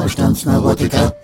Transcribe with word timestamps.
Vorstandsneurotiker. 0.00 1.14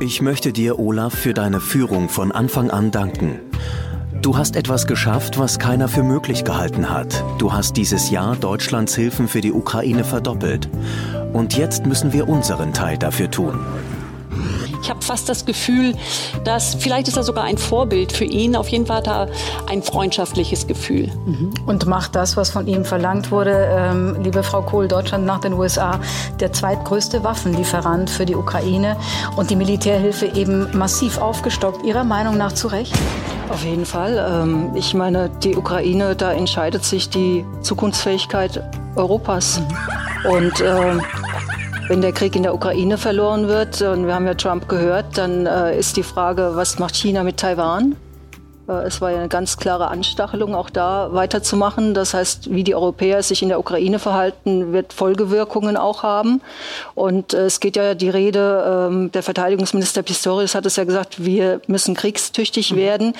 Ich 0.00 0.22
möchte 0.22 0.54
dir, 0.54 0.78
Olaf, 0.78 1.14
für 1.14 1.34
deine 1.34 1.60
Führung 1.60 2.08
von 2.08 2.32
Anfang 2.32 2.70
an 2.70 2.92
danken. 2.92 3.40
Du 4.22 4.38
hast 4.38 4.56
etwas 4.56 4.86
geschafft, 4.86 5.38
was 5.38 5.58
keiner 5.58 5.88
für 5.88 6.02
möglich 6.02 6.44
gehalten 6.44 6.88
hat. 6.88 7.22
Du 7.36 7.52
hast 7.52 7.76
dieses 7.76 8.08
Jahr 8.08 8.36
Deutschlands 8.36 8.94
Hilfen 8.94 9.28
für 9.28 9.42
die 9.42 9.52
Ukraine 9.52 10.04
verdoppelt. 10.04 10.70
Und 11.34 11.58
jetzt 11.58 11.84
müssen 11.84 12.14
wir 12.14 12.26
unseren 12.26 12.72
Teil 12.72 12.96
dafür 12.96 13.30
tun. 13.30 13.58
Ich 14.84 14.90
habe 14.90 15.00
fast 15.00 15.30
das 15.30 15.46
Gefühl, 15.46 15.94
dass 16.44 16.74
vielleicht 16.74 17.08
ist 17.08 17.16
er 17.16 17.22
sogar 17.22 17.44
ein 17.44 17.56
Vorbild 17.56 18.12
für 18.12 18.26
ihn. 18.26 18.54
Auf 18.54 18.68
jeden 18.68 18.84
Fall 18.84 18.98
hat 18.98 19.06
er 19.06 19.28
ein 19.66 19.82
freundschaftliches 19.82 20.66
Gefühl. 20.66 21.10
Mhm. 21.24 21.54
Und 21.64 21.86
macht 21.86 22.14
das, 22.14 22.36
was 22.36 22.50
von 22.50 22.66
ihm 22.66 22.84
verlangt 22.84 23.30
wurde. 23.30 23.66
Ähm, 23.70 24.18
liebe 24.22 24.42
Frau 24.42 24.60
Kohl, 24.60 24.86
Deutschland 24.86 25.24
nach 25.24 25.40
den 25.40 25.54
USA 25.54 25.98
der 26.38 26.52
zweitgrößte 26.52 27.24
Waffenlieferant 27.24 28.10
für 28.10 28.26
die 28.26 28.34
Ukraine 28.34 28.98
und 29.36 29.48
die 29.48 29.56
Militärhilfe 29.56 30.26
eben 30.26 30.68
massiv 30.76 31.16
aufgestockt. 31.16 31.82
Ihrer 31.86 32.04
Meinung 32.04 32.36
nach 32.36 32.52
zu 32.52 32.68
Recht? 32.68 32.94
Auf 33.48 33.64
jeden 33.64 33.86
Fall. 33.86 34.42
Ähm, 34.42 34.72
ich 34.74 34.92
meine, 34.92 35.30
die 35.30 35.56
Ukraine, 35.56 36.14
da 36.14 36.30
entscheidet 36.32 36.84
sich 36.84 37.08
die 37.08 37.46
Zukunftsfähigkeit 37.62 38.62
Europas. 38.96 39.60
Mhm. 39.60 40.30
Und 40.30 40.60
äh, 40.60 40.98
wenn 41.88 42.00
der 42.00 42.12
Krieg 42.12 42.34
in 42.34 42.42
der 42.42 42.54
Ukraine 42.54 42.98
verloren 42.98 43.48
wird, 43.48 43.82
und 43.82 44.06
wir 44.06 44.14
haben 44.14 44.26
ja 44.26 44.34
Trump 44.34 44.68
gehört, 44.68 45.18
dann 45.18 45.46
äh, 45.46 45.78
ist 45.78 45.96
die 45.96 46.02
Frage, 46.02 46.52
was 46.54 46.78
macht 46.78 46.96
China 46.96 47.22
mit 47.22 47.36
Taiwan? 47.36 47.96
Äh, 48.68 48.86
es 48.86 49.00
war 49.00 49.10
ja 49.10 49.18
eine 49.18 49.28
ganz 49.28 49.56
klare 49.56 49.88
Anstachelung, 49.88 50.54
auch 50.54 50.70
da 50.70 51.12
weiterzumachen. 51.12 51.94
Das 51.94 52.14
heißt, 52.14 52.52
wie 52.52 52.64
die 52.64 52.74
Europäer 52.74 53.22
sich 53.22 53.42
in 53.42 53.48
der 53.48 53.58
Ukraine 53.58 53.98
verhalten, 53.98 54.72
wird 54.72 54.92
Folgewirkungen 54.92 55.76
auch 55.76 56.02
haben. 56.02 56.40
Und 56.94 57.34
äh, 57.34 57.46
es 57.46 57.60
geht 57.60 57.76
ja 57.76 57.94
die 57.94 58.10
Rede, 58.10 58.88
ähm, 58.90 59.12
der 59.12 59.22
Verteidigungsminister 59.22 60.02
Pistorius 60.02 60.54
hat 60.54 60.66
es 60.66 60.76
ja 60.76 60.84
gesagt, 60.84 61.24
wir 61.24 61.60
müssen 61.66 61.94
kriegstüchtig 61.94 62.74
werden. 62.74 63.12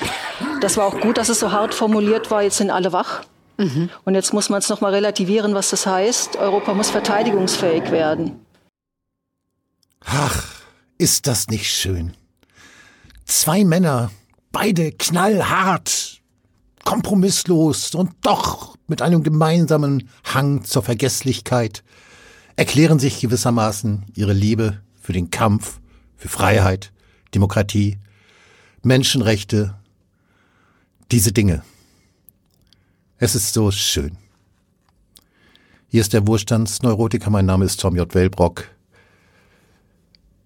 Das 0.61 0.77
war 0.77 0.87
auch 0.87 1.01
gut, 1.01 1.19
dass 1.19 1.29
es 1.29 1.41
so 1.41 1.53
hart 1.53 1.75
formuliert 1.75 2.31
war. 2.31 2.43
Jetzt 2.43 2.59
sind 2.59 2.71
alle 2.71 2.93
wach. 2.93 3.23
Mhm. 3.57 3.89
Und 4.05 4.15
jetzt 4.15 4.33
muss 4.33 4.49
man 4.49 4.59
es 4.59 4.69
nochmal 4.69 4.93
relativieren, 4.95 5.55
was 5.55 5.71
das 5.71 5.87
heißt. 5.87 6.37
Europa 6.37 6.75
muss 6.75 6.91
verteidigungsfähig 6.91 7.91
werden. 7.91 8.44
Ach, 10.05 10.47
ist 10.99 11.27
das 11.27 11.49
nicht 11.49 11.71
schön. 11.71 12.15
Zwei 13.25 13.65
Männer, 13.65 14.11
beide 14.53 14.93
knallhart, 14.93 16.21
kompromisslos 16.85 17.95
und 17.95 18.13
doch 18.23 18.77
mit 18.87 19.03
einem 19.03 19.23
gemeinsamen 19.23 20.09
Hang 20.25 20.65
zur 20.65 20.83
Vergesslichkeit, 20.83 21.83
erklären 22.57 22.99
sich 22.99 23.21
gewissermaßen 23.21 24.05
ihre 24.15 24.33
Liebe 24.33 24.81
für 25.01 25.13
den 25.13 25.31
Kampf, 25.31 25.81
für 26.17 26.29
Freiheit, 26.29 26.93
Demokratie, 27.35 27.99
Menschenrechte, 28.83 29.75
diese 31.11 31.33
Dinge. 31.33 31.65
Es 33.19 33.35
ist 33.35 33.55
so 33.55 33.71
schön. 33.71 34.19
Hier 35.89 36.01
ist 36.01 36.13
der 36.13 36.27
Wohlstandsneurotiker, 36.27 37.31
mein 37.31 37.47
Name 37.47 37.65
ist 37.65 37.81
Tom 37.81 37.97
J. 37.97 38.13
Wellbrock. 38.15 38.74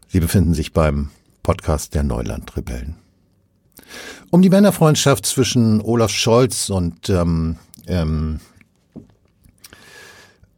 Sie 0.09 0.21
befinden 0.21 0.55
sich 0.55 0.73
beim 0.73 1.11
Podcast 1.43 1.95
der 1.95 2.03
Neuland-Rebellen. 2.03 2.97
Um 4.31 4.43
die 4.43 4.49
Männerfreundschaft 4.49 5.27
zwischen 5.27 5.81
Olaf 5.83 6.11
Scholz 6.11 6.71
und 6.71 7.11
ähm, 7.11 7.57
ähm, 7.87 8.41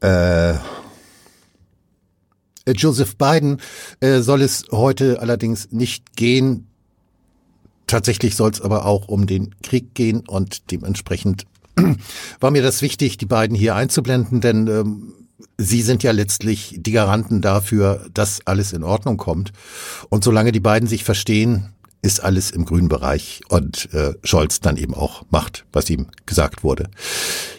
äh, 0.01 0.55
Joseph 2.67 3.17
Biden 3.17 3.61
äh, 3.99 4.21
soll 4.21 4.43
es 4.43 4.67
heute 4.71 5.21
allerdings 5.21 5.73
nicht 5.73 6.17
gehen. 6.17 6.69
Tatsächlich 7.89 8.37
soll 8.37 8.53
es 8.53 8.61
aber 8.61 8.87
auch 8.87 9.09
um 9.09 9.27
den 9.27 9.57
Krieg 9.63 9.95
gehen 9.95 10.21
und 10.29 10.71
dementsprechend 10.71 11.47
war 12.41 12.53
mir 12.53 12.63
das 12.63 12.83
wichtig, 12.83 13.19
die 13.19 13.27
beiden 13.27 13.57
hier 13.57 13.75
einzublenden, 13.75 14.41
denn 14.41 14.69
ähm, 14.69 15.13
Sie 15.59 15.83
sind 15.83 16.03
ja 16.03 16.13
letztlich 16.13 16.77
die 16.79 16.93
Garanten 16.93 17.41
dafür, 17.41 18.07
dass 18.15 18.41
alles 18.47 18.73
in 18.73 18.83
Ordnung 18.83 19.17
kommt. 19.17 19.53
Und 20.09 20.25
solange 20.25 20.53
die 20.53 20.61
beiden 20.61 20.89
sich 20.89 21.05
verstehen, 21.05 21.73
ist 22.03 22.23
alles 22.23 22.51
im 22.51 22.65
grünen 22.65 22.89
Bereich 22.89 23.43
und 23.49 23.93
äh, 23.93 24.15
Scholz 24.25 24.61
dann 24.61 24.77
eben 24.77 24.95
auch 24.95 25.25
macht, 25.31 25.67
was 25.73 25.91
ihm 25.91 26.07
gesagt 26.27 26.65
wurde. 26.65 26.89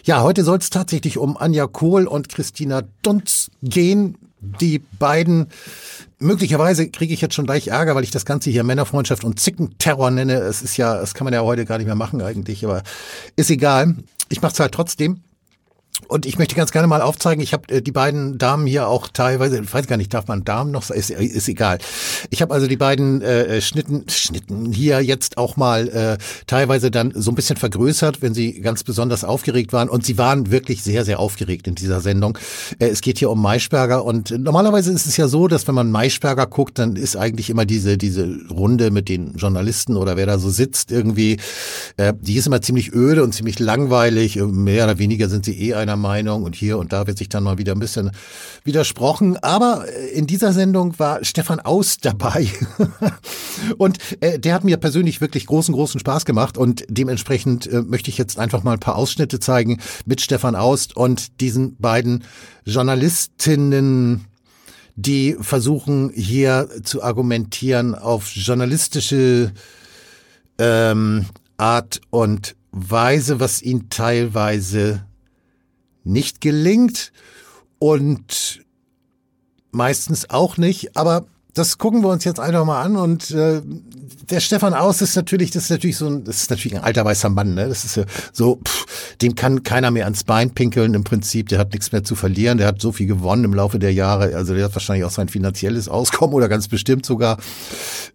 Ja, 0.04 0.22
heute 0.22 0.42
soll 0.44 0.58
es 0.58 0.70
tatsächlich 0.70 1.18
um 1.18 1.36
Anja 1.36 1.66
Kohl 1.66 2.06
und 2.06 2.28
Christina 2.28 2.82
Dunz 3.02 3.50
gehen. 3.62 4.18
Die 4.40 4.80
beiden, 4.98 5.46
möglicherweise 6.18 6.88
kriege 6.88 7.14
ich 7.14 7.20
jetzt 7.20 7.34
schon 7.34 7.46
gleich 7.46 7.68
Ärger, 7.68 7.94
weil 7.94 8.02
ich 8.02 8.10
das 8.10 8.24
Ganze 8.24 8.50
hier 8.50 8.64
Männerfreundschaft 8.64 9.22
und 9.22 9.38
Zickenterror 9.38 10.10
nenne. 10.10 10.34
Es 10.34 10.62
ist 10.62 10.76
ja, 10.76 10.96
das 10.96 11.14
kann 11.14 11.24
man 11.24 11.34
ja 11.34 11.42
heute 11.42 11.64
gar 11.64 11.78
nicht 11.78 11.86
mehr 11.86 11.94
machen 11.94 12.20
eigentlich, 12.20 12.64
aber 12.64 12.82
ist 13.36 13.50
egal. 13.50 13.94
Ich 14.28 14.42
mache 14.42 14.54
es 14.54 14.60
halt 14.60 14.72
trotzdem. 14.72 15.20
Und 16.08 16.26
ich 16.26 16.38
möchte 16.38 16.54
ganz 16.54 16.72
gerne 16.72 16.88
mal 16.88 17.00
aufzeigen, 17.00 17.42
ich 17.42 17.52
habe 17.52 17.74
äh, 17.74 17.82
die 17.82 17.92
beiden 17.92 18.38
Damen 18.38 18.66
hier 18.66 18.88
auch 18.88 19.08
teilweise, 19.08 19.60
ich 19.60 19.72
weiß 19.72 19.86
gar 19.86 19.96
nicht, 19.96 20.12
darf 20.12 20.28
man 20.28 20.44
Damen 20.44 20.70
noch, 20.70 20.90
ist, 20.90 21.10
ist 21.10 21.48
egal. 21.48 21.78
Ich 22.30 22.42
habe 22.42 22.52
also 22.52 22.66
die 22.66 22.76
beiden 22.76 23.22
äh, 23.22 23.60
Schnitten, 23.60 24.04
Schnitten 24.08 24.72
hier 24.72 25.00
jetzt 25.00 25.38
auch 25.38 25.56
mal 25.56 25.88
äh, 25.88 26.18
teilweise 26.46 26.90
dann 26.90 27.12
so 27.14 27.30
ein 27.30 27.34
bisschen 27.34 27.56
vergrößert, 27.56 28.22
wenn 28.22 28.34
sie 28.34 28.60
ganz 28.60 28.84
besonders 28.84 29.24
aufgeregt 29.24 29.72
waren. 29.72 29.88
Und 29.88 30.04
sie 30.04 30.18
waren 30.18 30.50
wirklich 30.50 30.82
sehr, 30.82 31.04
sehr 31.04 31.18
aufgeregt 31.18 31.66
in 31.66 31.74
dieser 31.74 32.00
Sendung. 32.00 32.38
Äh, 32.78 32.88
es 32.88 33.00
geht 33.00 33.18
hier 33.18 33.30
um 33.30 33.40
Maischberger 33.40 34.04
und 34.04 34.30
normalerweise 34.30 34.92
ist 34.92 35.06
es 35.06 35.16
ja 35.16 35.28
so, 35.28 35.48
dass 35.48 35.66
wenn 35.68 35.74
man 35.74 35.90
Maischberger 35.90 36.46
guckt, 36.46 36.78
dann 36.78 36.96
ist 36.96 37.16
eigentlich 37.16 37.50
immer 37.50 37.64
diese, 37.64 37.96
diese 37.98 38.28
Runde 38.50 38.90
mit 38.90 39.08
den 39.08 39.34
Journalisten 39.36 39.96
oder 39.96 40.16
wer 40.16 40.26
da 40.26 40.38
so 40.38 40.50
sitzt 40.50 40.92
irgendwie, 40.92 41.38
äh, 41.96 42.12
die 42.20 42.36
ist 42.36 42.46
immer 42.46 42.60
ziemlich 42.60 42.92
öde 42.92 43.22
und 43.22 43.32
ziemlich 43.32 43.58
langweilig. 43.58 44.36
Mehr 44.36 44.84
oder 44.84 44.98
weniger 44.98 45.28
sind 45.28 45.44
sie 45.44 45.58
eh 45.58 45.74
einer 45.74 45.91
einer 45.92 45.96
Meinung 45.96 46.42
und 46.42 46.54
hier 46.54 46.78
und 46.78 46.92
da 46.92 47.06
wird 47.06 47.18
sich 47.18 47.28
dann 47.28 47.44
mal 47.44 47.58
wieder 47.58 47.72
ein 47.72 47.78
bisschen 47.78 48.10
widersprochen. 48.64 49.36
Aber 49.38 49.84
äh, 49.88 50.08
in 50.08 50.26
dieser 50.26 50.52
Sendung 50.52 50.98
war 50.98 51.24
Stefan 51.24 51.60
Aus 51.60 51.98
dabei 51.98 52.48
und 53.78 53.98
äh, 54.20 54.38
der 54.38 54.54
hat 54.54 54.64
mir 54.64 54.76
persönlich 54.78 55.20
wirklich 55.20 55.46
großen, 55.46 55.74
großen 55.74 56.00
Spaß 56.00 56.24
gemacht 56.24 56.56
und 56.56 56.84
dementsprechend 56.88 57.66
äh, 57.66 57.82
möchte 57.82 58.10
ich 58.10 58.18
jetzt 58.18 58.38
einfach 58.38 58.62
mal 58.62 58.72
ein 58.72 58.80
paar 58.80 58.96
Ausschnitte 58.96 59.38
zeigen 59.38 59.80
mit 60.06 60.20
Stefan 60.20 60.56
Aust 60.56 60.96
und 60.96 61.40
diesen 61.40 61.76
beiden 61.76 62.24
Journalistinnen 62.64 64.26
die 64.94 65.36
versuchen 65.40 66.10
hier 66.14 66.68
zu 66.82 67.02
argumentieren 67.02 67.94
auf 67.94 68.30
journalistische 68.34 69.52
ähm, 70.58 71.24
Art 71.56 72.02
und 72.10 72.56
Weise, 72.72 73.40
was 73.40 73.62
ihnen 73.62 73.88
teilweise 73.88 75.02
nicht 76.04 76.40
gelingt 76.40 77.12
und 77.78 78.64
meistens 79.70 80.30
auch 80.30 80.56
nicht, 80.56 80.96
aber 80.96 81.26
das 81.54 81.76
gucken 81.76 82.02
wir 82.02 82.08
uns 82.08 82.24
jetzt 82.24 82.40
einfach 82.40 82.64
mal 82.64 82.80
an 82.80 82.96
und 82.96 83.30
äh, 83.30 83.60
der 84.30 84.40
Stefan 84.40 84.72
Aus 84.72 85.02
ist 85.02 85.16
natürlich, 85.16 85.50
das 85.50 85.64
ist 85.64 85.70
natürlich 85.70 85.96
so 85.98 86.06
ein, 86.06 86.24
das 86.24 86.42
ist 86.42 86.50
natürlich 86.50 86.76
ein 86.76 86.82
alter 86.82 87.04
weißer 87.04 87.28
Mann, 87.28 87.54
ne? 87.54 87.68
Das 87.68 87.84
ist 87.84 87.96
ja 87.96 88.04
so, 88.32 88.58
pff, 88.66 88.86
dem 89.20 89.34
kann 89.34 89.62
keiner 89.62 89.90
mehr 89.90 90.04
ans 90.04 90.24
Bein 90.24 90.52
pinkeln 90.52 90.94
im 90.94 91.04
Prinzip, 91.04 91.48
der 91.48 91.58
hat 91.58 91.72
nichts 91.72 91.92
mehr 91.92 92.04
zu 92.04 92.14
verlieren, 92.14 92.56
der 92.56 92.66
hat 92.66 92.80
so 92.80 92.92
viel 92.92 93.06
gewonnen 93.06 93.44
im 93.44 93.52
Laufe 93.52 93.78
der 93.78 93.92
Jahre, 93.92 94.34
also 94.34 94.54
der 94.54 94.64
hat 94.64 94.74
wahrscheinlich 94.74 95.04
auch 95.04 95.10
sein 95.10 95.28
finanzielles 95.28 95.88
Auskommen 95.88 96.34
oder 96.34 96.48
ganz 96.48 96.68
bestimmt 96.68 97.04
sogar, 97.04 97.36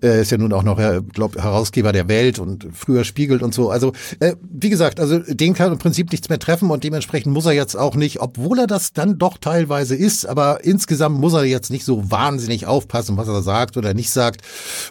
äh, 0.02 0.22
ist 0.22 0.32
ja 0.32 0.38
nun 0.40 0.54
auch 0.54 0.64
noch, 0.64 0.80
äh, 0.80 1.02
glaub, 1.14 1.36
Herausgeber 1.36 1.92
der 1.92 2.08
Welt 2.08 2.40
und 2.40 2.68
früher 2.74 3.04
spiegelt 3.04 3.44
und 3.44 3.54
so. 3.54 3.70
Also, 3.70 3.94
äh, 4.20 4.36
wie 4.50 4.70
gesagt, 4.70 5.00
also 5.00 5.20
den 5.20 5.54
kann 5.54 5.72
im 5.72 5.78
Prinzip 5.78 6.12
nichts 6.12 6.30
mehr 6.30 6.40
treffen 6.40 6.72
und 6.72 6.84
dementsprechend 6.84 7.34
muss 7.34 7.46
er 7.46 7.54
jetzt 7.54 7.76
auch 7.76 7.96
nicht, 7.96 8.20
obwohl 8.20 8.60
er 8.60 8.68
das 8.68 8.94
dann 8.94 9.20
doch 9.20 9.38
teilweise 9.38 9.96
ist, 9.96 10.26
aber 10.26 10.64
insgesamt 10.64 11.20
muss 11.20 11.34
er 11.34 11.44
jetzt 11.44 11.70
nicht 11.70 11.86
so 11.86 12.10
wahnsinnig 12.10 12.66
aufpassen, 12.66 13.18
was 13.18 13.27
was 13.28 13.36
er 13.36 13.44
sagt 13.44 13.78
oder 13.78 13.94
nicht 13.94 14.10
sagt. 14.10 14.42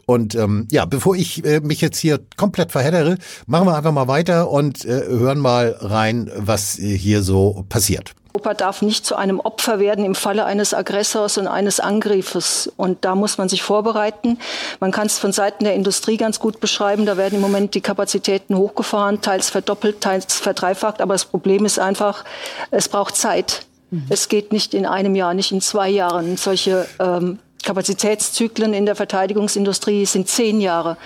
Und 0.06 0.34
ähm, 0.34 0.68
ja, 0.70 0.84
bevor 0.84 1.16
ich 1.16 1.44
äh, 1.44 1.60
mich 1.60 1.80
jetzt 1.80 1.98
hier 1.98 2.20
komplett 2.36 2.72
verheddere, 2.72 3.18
machen 3.46 3.66
wir 3.66 3.76
einfach 3.76 3.92
mal 3.92 4.08
weiter 4.08 4.50
und 4.50 4.84
äh, 4.84 5.06
hören 5.06 5.38
mal 5.38 5.76
rein, 5.80 6.30
was 6.36 6.78
äh, 6.78 6.96
hier 6.96 7.22
so 7.22 7.64
passiert. 7.68 8.14
Europa 8.36 8.52
darf 8.52 8.82
nicht 8.82 9.06
zu 9.06 9.16
einem 9.16 9.40
Opfer 9.40 9.78
werden 9.78 10.04
im 10.04 10.14
Falle 10.14 10.44
eines 10.44 10.74
Aggressors 10.74 11.38
und 11.38 11.46
eines 11.46 11.80
Angriffes. 11.80 12.70
Und 12.76 13.06
da 13.06 13.14
muss 13.14 13.38
man 13.38 13.48
sich 13.48 13.62
vorbereiten. 13.62 14.38
Man 14.78 14.92
kann 14.92 15.06
es 15.06 15.18
von 15.18 15.32
Seiten 15.32 15.64
der 15.64 15.74
Industrie 15.74 16.18
ganz 16.18 16.38
gut 16.38 16.60
beschreiben. 16.60 17.06
Da 17.06 17.16
werden 17.16 17.36
im 17.36 17.40
Moment 17.40 17.74
die 17.74 17.80
Kapazitäten 17.80 18.54
hochgefahren, 18.54 19.22
teils 19.22 19.48
verdoppelt, 19.48 20.02
teils 20.02 20.34
verdreifacht. 20.34 21.00
Aber 21.00 21.14
das 21.14 21.24
Problem 21.24 21.64
ist 21.64 21.78
einfach, 21.78 22.26
es 22.70 22.90
braucht 22.90 23.16
Zeit. 23.16 23.64
Mhm. 23.90 24.04
Es 24.10 24.28
geht 24.28 24.52
nicht 24.52 24.74
in 24.74 24.84
einem 24.84 25.14
Jahr, 25.14 25.32
nicht 25.32 25.50
in 25.50 25.62
zwei 25.62 25.88
Jahren, 25.88 26.36
solche 26.36 26.86
ähm, 26.98 27.38
Kapazitätszyklen 27.66 28.72
in 28.72 28.86
der 28.86 28.94
Verteidigungsindustrie 28.94 30.06
sind 30.06 30.28
zehn 30.28 30.60
Jahre. 30.60 30.96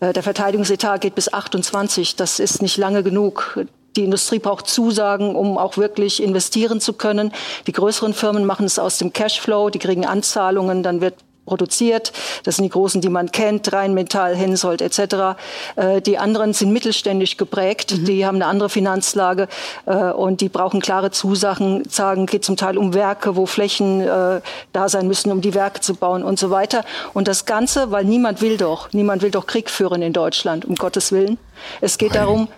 Äh, 0.00 0.12
der 0.12 0.22
Verteidigungsetat 0.22 1.00
geht 1.00 1.14
bis 1.14 1.32
28. 1.32 2.16
Das 2.16 2.38
ist 2.38 2.62
nicht 2.62 2.76
lange 2.78 3.02
genug. 3.02 3.58
Die 3.96 4.04
Industrie 4.04 4.38
braucht 4.38 4.66
Zusagen, 4.66 5.36
um 5.36 5.58
auch 5.58 5.76
wirklich 5.76 6.22
investieren 6.22 6.80
zu 6.80 6.94
können. 6.94 7.32
Die 7.66 7.72
größeren 7.72 8.14
Firmen 8.14 8.44
machen 8.44 8.66
es 8.66 8.78
aus 8.78 8.98
dem 8.98 9.12
Cashflow, 9.12 9.70
die 9.70 9.78
kriegen 9.78 10.06
Anzahlungen, 10.06 10.82
dann 10.82 11.00
wird 11.00 11.14
produziert. 11.46 12.12
Das 12.44 12.56
sind 12.56 12.64
die 12.64 12.70
großen, 12.70 13.00
die 13.00 13.08
man 13.08 13.32
kennt, 13.32 13.72
Rheinmetall, 13.72 14.34
Hensoldt 14.34 14.80
etc. 14.80 15.36
Äh, 15.76 16.00
die 16.00 16.18
anderen 16.18 16.52
sind 16.52 16.72
mittelständisch 16.72 17.36
geprägt, 17.36 17.92
mhm. 17.92 18.04
die 18.04 18.26
haben 18.26 18.36
eine 18.36 18.46
andere 18.46 18.68
Finanzlage 18.68 19.48
äh, 19.86 19.94
und 19.94 20.40
die 20.40 20.48
brauchen 20.48 20.80
klare 20.80 21.10
Zusagen. 21.10 21.84
Sagen 21.88 22.26
geht 22.26 22.44
zum 22.44 22.56
Teil 22.56 22.78
um 22.78 22.94
Werke, 22.94 23.36
wo 23.36 23.46
Flächen 23.46 24.00
äh, 24.00 24.40
da 24.72 24.88
sein 24.88 25.06
müssen, 25.06 25.30
um 25.32 25.40
die 25.40 25.54
Werke 25.54 25.80
zu 25.80 25.94
bauen 25.94 26.22
und 26.22 26.38
so 26.38 26.50
weiter. 26.50 26.84
Und 27.12 27.28
das 27.28 27.46
Ganze, 27.46 27.90
weil 27.90 28.04
niemand 28.04 28.40
will 28.40 28.56
doch, 28.56 28.92
niemand 28.92 29.22
will 29.22 29.30
doch 29.30 29.46
Krieg 29.46 29.70
führen 29.70 30.02
in 30.02 30.12
Deutschland, 30.12 30.64
um 30.64 30.74
Gottes 30.74 31.12
Willen. 31.12 31.38
Es 31.80 31.98
geht 31.98 32.14
darum, 32.14 32.48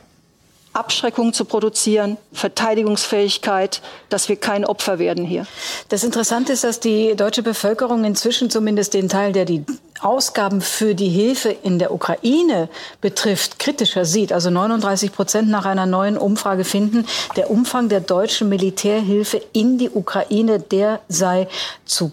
Abschreckung 0.76 1.32
zu 1.32 1.44
produzieren, 1.44 2.16
Verteidigungsfähigkeit, 2.32 3.80
dass 4.08 4.28
wir 4.28 4.36
kein 4.36 4.64
Opfer 4.64 4.98
werden 4.98 5.24
hier. 5.24 5.46
Das 5.88 6.04
Interessante 6.04 6.52
ist, 6.52 6.64
dass 6.64 6.80
die 6.80 7.16
deutsche 7.16 7.42
Bevölkerung 7.42 8.04
inzwischen 8.04 8.50
zumindest 8.50 8.94
den 8.94 9.08
Teil, 9.08 9.32
der 9.32 9.44
die 9.44 9.64
Ausgaben 10.00 10.60
für 10.60 10.94
die 10.94 11.08
Hilfe 11.08 11.48
in 11.50 11.78
der 11.78 11.92
Ukraine 11.92 12.68
betrifft, 13.00 13.58
kritischer 13.58 14.04
sieht. 14.04 14.32
Also 14.32 14.50
39 14.50 15.12
Prozent 15.12 15.48
nach 15.48 15.64
einer 15.64 15.86
neuen 15.86 16.18
Umfrage 16.18 16.64
finden, 16.64 17.06
der 17.36 17.50
Umfang 17.50 17.88
der 17.88 18.00
deutschen 18.00 18.48
Militärhilfe 18.48 19.40
in 19.52 19.78
die 19.78 19.90
Ukraine, 19.90 20.60
der 20.60 21.00
sei 21.08 21.48
zu, 21.84 22.12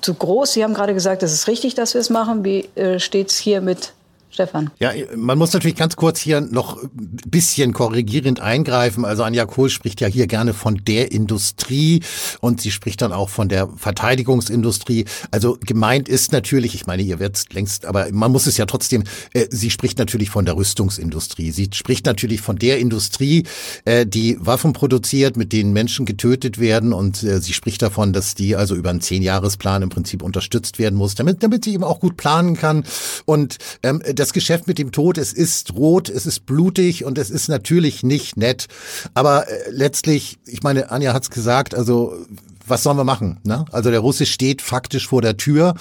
zu 0.00 0.14
groß. 0.14 0.52
Sie 0.52 0.62
haben 0.62 0.74
gerade 0.74 0.94
gesagt, 0.94 1.22
es 1.22 1.32
ist 1.32 1.48
richtig, 1.48 1.74
dass 1.74 1.94
wir 1.94 2.00
es 2.00 2.10
machen. 2.10 2.44
Wie 2.44 2.68
äh, 2.74 3.00
steht 3.00 3.30
es 3.30 3.38
hier 3.38 3.60
mit 3.60 3.92
Stefan. 4.34 4.70
Ja, 4.80 4.90
man 5.16 5.38
muss 5.38 5.52
natürlich 5.52 5.76
ganz 5.76 5.94
kurz 5.94 6.18
hier 6.18 6.40
noch 6.40 6.82
ein 6.82 7.18
bisschen 7.26 7.72
korrigierend 7.72 8.40
eingreifen. 8.40 9.04
Also 9.04 9.22
Anja 9.22 9.46
Kohl 9.46 9.70
spricht 9.70 10.00
ja 10.00 10.08
hier 10.08 10.26
gerne 10.26 10.54
von 10.54 10.82
der 10.84 11.12
Industrie 11.12 12.02
und 12.40 12.60
sie 12.60 12.72
spricht 12.72 13.00
dann 13.00 13.12
auch 13.12 13.28
von 13.28 13.48
der 13.48 13.68
Verteidigungsindustrie. 13.76 15.04
Also 15.30 15.56
gemeint 15.64 16.08
ist 16.08 16.32
natürlich, 16.32 16.74
ich 16.74 16.86
meine, 16.86 17.02
ihr 17.02 17.20
werdet 17.20 17.52
längst, 17.54 17.86
aber 17.86 18.08
man 18.10 18.32
muss 18.32 18.46
es 18.46 18.56
ja 18.56 18.66
trotzdem, 18.66 19.04
äh, 19.32 19.46
sie 19.50 19.70
spricht 19.70 19.98
natürlich 19.98 20.30
von 20.30 20.44
der 20.44 20.56
Rüstungsindustrie. 20.56 21.52
Sie 21.52 21.70
spricht 21.72 22.04
natürlich 22.04 22.40
von 22.40 22.56
der 22.56 22.78
Industrie, 22.78 23.44
äh, 23.84 24.04
die 24.04 24.36
Waffen 24.40 24.72
produziert, 24.72 25.36
mit 25.36 25.52
denen 25.52 25.72
Menschen 25.72 26.06
getötet 26.06 26.58
werden 26.58 26.92
und 26.92 27.22
äh, 27.22 27.40
sie 27.40 27.52
spricht 27.52 27.82
davon, 27.82 28.12
dass 28.12 28.34
die 28.34 28.56
also 28.56 28.74
über 28.74 28.90
einen 28.90 29.00
Zehnjahresplan 29.00 29.82
im 29.82 29.90
Prinzip 29.90 30.22
unterstützt 30.22 30.80
werden 30.80 30.96
muss, 30.96 31.14
damit, 31.14 31.44
damit 31.44 31.64
sie 31.64 31.74
eben 31.74 31.84
auch 31.84 32.00
gut 32.00 32.16
planen 32.16 32.56
kann. 32.56 32.82
Und 33.26 33.58
ähm, 33.84 34.02
das 34.12 34.23
Geschäft 34.32 34.66
mit 34.66 34.78
dem 34.78 34.92
Tod, 34.92 35.18
es 35.18 35.32
ist 35.32 35.74
rot, 35.74 36.08
es 36.08 36.26
ist 36.26 36.46
blutig 36.46 37.04
und 37.04 37.18
es 37.18 37.30
ist 37.30 37.48
natürlich 37.48 38.02
nicht 38.02 38.36
nett. 38.36 38.66
Aber 39.14 39.48
äh, 39.48 39.70
letztlich, 39.70 40.38
ich 40.46 40.62
meine, 40.62 40.90
Anja 40.90 41.12
hat's 41.12 41.30
gesagt, 41.30 41.74
also 41.74 42.14
was 42.66 42.82
sollen 42.82 42.96
wir 42.96 43.04
machen? 43.04 43.40
Ne? 43.44 43.66
Also 43.72 43.90
der 43.90 44.00
Russe 44.00 44.24
steht 44.24 44.62
faktisch 44.62 45.08
vor 45.08 45.20
der 45.20 45.36
Tür 45.36 45.74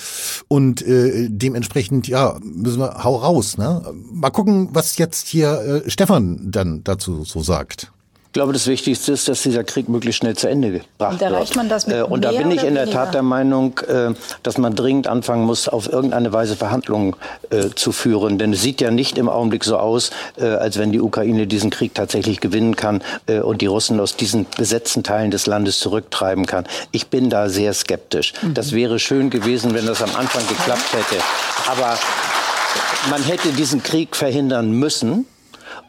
und 0.47 0.81
äh, 0.81 1.29
dementsprechend, 1.29 2.07
ja, 2.07 2.37
müssen 2.43 2.79
wir 2.79 3.03
hau 3.03 3.15
raus. 3.15 3.57
Ne? 3.57 3.81
Mal 4.11 4.31
gucken, 4.31 4.69
was 4.73 4.97
jetzt 4.97 5.27
hier 5.27 5.83
äh, 5.85 5.89
Stefan 5.89 6.51
dann 6.51 6.83
dazu 6.83 7.23
so 7.23 7.41
sagt. 7.41 7.92
Ich 8.33 8.35
glaube, 8.35 8.51
das 8.51 8.65
Wichtigste 8.65 9.12
ist, 9.12 9.27
dass 9.27 9.44
dieser 9.44 9.63
Krieg 9.63 9.88
möglichst 9.89 10.18
schnell 10.18 10.35
zu 10.35 10.47
Ende 10.47 10.71
gebracht 10.71 11.13
und 11.13 11.21
erreicht 11.21 11.56
man 11.56 11.69
das 11.69 11.85
mit 11.85 11.97
wird. 11.97 12.07
Äh, 12.07 12.12
und 12.12 12.25
da 12.25 12.31
bin 12.31 12.50
ich 12.50 12.63
in 12.63 12.74
der 12.74 12.89
Tat 12.89 13.13
der 13.13 13.21
Meinung, 13.21 13.77
äh, 13.88 14.15
dass 14.41 14.57
man 14.57 14.74
dringend 14.74 15.06
anfangen 15.06 15.45
muss, 15.45 15.68
auf 15.68 15.94
irgendeine 15.94 16.33
Weise 16.33 16.56
Verhandlungen 16.56 17.15
äh, 17.51 17.69
zu 17.75 17.91
führen. 17.91 18.39
Denn 18.39 18.51
es 18.53 18.63
sieht 18.63 18.81
ja 18.81 18.89
nicht 18.89 19.19
im 19.19 19.30
Augenblick 19.30 19.63
so 19.63 19.77
aus, 19.77 20.09
als 20.39 20.80
wenn 20.80 20.91
die 20.91 21.00
Ukraine 21.00 21.45
diesen 21.45 21.69
Krieg 21.69 21.94
tatsächlich 21.94 22.39
gewinnen 22.39 22.75
kann 22.75 23.03
und 23.44 23.62
die 23.62 23.68
Russen 23.68 24.00
aus 24.00 24.15
diesen 24.15 24.47
besetzten 24.57 25.03
Teilen 25.03 25.29
des 25.29 25.45
Landes 25.45 25.77
zurücktreiben 25.77 26.47
kann. 26.47 26.65
Ich 26.91 27.09
bin 27.09 27.29
da 27.29 27.50
sehr 27.50 27.71
skeptisch. 27.75 28.33
Mhm. 28.41 28.56
Das 28.56 28.71
wäre 28.71 28.97
schön 28.97 29.29
gewesen, 29.29 29.75
wenn 29.75 29.86
das 29.86 30.01
am 30.01 30.15
Anfang 30.15 30.41
geklappt 30.47 30.91
hätte. 30.91 31.21
Aber 31.69 32.00
man 33.12 33.21
hätte 33.21 33.50
diesen 33.50 33.83
Krieg 33.83 34.15
verhindern 34.15 34.71
müssen. 34.71 35.27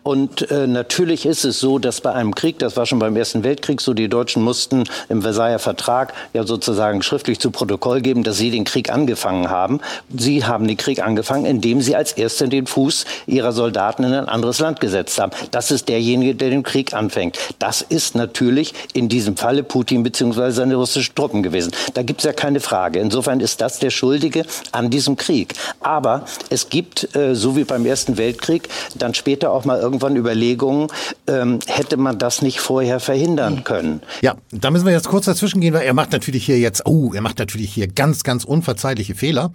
Und 0.04 0.50
äh, 0.50 0.66
natürlich 0.66 1.24
ist 1.24 1.44
es 1.46 1.58
so, 1.58 1.78
dass 1.78 2.02
bei 2.02 2.12
einem 2.12 2.34
Krieg, 2.34 2.58
das 2.58 2.76
war 2.76 2.84
schon 2.84 2.98
beim 2.98 3.16
Ersten 3.16 3.42
Weltkrieg 3.42 3.80
so, 3.80 3.94
die 3.94 4.08
Deutschen 4.08 4.42
mussten 4.42 4.84
im 5.08 5.22
Versailler 5.22 5.58
Vertrag 5.58 6.12
ja 6.34 6.44
sozusagen 6.44 7.02
schriftlich 7.02 7.40
zu 7.40 7.50
Protokoll 7.50 8.02
geben, 8.02 8.22
dass 8.22 8.36
sie 8.36 8.50
den 8.50 8.64
Krieg 8.64 8.92
angefangen 8.92 9.48
haben. 9.48 9.80
Sie 10.14 10.44
haben 10.44 10.68
den 10.68 10.76
Krieg 10.76 11.02
angefangen, 11.02 11.46
indem 11.46 11.80
sie 11.80 11.96
als 11.96 12.12
Erste 12.12 12.50
den 12.50 12.66
Fuß 12.66 13.06
ihrer 13.26 13.52
Soldaten 13.52 14.04
in 14.04 14.12
ein 14.12 14.28
anderes 14.28 14.58
Land 14.58 14.78
gesetzt 14.78 15.18
haben. 15.18 15.32
Das 15.52 15.70
ist 15.70 15.88
derjenige, 15.88 16.34
der 16.34 16.50
den 16.50 16.64
Krieg 16.64 16.92
anfängt. 16.92 17.38
Das 17.58 17.80
ist 17.80 18.14
natürlich 18.14 18.74
in 18.92 19.08
diesem 19.08 19.38
Falle 19.38 19.62
Putin 19.62 20.02
bzw. 20.02 20.50
seine 20.50 20.74
russischen 20.74 21.14
Truppen 21.14 21.42
gewesen. 21.42 21.72
Da 21.94 22.02
gibt 22.02 22.20
es 22.20 22.26
ja 22.26 22.34
keine 22.34 22.60
Frage. 22.60 22.98
Insofern 22.98 23.40
ist 23.40 23.62
das 23.62 23.78
der 23.78 23.88
Schuldige 23.88 24.44
an 24.70 24.90
diesem 24.90 25.16
Krieg. 25.16 25.54
Aber 25.80 26.26
es 26.50 26.68
gibt, 26.68 27.16
äh, 27.16 27.34
so 27.34 27.56
wie 27.56 27.64
beim 27.64 27.86
Ersten 27.86 28.18
Weltkrieg, 28.18 28.68
dann 28.96 29.14
später 29.14 29.50
auch 29.50 29.64
mal 29.64 29.80
irgendwann 29.94 30.16
Überlegungen, 30.16 30.88
ähm, 31.28 31.60
hätte 31.66 31.96
man 31.96 32.18
das 32.18 32.42
nicht 32.42 32.60
vorher 32.60 32.98
verhindern 32.98 33.62
können. 33.64 34.00
Ja, 34.22 34.34
da 34.50 34.70
müssen 34.70 34.86
wir 34.86 34.92
jetzt 34.92 35.08
kurz 35.08 35.26
dazwischen 35.26 35.60
gehen, 35.60 35.72
weil 35.72 35.86
er 35.86 35.94
macht 35.94 36.12
natürlich 36.12 36.44
hier 36.44 36.58
jetzt, 36.58 36.84
oh, 36.86 37.12
er 37.14 37.20
macht 37.20 37.38
natürlich 37.38 37.72
hier 37.72 37.86
ganz, 37.86 38.24
ganz 38.24 38.44
unverzeihliche 38.44 39.14
Fehler. 39.14 39.52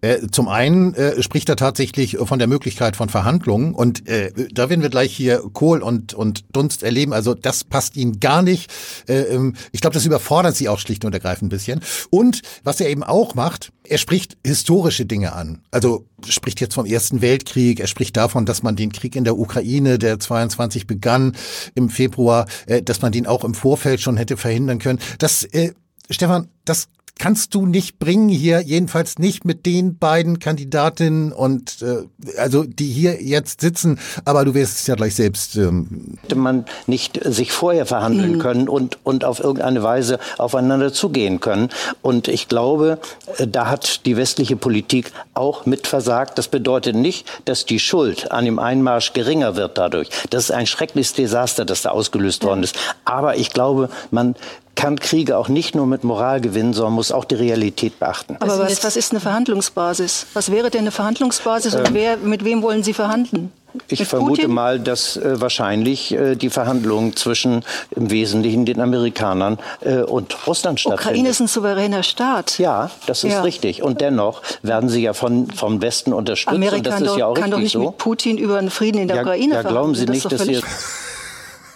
Äh, 0.00 0.28
zum 0.30 0.48
einen 0.48 0.94
äh, 0.94 1.22
spricht 1.22 1.48
er 1.48 1.56
tatsächlich 1.56 2.16
von 2.22 2.38
der 2.38 2.48
Möglichkeit 2.48 2.94
von 2.96 3.08
Verhandlungen 3.08 3.74
und 3.74 4.08
äh, 4.08 4.32
da 4.52 4.70
werden 4.70 4.82
wir 4.82 4.90
gleich 4.90 5.14
hier 5.14 5.42
Kohl 5.52 5.82
und, 5.82 6.14
und 6.14 6.44
Dunst 6.52 6.82
erleben. 6.82 7.12
Also 7.12 7.34
das 7.34 7.64
passt 7.64 7.96
ihnen 7.96 8.20
gar 8.20 8.42
nicht. 8.42 8.70
Äh, 9.08 9.22
ähm, 9.22 9.54
ich 9.72 9.80
glaube, 9.80 9.94
das 9.94 10.06
überfordert 10.06 10.54
sie 10.54 10.68
auch 10.68 10.78
schlicht 10.78 11.04
und 11.04 11.12
ergreifend 11.12 11.48
ein 11.48 11.48
bisschen. 11.48 11.80
Und 12.10 12.42
was 12.62 12.80
er 12.80 12.88
eben 12.88 13.02
auch 13.02 13.34
macht, 13.34 13.72
er 13.84 13.98
spricht 13.98 14.36
historische 14.44 15.06
Dinge 15.06 15.32
an. 15.32 15.62
Also 15.70 16.06
spricht 16.26 16.60
jetzt 16.60 16.74
vom 16.74 16.86
Ersten 16.86 17.22
Weltkrieg, 17.22 17.80
er 17.80 17.86
spricht 17.86 18.16
davon, 18.16 18.46
dass 18.46 18.62
man 18.62 18.76
den 18.76 18.92
Krieg 18.92 19.16
in 19.16 19.24
der 19.24 19.38
Ukraine, 19.38 19.98
der 19.98 20.20
22 20.20 20.86
begann 20.86 21.36
im 21.74 21.88
Februar, 21.90 22.46
äh, 22.66 22.82
dass 22.82 23.02
man 23.02 23.12
den 23.12 23.26
auch 23.26 23.44
im 23.44 23.54
Vorfeld 23.54 24.00
schon 24.00 24.16
hätte 24.16 24.36
verhindern 24.36 24.78
können. 24.78 25.00
Das, 25.18 25.44
äh, 25.44 25.72
Stefan, 26.10 26.48
das 26.64 26.88
kannst 27.20 27.54
du 27.54 27.66
nicht 27.66 27.98
bringen 27.98 28.30
hier, 28.30 28.62
jedenfalls 28.62 29.18
nicht 29.18 29.44
mit 29.44 29.66
den 29.66 29.98
beiden 29.98 30.38
Kandidatinnen 30.38 31.32
und 31.32 31.82
äh, 31.82 32.38
also 32.38 32.64
die 32.64 32.86
hier 32.86 33.22
jetzt 33.22 33.60
sitzen, 33.60 34.00
aber 34.24 34.46
du 34.46 34.54
wirst 34.54 34.80
es 34.80 34.86
ja 34.86 34.94
gleich 34.94 35.16
selbst. 35.16 35.54
Ähm 35.56 36.16
Hätte 36.22 36.36
man 36.36 36.64
nicht 36.86 37.20
sich 37.22 37.52
vorher 37.52 37.84
verhandeln 37.84 38.36
mhm. 38.36 38.38
können 38.38 38.68
und, 38.70 38.98
und 39.04 39.26
auf 39.26 39.38
irgendeine 39.38 39.82
Weise 39.82 40.18
aufeinander 40.38 40.94
zugehen 40.94 41.40
können. 41.40 41.68
Und 42.00 42.26
ich 42.26 42.48
glaube, 42.48 42.98
äh, 43.36 43.46
da 43.46 43.68
hat 43.68 44.06
die 44.06 44.16
westliche 44.16 44.56
Politik 44.56 45.12
auch 45.34 45.66
mit 45.66 45.86
versagt. 45.86 46.38
Das 46.38 46.48
bedeutet 46.48 46.96
nicht, 46.96 47.30
dass 47.44 47.66
die 47.66 47.80
Schuld 47.80 48.32
an 48.32 48.46
dem 48.46 48.58
Einmarsch 48.58 49.12
geringer 49.12 49.56
wird 49.56 49.76
dadurch. 49.76 50.08
Das 50.30 50.44
ist 50.44 50.52
ein 50.52 50.66
schreckliches 50.66 51.12
Desaster, 51.12 51.66
das 51.66 51.82
da 51.82 51.90
ausgelöst 51.90 52.44
worden 52.44 52.62
ist. 52.62 52.78
Aber 53.04 53.36
ich 53.36 53.50
glaube, 53.50 53.90
man 54.10 54.36
kann 54.74 54.98
Kriege 54.98 55.36
auch 55.36 55.48
nicht 55.48 55.74
nur 55.74 55.86
mit 55.86 56.04
Moral 56.04 56.40
gewinnen, 56.40 56.72
sondern 56.72 56.94
muss 56.94 57.12
auch 57.12 57.24
die 57.24 57.34
Realität 57.34 57.98
beachten. 57.98 58.36
Aber 58.40 58.58
was, 58.58 58.82
was 58.82 58.96
ist 58.96 59.12
eine 59.12 59.20
Verhandlungsbasis? 59.20 60.26
Was 60.32 60.50
wäre 60.50 60.70
denn 60.70 60.80
eine 60.80 60.90
Verhandlungsbasis 60.90 61.74
und 61.74 61.88
ähm, 61.88 61.94
wer, 61.94 62.16
mit 62.16 62.44
wem 62.44 62.62
wollen 62.62 62.82
Sie 62.82 62.94
verhandeln? 62.94 63.52
Ich 63.88 64.04
vermute 64.04 64.42
Putin? 64.42 64.54
mal, 64.54 64.80
dass 64.80 65.16
äh, 65.16 65.40
wahrscheinlich 65.40 66.12
äh, 66.12 66.34
die 66.34 66.50
Verhandlungen 66.50 67.14
zwischen 67.14 67.64
im 67.94 68.10
Wesentlichen 68.10 68.64
den 68.64 68.80
Amerikanern 68.80 69.58
äh, 69.80 69.98
und 69.98 70.46
Russland 70.46 70.80
stattfinden. 70.80 71.08
Ukraine 71.08 71.28
ist 71.28 71.40
ein 71.40 71.46
souveräner 71.46 72.02
Staat. 72.02 72.58
Ja, 72.58 72.90
das 73.06 73.24
ist 73.24 73.32
ja. 73.32 73.42
richtig. 73.42 73.82
Und 73.82 74.00
dennoch 74.00 74.42
werden 74.62 74.88
sie 74.88 75.02
ja 75.02 75.12
von, 75.12 75.50
vom 75.50 75.82
Westen 75.82 76.12
unterstützt. 76.12 76.54
Amerika 76.54 76.76
und 76.76 76.86
das 76.86 76.94
kann, 76.94 77.04
ist 77.04 77.10
doch, 77.10 77.18
ja 77.18 77.26
auch 77.26 77.34
kann 77.34 77.50
doch 77.50 77.58
nicht 77.58 77.72
so. 77.72 77.80
mit 77.80 77.98
Putin 77.98 78.38
über 78.38 78.58
einen 78.58 78.70
Frieden 78.70 78.98
in 78.98 79.08
der 79.08 79.18
ja, 79.18 79.22
Ukraine 79.22 79.54
ja, 79.54 79.62
glauben 79.62 79.94
Sie 79.94 80.06
nicht, 80.06 80.30
dass 80.30 80.42
Sie 80.42 80.60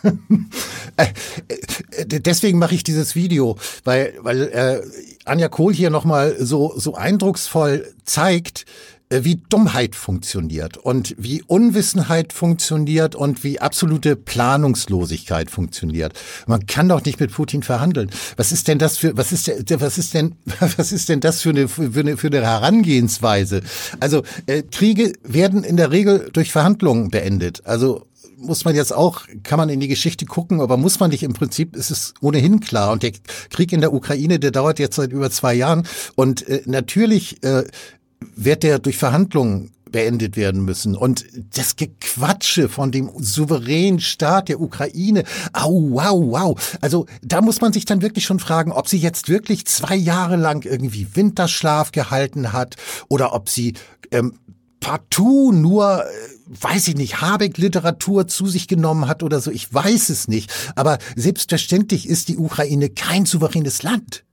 deswegen 2.06 2.58
mache 2.58 2.74
ich 2.74 2.84
dieses 2.84 3.14
Video, 3.14 3.56
weil, 3.84 4.14
weil 4.20 4.42
äh, 4.42 4.82
Anja 5.24 5.48
Kohl 5.48 5.72
hier 5.72 5.90
nochmal 5.90 6.36
so, 6.38 6.74
so 6.76 6.94
eindrucksvoll 6.94 7.92
zeigt, 8.04 8.66
äh, 9.10 9.24
wie 9.24 9.40
Dummheit 9.48 9.94
funktioniert 9.94 10.76
und 10.76 11.14
wie 11.18 11.42
Unwissenheit 11.42 12.32
funktioniert 12.32 13.14
und 13.14 13.44
wie 13.44 13.60
absolute 13.60 14.16
Planungslosigkeit 14.16 15.50
funktioniert. 15.50 16.14
Man 16.46 16.66
kann 16.66 16.88
doch 16.88 17.04
nicht 17.04 17.20
mit 17.20 17.32
Putin 17.32 17.62
verhandeln. 17.62 18.10
Was 18.36 18.50
ist 18.50 18.66
denn 18.66 18.78
das 18.78 18.98
für 18.98 19.16
was 19.16 19.32
ist 19.32 19.46
der, 19.46 19.80
was 19.80 19.98
ist 19.98 20.14
denn 20.14 20.36
was 20.76 20.90
ist 20.90 21.08
denn 21.08 21.20
das 21.20 21.42
für 21.42 21.50
eine 21.50 21.68
für 21.68 22.00
eine, 22.00 22.16
für 22.16 22.28
eine 22.28 22.42
Herangehensweise? 22.42 23.60
Also 24.00 24.22
äh, 24.46 24.62
Kriege 24.62 25.12
werden 25.22 25.64
in 25.64 25.76
der 25.76 25.90
Regel 25.90 26.30
durch 26.32 26.50
Verhandlungen 26.50 27.10
beendet. 27.10 27.66
Also 27.66 28.06
muss 28.44 28.64
man 28.64 28.74
jetzt 28.74 28.94
auch, 28.94 29.22
kann 29.42 29.58
man 29.58 29.68
in 29.68 29.80
die 29.80 29.88
Geschichte 29.88 30.26
gucken, 30.26 30.60
aber 30.60 30.76
muss 30.76 31.00
man 31.00 31.10
nicht 31.10 31.22
im 31.22 31.32
Prinzip, 31.32 31.76
ist 31.76 31.90
es 31.90 32.14
ohnehin 32.20 32.60
klar. 32.60 32.92
Und 32.92 33.02
der 33.02 33.12
Krieg 33.50 33.72
in 33.72 33.80
der 33.80 33.92
Ukraine, 33.92 34.38
der 34.38 34.50
dauert 34.50 34.78
jetzt 34.78 34.96
seit 34.96 35.12
über 35.12 35.30
zwei 35.30 35.54
Jahren. 35.54 35.86
Und 36.14 36.46
äh, 36.48 36.62
natürlich 36.66 37.42
äh, 37.42 37.64
wird 38.36 38.62
der 38.62 38.78
durch 38.78 38.96
Verhandlungen 38.96 39.70
beendet 39.94 40.36
werden 40.36 40.64
müssen. 40.64 40.96
Und 40.96 41.24
das 41.54 41.76
Gequatsche 41.76 42.68
von 42.68 42.90
dem 42.90 43.12
souveränen 43.16 44.00
Staat 44.00 44.48
der 44.48 44.60
Ukraine, 44.60 45.22
au, 45.52 45.90
wow, 45.90 46.20
wow. 46.20 46.78
Also 46.80 47.06
da 47.22 47.40
muss 47.40 47.60
man 47.60 47.72
sich 47.72 47.84
dann 47.84 48.02
wirklich 48.02 48.24
schon 48.24 48.40
fragen, 48.40 48.72
ob 48.72 48.88
sie 48.88 48.98
jetzt 48.98 49.28
wirklich 49.28 49.66
zwei 49.66 49.94
Jahre 49.94 50.34
lang 50.34 50.64
irgendwie 50.64 51.06
Winterschlaf 51.14 51.92
gehalten 51.92 52.52
hat 52.52 52.74
oder 53.08 53.34
ob 53.34 53.48
sie 53.48 53.74
ähm, 54.10 54.34
partout 54.80 55.52
nur, 55.52 56.04
äh, 56.04 56.08
weiß 56.46 56.88
ich 56.88 56.96
nicht, 56.96 57.20
Habeck-Literatur 57.20 58.26
zu 58.26 58.46
sich 58.46 58.68
genommen 58.68 59.08
hat 59.08 59.22
oder 59.22 59.40
so. 59.40 59.50
Ich 59.50 59.72
weiß 59.72 60.10
es 60.10 60.28
nicht. 60.28 60.52
Aber 60.76 60.98
selbstverständlich 61.16 62.08
ist 62.08 62.28
die 62.28 62.36
Ukraine 62.36 62.90
kein 62.90 63.26
souveränes 63.26 63.82
Land. 63.82 64.24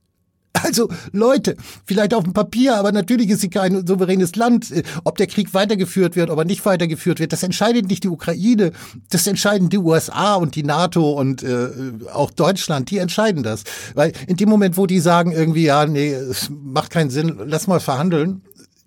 Also 0.54 0.88
Leute, 1.12 1.56
vielleicht 1.84 2.12
auf 2.12 2.24
dem 2.24 2.34
Papier, 2.34 2.76
aber 2.76 2.92
natürlich 2.92 3.30
ist 3.30 3.40
sie 3.40 3.48
kein 3.48 3.86
souveränes 3.86 4.36
Land. 4.36 4.72
Ob 5.04 5.16
der 5.16 5.26
Krieg 5.26 5.54
weitergeführt 5.54 6.14
wird, 6.14 6.30
ob 6.30 6.38
er 6.38 6.44
nicht 6.44 6.64
weitergeführt 6.66 7.20
wird, 7.20 7.32
das 7.32 7.42
entscheidet 7.42 7.88
nicht 7.88 8.04
die 8.04 8.08
Ukraine, 8.08 8.72
das 9.10 9.26
entscheiden 9.26 9.70
die 9.70 9.78
USA 9.78 10.34
und 10.34 10.54
die 10.54 10.62
NATO 10.62 11.12
und 11.12 11.42
äh, 11.42 11.68
auch 12.12 12.30
Deutschland, 12.30 12.90
die 12.90 12.98
entscheiden 12.98 13.42
das. 13.42 13.64
Weil 13.94 14.12
in 14.26 14.36
dem 14.36 14.48
Moment, 14.48 14.76
wo 14.76 14.86
die 14.86 15.00
sagen 15.00 15.32
irgendwie, 15.32 15.64
ja, 15.64 15.86
nee, 15.86 16.12
es 16.12 16.50
macht 16.50 16.90
keinen 16.90 17.10
Sinn, 17.10 17.40
lass 17.46 17.66
mal 17.66 17.80
verhandeln, 17.80 18.42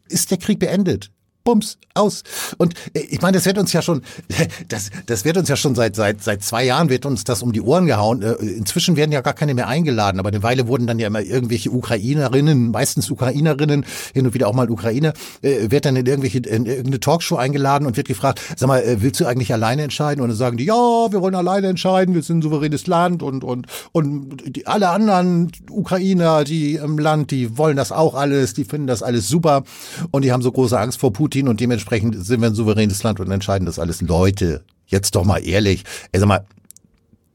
ist 0.08 0.30
der 0.30 0.38
Krieg 0.38 0.60
beendet. 0.60 1.12
Bums, 1.46 1.78
aus. 1.96 2.24
Und 2.58 2.74
äh, 2.94 3.00
ich 3.00 3.22
meine, 3.22 3.38
das 3.38 3.46
wird 3.46 3.58
uns 3.58 3.74
ja 3.74 3.82
schon, 3.82 4.02
das, 4.68 4.92
das 5.06 5.26
wird 5.26 5.38
uns 5.38 5.50
ja 5.50 5.56
schon 5.56 5.76
seit, 5.76 5.96
seit, 5.96 6.22
seit 6.22 6.44
zwei 6.44 6.66
Jahren 6.66 6.90
wird 6.90 7.06
uns 7.06 7.24
das 7.24 7.42
um 7.42 7.54
die 7.54 7.62
Ohren 7.62 7.86
gehauen. 7.86 8.22
Äh, 8.22 8.34
inzwischen 8.34 8.98
werden 8.98 9.12
ja 9.12 9.22
gar 9.22 9.34
keine 9.34 9.54
mehr 9.54 9.68
eingeladen, 9.68 10.20
aber 10.20 10.30
eine 10.30 10.44
Weile 10.44 10.68
wurden 10.68 10.88
dann 10.88 11.00
ja 11.00 11.08
immer 11.08 11.22
irgendwelche 11.22 11.72
Ukrainerinnen, 11.72 12.72
meistens 12.72 13.10
Ukrainerinnen, 13.10 13.86
hin 14.14 14.26
und 14.26 14.34
wieder 14.34 14.48
auch 14.48 14.54
mal 14.54 14.70
Ukrainer, 14.70 15.14
äh, 15.42 15.72
wird 15.72 15.86
dann 15.86 15.96
in 15.96 16.06
irgendwelche, 16.06 16.40
in 16.40 16.66
irgendeine 16.66 17.00
Talkshow 17.00 17.38
eingeladen 17.38 17.88
und 17.88 17.98
wird 17.98 18.08
gefragt, 18.08 18.42
sag 18.58 18.68
mal, 18.68 18.84
willst 19.02 19.22
du 19.22 19.26
eigentlich 19.26 19.54
alleine 19.54 19.84
entscheiden? 19.84 20.22
Und 20.22 20.28
dann 20.30 20.38
sagen 20.38 20.58
die, 20.58 20.66
ja, 20.66 20.74
wir 20.74 21.22
wollen 21.22 21.36
alleine 21.36 21.68
entscheiden, 21.68 22.14
wir 22.14 22.24
sind 22.24 22.40
ein 22.40 22.42
souveränes 22.42 22.88
Land 22.88 23.24
und, 23.24 23.44
und, 23.44 23.68
und 23.94 24.56
die, 24.56 24.68
alle 24.68 24.90
anderen 24.90 25.52
Ukrainer, 25.70 26.44
die 26.44 26.76
im 26.76 27.00
Land, 27.00 27.32
die 27.32 27.58
wollen 27.58 27.78
das 27.78 27.94
auch 27.94 28.16
alles, 28.16 28.54
die 28.54 28.66
finden 28.66 28.88
das 28.88 29.02
alles 29.02 29.30
super 29.30 29.64
und 30.12 30.24
die 30.24 30.34
haben 30.34 30.42
so 30.42 30.52
große 30.52 30.78
Angst 30.78 31.00
vor 31.00 31.14
Putin 31.14 31.35
Putin 31.36 31.50
und 31.50 31.60
dementsprechend 31.60 32.26
sind 32.26 32.40
wir 32.40 32.48
ein 32.48 32.56
souveränes 32.56 33.04
Land 33.04 33.20
und 33.20 33.30
entscheiden 33.30 33.66
das 33.66 33.78
alles. 33.78 34.00
Leute, 34.00 34.64
jetzt 34.88 35.16
doch 35.16 35.26
mal 35.26 35.46
ehrlich. 35.46 35.84
Also 36.14 36.26
mal, 36.26 36.46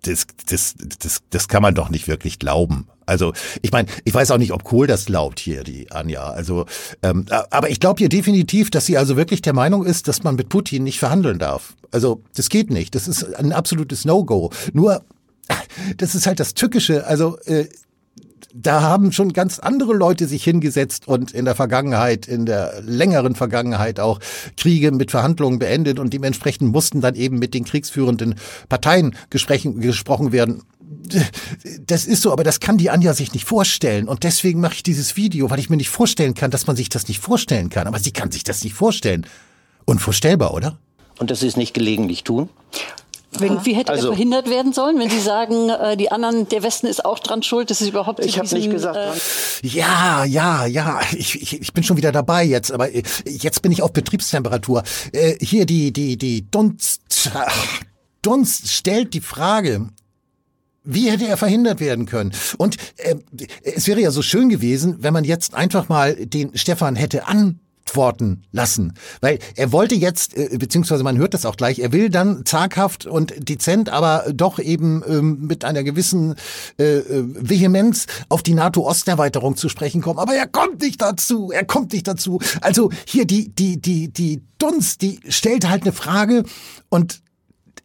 das, 0.05 0.27
das, 0.47 0.75
das, 1.01 1.21
das 1.29 1.49
kann 1.49 1.61
man 1.61 1.75
doch 1.75 1.91
nicht 1.91 2.09
wirklich 2.09 2.39
glauben. 2.39 2.89
Also 3.05 3.35
ich 3.61 3.73
meine, 3.73 3.89
ich 4.05 4.15
weiß 4.15 4.31
auch 4.31 4.39
nicht, 4.39 4.53
ob 4.53 4.65
Kohl 4.65 4.87
das 4.87 5.05
glaubt 5.05 5.39
hier, 5.39 5.65
die 5.65 5.91
Anja. 5.91 6.31
Also, 6.31 6.65
ähm, 7.03 7.27
aber 7.51 7.69
ich 7.69 7.79
glaube 7.79 8.01
ihr 8.01 8.09
definitiv, 8.09 8.71
dass 8.71 8.87
sie 8.87 8.97
also 8.97 9.19
wirklich 9.19 9.43
der 9.43 9.53
Meinung 9.53 9.85
ist, 9.85 10.09
dass 10.09 10.23
man 10.23 10.35
mit 10.35 10.49
Putin 10.49 10.85
nicht 10.85 10.99
verhandeln 10.99 11.39
darf. 11.39 11.75
Also 11.91 12.23
das 12.35 12.49
geht 12.49 12.71
nicht. 12.71 12.95
Das 12.95 13.07
ist 13.07 13.35
ein 13.35 13.53
absolutes 13.53 14.07
No-Go. 14.07 14.51
Nur 14.73 15.05
das 15.99 16.15
ist 16.15 16.27
halt 16.27 16.41
das 16.41 16.55
Tückische. 16.55 17.07
Also 17.07 17.37
äh, 17.41 17.67
da 18.55 18.83
haben 18.83 19.13
schon 19.13 19.33
ganz 19.33 19.59
andere 19.59 19.93
Leute 19.95 20.27
sich 20.27 20.45
hingesetzt 20.45 21.09
und 21.09 21.33
in 21.33 21.45
der 21.45 21.55
Vergangenheit, 21.55 22.27
in 22.27 22.47
der 22.47 22.81
längeren 22.83 23.35
Vergangenheit 23.35 24.01
auch 24.01 24.21
Kriege 24.57 24.91
mit 24.93 25.11
Verhandlungen 25.11 25.59
beendet 25.59 25.99
und 25.99 26.13
dementsprechend 26.13 26.73
mussten 26.73 27.01
dann 27.01 27.15
eben 27.15 27.39
mit 27.39 27.55
den 27.55 27.65
kriegsführenden 27.65 28.35
Parteien 28.69 29.17
gesprochen 29.31 30.33
werden. 30.33 30.63
Das 31.87 32.05
ist 32.05 32.23
so, 32.23 32.33
aber 32.33 32.43
das 32.43 32.61
kann 32.61 32.79
die 32.79 32.91
Anja 32.91 33.15
sich 33.15 33.33
nicht 33.33 33.45
vorstellen. 33.45 34.09
Und 34.09 34.25
deswegen 34.25 34.61
mache 34.61 34.75
ich 34.75 34.83
dieses 34.83 35.17
Video, 35.17 35.49
weil 35.51 35.61
ich 35.61 35.71
mir 35.71 35.77
nicht 35.77 35.89
vorstellen 35.89 36.35
kann, 36.35 36.51
dass 36.51 36.67
man 36.67 36.77
sich 36.77 36.89
das 36.89 37.07
nicht 37.07 37.21
vorstellen 37.21 37.71
kann. 37.71 37.87
Aber 37.87 38.01
sie 38.01 38.11
kann 38.11 38.33
sich 38.33 38.43
das 38.43 38.65
nicht 38.65 38.75
vorstellen. 38.75 39.27
Unvorstellbar, 39.85 40.53
oder? 40.53 40.79
Und 41.19 41.31
dass 41.31 41.41
sie 41.41 41.47
es 41.47 41.57
nicht 41.57 41.75
gelegentlich 41.75 42.25
tun? 42.25 42.49
Wenn, 43.39 43.65
wie 43.65 43.75
hätte 43.75 43.93
also, 43.93 44.09
er 44.09 44.15
verhindert 44.15 44.51
werden 44.51 44.73
sollen, 44.73 44.99
wenn 44.99 45.09
Sie 45.09 45.21
sagen, 45.21 45.69
äh, 45.69 45.97
die 45.97 46.11
anderen, 46.11 46.49
der 46.49 46.63
Westen 46.63 46.87
ist 46.87 47.05
auch 47.05 47.21
dran 47.21 47.43
schuld, 47.43 47.71
dass 47.71 47.81
es 47.81 47.89
überhaupt 47.89 48.25
Ich 48.25 48.39
habe 48.39 48.53
nicht 48.55 48.71
gesagt. 48.71 48.97
Äh 48.97 49.67
ja, 49.67 50.25
ja, 50.25 50.67
ja. 50.67 51.01
Ich, 51.13 51.41
ich, 51.41 51.61
ich 51.61 51.73
bin 51.73 51.85
schon 51.85 51.97
wieder 51.97 52.11
dabei 52.11 52.45
jetzt, 52.45 52.73
aber 52.73 52.93
äh, 52.93 53.03
jetzt 53.27 53.63
bin 53.63 53.71
ich 53.71 53.83
auf 53.83 53.93
Betriebstemperatur. 53.93 54.83
Äh, 55.13 55.37
hier 55.41 55.65
die 55.65 55.93
die 55.93 56.17
die 56.17 56.51
Dunst 56.51 57.31
Dunst 58.23 58.69
stellt 58.69 59.15
die 59.15 59.21
Frage, 59.21 59.89
wie 60.83 61.11
hätte 61.11 61.27
er 61.27 61.37
verhindert 61.37 61.81
werden 61.81 62.07
können? 62.07 62.33
Und 62.59 62.77
äh, 62.97 63.17
es 63.63 63.87
wäre 63.87 64.01
ja 64.01 64.11
so 64.11 64.23
schön 64.23 64.49
gewesen, 64.49 64.97
wenn 65.01 65.13
man 65.13 65.25
jetzt 65.25 65.55
einfach 65.55 65.89
mal 65.89 66.15
den 66.15 66.57
Stefan 66.57 66.97
hätte 66.97 67.29
an 67.29 67.61
antworten 67.91 68.43
lassen. 68.53 68.95
Weil 69.21 69.39
er 69.57 69.73
wollte 69.73 69.95
jetzt, 69.95 70.37
äh, 70.37 70.57
beziehungsweise 70.59 71.03
man 71.03 71.19
hört 71.19 71.35
das 71.35 71.45
auch 71.45 71.57
gleich, 71.57 71.81
er 71.81 71.93
will 71.93 72.09
dann 72.09 72.45
zaghaft 72.45 73.07
und 73.07 73.49
dezent, 73.49 73.89
aber 73.89 74.27
doch 74.33 74.59
eben 74.59 75.03
ähm, 75.07 75.47
mit 75.47 75.65
einer 75.65 75.83
gewissen 75.83 76.35
äh, 76.79 76.99
äh 76.99 77.25
Vehemenz 77.41 78.07
auf 78.29 78.43
die 78.43 78.55
NATO-Osterweiterung 78.55 79.57
zu 79.57 79.69
sprechen 79.69 80.03
kommen. 80.03 80.19
Aber 80.19 80.35
er 80.35 80.47
kommt 80.47 80.83
nicht 80.83 81.03
dazu, 81.03 81.51
er 81.51 81.65
kommt 81.65 81.93
nicht 81.93 82.07
dazu. 82.07 82.41
Also 82.61 82.91
hier 83.07 83.25
die, 83.25 83.55
die, 83.55 83.81
die, 83.81 84.13
die 84.13 84.43
Dunst, 84.59 85.03
die 85.03 85.21
stellt 85.29 85.69
halt 85.69 85.83
eine 85.83 85.93
Frage 85.93 86.45
und 86.91 87.23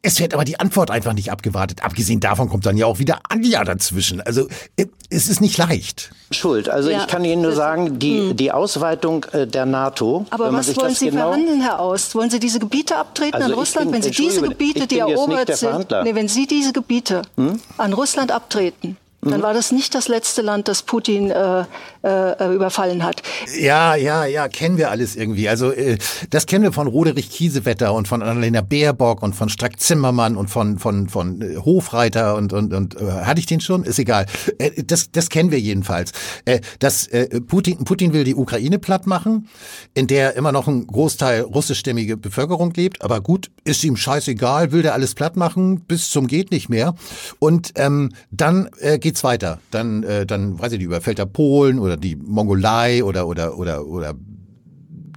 es 0.06 0.20
wird 0.20 0.36
aber 0.36 0.46
die 0.46 0.60
Antwort 0.60 0.92
einfach 0.92 1.14
nicht 1.14 1.32
abgewartet. 1.32 1.84
Abgesehen 1.84 2.20
davon 2.20 2.48
kommt 2.48 2.66
dann 2.66 2.78
ja 2.78 2.86
auch 2.86 3.00
wieder 3.00 3.20
Anja 3.28 3.64
dazwischen. 3.64 4.22
Also 4.22 4.48
äh, 4.78 4.86
es 5.10 5.28
ist 5.28 5.42
nicht 5.42 5.58
leicht. 5.58 6.12
Schuld. 6.32 6.70
Also 6.70 6.92
ja. 6.92 7.02
ich 7.02 7.08
kann 7.08 7.26
Ihnen 7.26 7.42
nur 7.42 7.54
sagen, 7.54 7.98
die, 7.98 8.30
hm. 8.30 8.38
die 8.38 8.52
Ausweitung 8.52 9.26
äh, 9.32 9.48
der 9.48 9.66
NATO. 9.66 10.26
Aber 10.30 10.54
was 10.54 10.76
wollen 10.78 10.94
Sie 10.94 11.10
genau 11.10 11.32
verhandeln, 11.32 11.62
Herr 11.62 11.80
Aust? 11.80 12.14
Wollen 12.14 12.30
Sie 12.30 12.40
diese 12.40 12.60
Gebiete 12.60 12.96
abtreten 12.98 13.36
also 13.36 13.54
an 13.54 13.60
Russland? 13.60 13.92
Bin, 13.92 13.96
wenn 13.96 14.02
Sie 14.04 14.12
diese 14.12 14.42
Gebiete, 14.42 14.86
die 14.86 15.00
erobert 15.00 15.56
sind, 15.58 15.90
nee, 16.04 16.14
wenn 16.14 16.28
Sie 16.28 16.46
diese 16.46 16.72
Gebiete 16.72 17.24
hm? 17.36 17.60
an 17.78 17.94
Russland 17.94 18.32
abtreten, 18.32 18.98
dann 19.26 19.40
mhm. 19.40 19.44
war 19.44 19.54
das 19.54 19.72
nicht 19.72 19.96
das 19.96 20.08
letzte 20.08 20.44
Land, 20.44 20.68
das 20.68 20.84
Putin 20.84 21.32
äh, 21.32 21.66
äh, 22.06 22.54
überfallen 22.54 23.04
hat. 23.04 23.24
Ja, 23.60 23.96
ja, 23.96 24.26
ja, 24.26 24.48
kennen 24.48 24.78
wir 24.78 24.92
alles 24.92 25.16
irgendwie. 25.16 25.50
Also 25.50 25.72
äh, 25.72 25.98
das 26.30 26.46
kennen 26.46 26.64
wir 26.64 26.72
von 26.72 26.88
Roderich 26.88 27.30
Kiesewetter 27.30 27.94
und 27.94 28.08
von 28.08 28.22
Annalena 28.22 28.62
Baerbock 28.62 29.24
und 29.24 29.36
von 29.36 29.50
Strack 29.50 29.80
Zimmermann 29.80 30.38
und 30.38 30.50
von 30.50 30.78
von 30.78 31.10
von 31.10 31.42
äh, 31.42 31.58
Hofreiter 31.58 32.36
und 32.36 32.54
und 32.54 32.74
und 32.74 32.96
äh, 33.02 33.06
hatte 33.06 33.40
ich 33.40 33.48
den 33.48 33.60
schon? 33.60 33.84
Ist 33.84 33.98
egal. 33.98 34.28
Äh, 34.60 34.84
das 34.84 35.12
das 35.12 35.30
kennen 35.30 35.50
wir 35.50 35.60
jedenfalls. 35.60 36.12
Äh, 36.46 36.62
dass 36.80 37.08
äh, 37.08 37.42
Putin 37.42 37.84
Putin 37.84 38.14
will 38.14 38.24
die 38.24 38.36
Ukraine 38.36 38.78
platt 38.78 39.08
machen, 39.08 39.48
in 39.96 40.06
der 40.08 40.36
immer 40.36 40.52
noch 40.52 40.68
ein 40.68 40.86
Großteil 40.86 41.42
russischstämmige 41.42 42.18
Bevölkerung 42.18 42.72
lebt. 42.76 43.02
Aber 43.02 43.22
gut, 43.22 43.50
ist 43.64 43.84
ihm 43.84 43.96
scheißegal, 43.96 44.72
will 44.72 44.84
der 44.84 44.94
alles 44.94 45.16
platt 45.16 45.36
machen 45.36 45.82
bis 45.82 46.12
zum 46.12 46.28
geht 46.28 46.52
nicht 46.52 46.70
mehr. 46.70 46.94
Und 47.40 47.72
ähm, 47.76 48.12
dann 48.30 48.70
äh, 48.80 49.00
geht 49.00 49.16
geht's 49.16 49.24
weiter. 49.24 49.60
Dann, 49.72 50.04
äh, 50.04 50.26
dann 50.26 50.60
weiß 50.60 50.74
ich 50.74 50.80
nicht, 50.80 50.88
überfällt 50.88 51.20
er 51.20 51.26
Polen 51.26 51.80
oder 51.80 51.95
die 51.98 52.16
Mongolei 52.16 53.04
oder 53.04 53.28
oder 53.28 53.58
oder 53.58 53.86
oder 53.86 54.14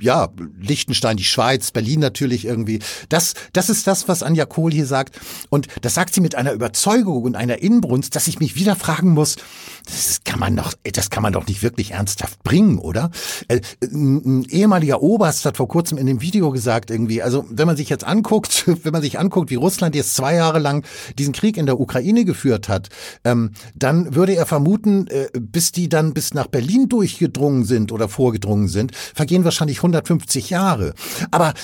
ja, 0.01 0.29
Liechtenstein, 0.59 1.17
die 1.17 1.25
Schweiz, 1.25 1.71
Berlin 1.71 2.01
natürlich 2.01 2.45
irgendwie. 2.45 2.81
Das, 3.09 3.35
das 3.53 3.71
ist 3.71 3.87
das, 3.87 4.09
was 4.09 4.23
Anja 4.23 4.45
Kohl 4.47 4.73
hier 4.73 4.87
sagt. 4.87 5.19
Und 5.51 5.69
das 5.83 5.95
sagt 5.95 6.15
sie 6.15 6.21
mit 6.21 6.35
einer 6.35 6.53
Überzeugung 6.53 7.25
und 7.25 7.37
einer 7.37 7.63
Inbrunst, 7.63 8.17
dass 8.17 8.29
ich 8.29 8.41
mich 8.41 8.57
wieder 8.57 8.77
fragen 8.77 9.11
muss, 9.11 9.37
das 9.85 10.21
kann 10.25 10.39
man 10.39 10.57
doch, 10.57 10.75
das 10.93 11.11
kann 11.11 11.23
man 11.23 11.33
doch 11.33 11.47
nicht 11.47 11.63
wirklich 11.63 11.93
ernsthaft 11.93 12.43
bringen, 12.43 12.79
oder? 12.79 13.11
Äh, 13.49 13.61
ein 13.83 14.45
ehemaliger 14.45 15.03
Oberst 15.03 15.45
hat 15.45 15.57
vor 15.57 15.69
kurzem 15.69 15.99
in 15.99 16.07
dem 16.07 16.21
Video 16.21 16.51
gesagt 16.51 16.91
irgendwie, 16.91 17.23
also 17.23 17.45
wenn 17.51 17.67
man 17.67 17.77
sich 17.77 17.89
jetzt 17.89 18.05
anguckt, 18.05 18.65
wenn 18.85 18.93
man 18.93 19.03
sich 19.03 19.19
anguckt, 19.19 19.51
wie 19.51 19.57
Russland 19.57 19.95
jetzt 19.95 20.15
zwei 20.15 20.35
Jahre 20.35 20.59
lang 20.59 20.85
diesen 21.19 21.33
Krieg 21.33 21.57
in 21.57 21.67
der 21.67 21.81
Ukraine 21.81 22.25
geführt 22.25 22.69
hat, 22.69 22.89
ähm, 23.25 23.53
dann 23.75 24.15
würde 24.15 24.35
er 24.35 24.47
vermuten, 24.47 25.07
äh, 25.09 25.29
bis 25.39 25.73
die 25.73 25.89
dann 25.89 26.15
bis 26.15 26.35
nach 26.35 26.47
Berlin 26.47 26.89
durchgedrungen 26.89 27.65
sind 27.65 27.93
oder 27.93 28.09
vorgedrungen 28.09 28.69
sind, 28.69 28.95
vergehen 29.15 29.45
wahrscheinlich 29.45 29.83
150 29.89 30.51
Jahre. 30.51 30.95
Aber 31.31 31.55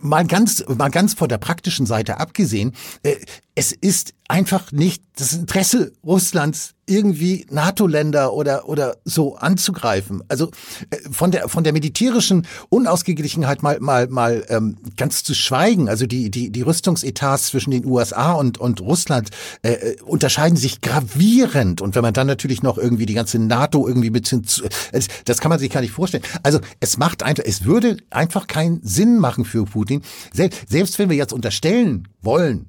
mal 0.00 0.26
ganz, 0.26 0.64
mal 0.68 0.90
ganz 0.90 1.14
von 1.14 1.28
der 1.28 1.38
praktischen 1.38 1.86
Seite 1.86 2.18
abgesehen, 2.18 2.74
äh, 3.02 3.16
es 3.54 3.72
ist 3.72 4.14
einfach 4.28 4.72
nicht 4.72 5.02
das 5.16 5.32
Interesse 5.32 5.92
Russlands 6.04 6.75
irgendwie 6.86 7.46
NATO-Länder 7.50 8.32
oder, 8.32 8.68
oder 8.68 8.96
so 9.04 9.36
anzugreifen. 9.36 10.22
Also 10.28 10.50
äh, 10.90 10.96
von 11.10 11.32
der, 11.32 11.48
von 11.48 11.64
der 11.64 11.72
militärischen 11.72 12.46
Unausgeglichenheit 12.68 13.62
mal, 13.62 13.80
mal, 13.80 14.06
mal 14.08 14.44
ähm, 14.48 14.76
ganz 14.96 15.24
zu 15.24 15.34
schweigen. 15.34 15.88
Also 15.88 16.06
die, 16.06 16.30
die, 16.30 16.50
die 16.50 16.62
Rüstungsetats 16.62 17.48
zwischen 17.48 17.72
den 17.72 17.84
USA 17.84 18.32
und, 18.32 18.58
und 18.58 18.80
Russland 18.80 19.30
äh, 19.62 19.72
äh, 19.72 19.96
unterscheiden 20.02 20.56
sich 20.56 20.80
gravierend. 20.80 21.80
Und 21.80 21.96
wenn 21.96 22.02
man 22.02 22.14
dann 22.14 22.28
natürlich 22.28 22.62
noch 22.62 22.78
irgendwie 22.78 23.06
die 23.06 23.14
ganze 23.14 23.38
NATO 23.40 23.86
irgendwie 23.88 24.10
mit 24.10 24.28
hinzu, 24.28 24.64
äh, 24.92 25.00
das 25.24 25.40
kann 25.40 25.48
man 25.48 25.58
sich 25.58 25.70
gar 25.70 25.80
nicht 25.80 25.92
vorstellen. 25.92 26.24
Also 26.44 26.60
es 26.78 26.98
macht 26.98 27.24
einfach, 27.24 27.44
es 27.44 27.64
würde 27.64 27.96
einfach 28.10 28.46
keinen 28.46 28.80
Sinn 28.82 29.18
machen 29.18 29.44
für 29.44 29.64
Putin. 29.64 30.02
Selbst, 30.32 30.68
selbst 30.68 30.98
wenn 30.98 31.10
wir 31.10 31.16
jetzt 31.16 31.32
unterstellen 31.32 32.08
wollen, 32.22 32.68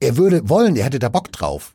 er 0.00 0.16
würde 0.16 0.48
wollen, 0.48 0.76
er 0.76 0.84
hätte 0.84 0.98
da 0.98 1.08
Bock 1.08 1.30
drauf. 1.32 1.74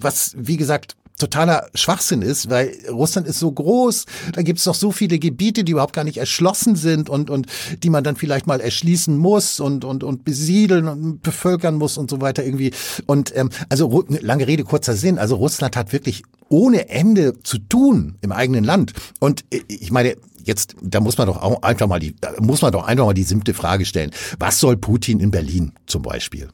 Was, 0.00 0.32
wie 0.36 0.56
gesagt, 0.56 0.96
totaler 1.20 1.68
Schwachsinn 1.74 2.22
ist, 2.22 2.50
weil 2.50 2.74
Russland 2.90 3.26
ist 3.28 3.38
so 3.38 3.52
groß, 3.52 4.06
da 4.32 4.42
gibt 4.42 4.58
es 4.58 4.66
noch 4.66 4.74
so 4.74 4.90
viele 4.90 5.18
Gebiete, 5.18 5.62
die 5.62 5.72
überhaupt 5.72 5.92
gar 5.92 6.04
nicht 6.04 6.16
erschlossen 6.16 6.74
sind 6.74 7.08
und, 7.08 7.30
und 7.30 7.46
die 7.82 7.90
man 7.90 8.02
dann 8.02 8.16
vielleicht 8.16 8.46
mal 8.46 8.60
erschließen 8.60 9.16
muss 9.16 9.60
und, 9.60 9.84
und, 9.84 10.02
und 10.02 10.24
besiedeln 10.24 10.88
und 10.88 11.22
bevölkern 11.22 11.76
muss 11.76 11.98
und 11.98 12.10
so 12.10 12.20
weiter 12.20 12.44
irgendwie. 12.44 12.72
Und 13.06 13.36
ähm, 13.36 13.50
also 13.68 14.04
lange 14.08 14.46
Rede, 14.46 14.64
kurzer 14.64 14.94
Sinn, 14.94 15.18
also 15.18 15.36
Russland 15.36 15.76
hat 15.76 15.92
wirklich 15.92 16.22
ohne 16.48 16.88
Ende 16.88 17.40
zu 17.42 17.58
tun 17.58 18.16
im 18.22 18.32
eigenen 18.32 18.64
Land. 18.64 18.92
Und 19.20 19.44
äh, 19.50 19.60
ich 19.68 19.92
meine, 19.92 20.16
jetzt, 20.42 20.74
da 20.82 21.00
muss 21.00 21.18
man 21.18 21.26
doch 21.26 21.42
auch 21.42 21.62
einfach 21.62 21.86
mal 21.86 22.00
die, 22.00 22.16
da 22.20 22.32
muss 22.40 22.62
man 22.62 22.72
doch 22.72 22.84
einfach 22.84 23.04
mal 23.04 23.14
die 23.14 23.22
simple 23.22 23.54
Frage 23.54 23.84
stellen. 23.84 24.10
Was 24.38 24.58
soll 24.58 24.76
Putin 24.76 25.20
in 25.20 25.30
Berlin 25.30 25.72
zum 25.86 26.02
Beispiel? 26.02 26.48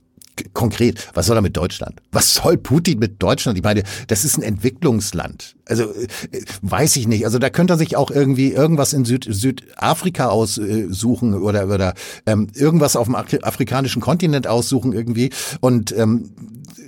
Konkret, 0.52 1.08
was 1.14 1.26
soll 1.26 1.36
er 1.36 1.42
mit 1.42 1.56
Deutschland? 1.56 2.00
Was 2.12 2.34
soll 2.34 2.56
Putin 2.56 2.98
mit 2.98 3.22
Deutschland? 3.22 3.58
Ich 3.58 3.64
meine, 3.64 3.82
das 4.08 4.24
ist 4.24 4.36
ein 4.36 4.42
Entwicklungsland. 4.42 5.56
Also 5.66 5.84
äh, 5.84 6.42
weiß 6.62 6.96
ich 6.96 7.06
nicht. 7.08 7.24
Also 7.24 7.38
da 7.38 7.50
könnte 7.50 7.74
er 7.74 7.78
sich 7.78 7.96
auch 7.96 8.10
irgendwie 8.10 8.52
irgendwas 8.52 8.92
in 8.92 9.04
Süd, 9.04 9.26
Südafrika 9.28 10.28
aussuchen 10.28 11.34
oder, 11.34 11.68
oder 11.68 11.94
ähm, 12.26 12.48
irgendwas 12.54 12.96
auf 12.96 13.06
dem 13.06 13.14
afrikanischen 13.14 14.02
Kontinent 14.02 14.46
aussuchen 14.46 14.92
irgendwie. 14.92 15.30
Und 15.60 15.96
ähm, 15.96 16.30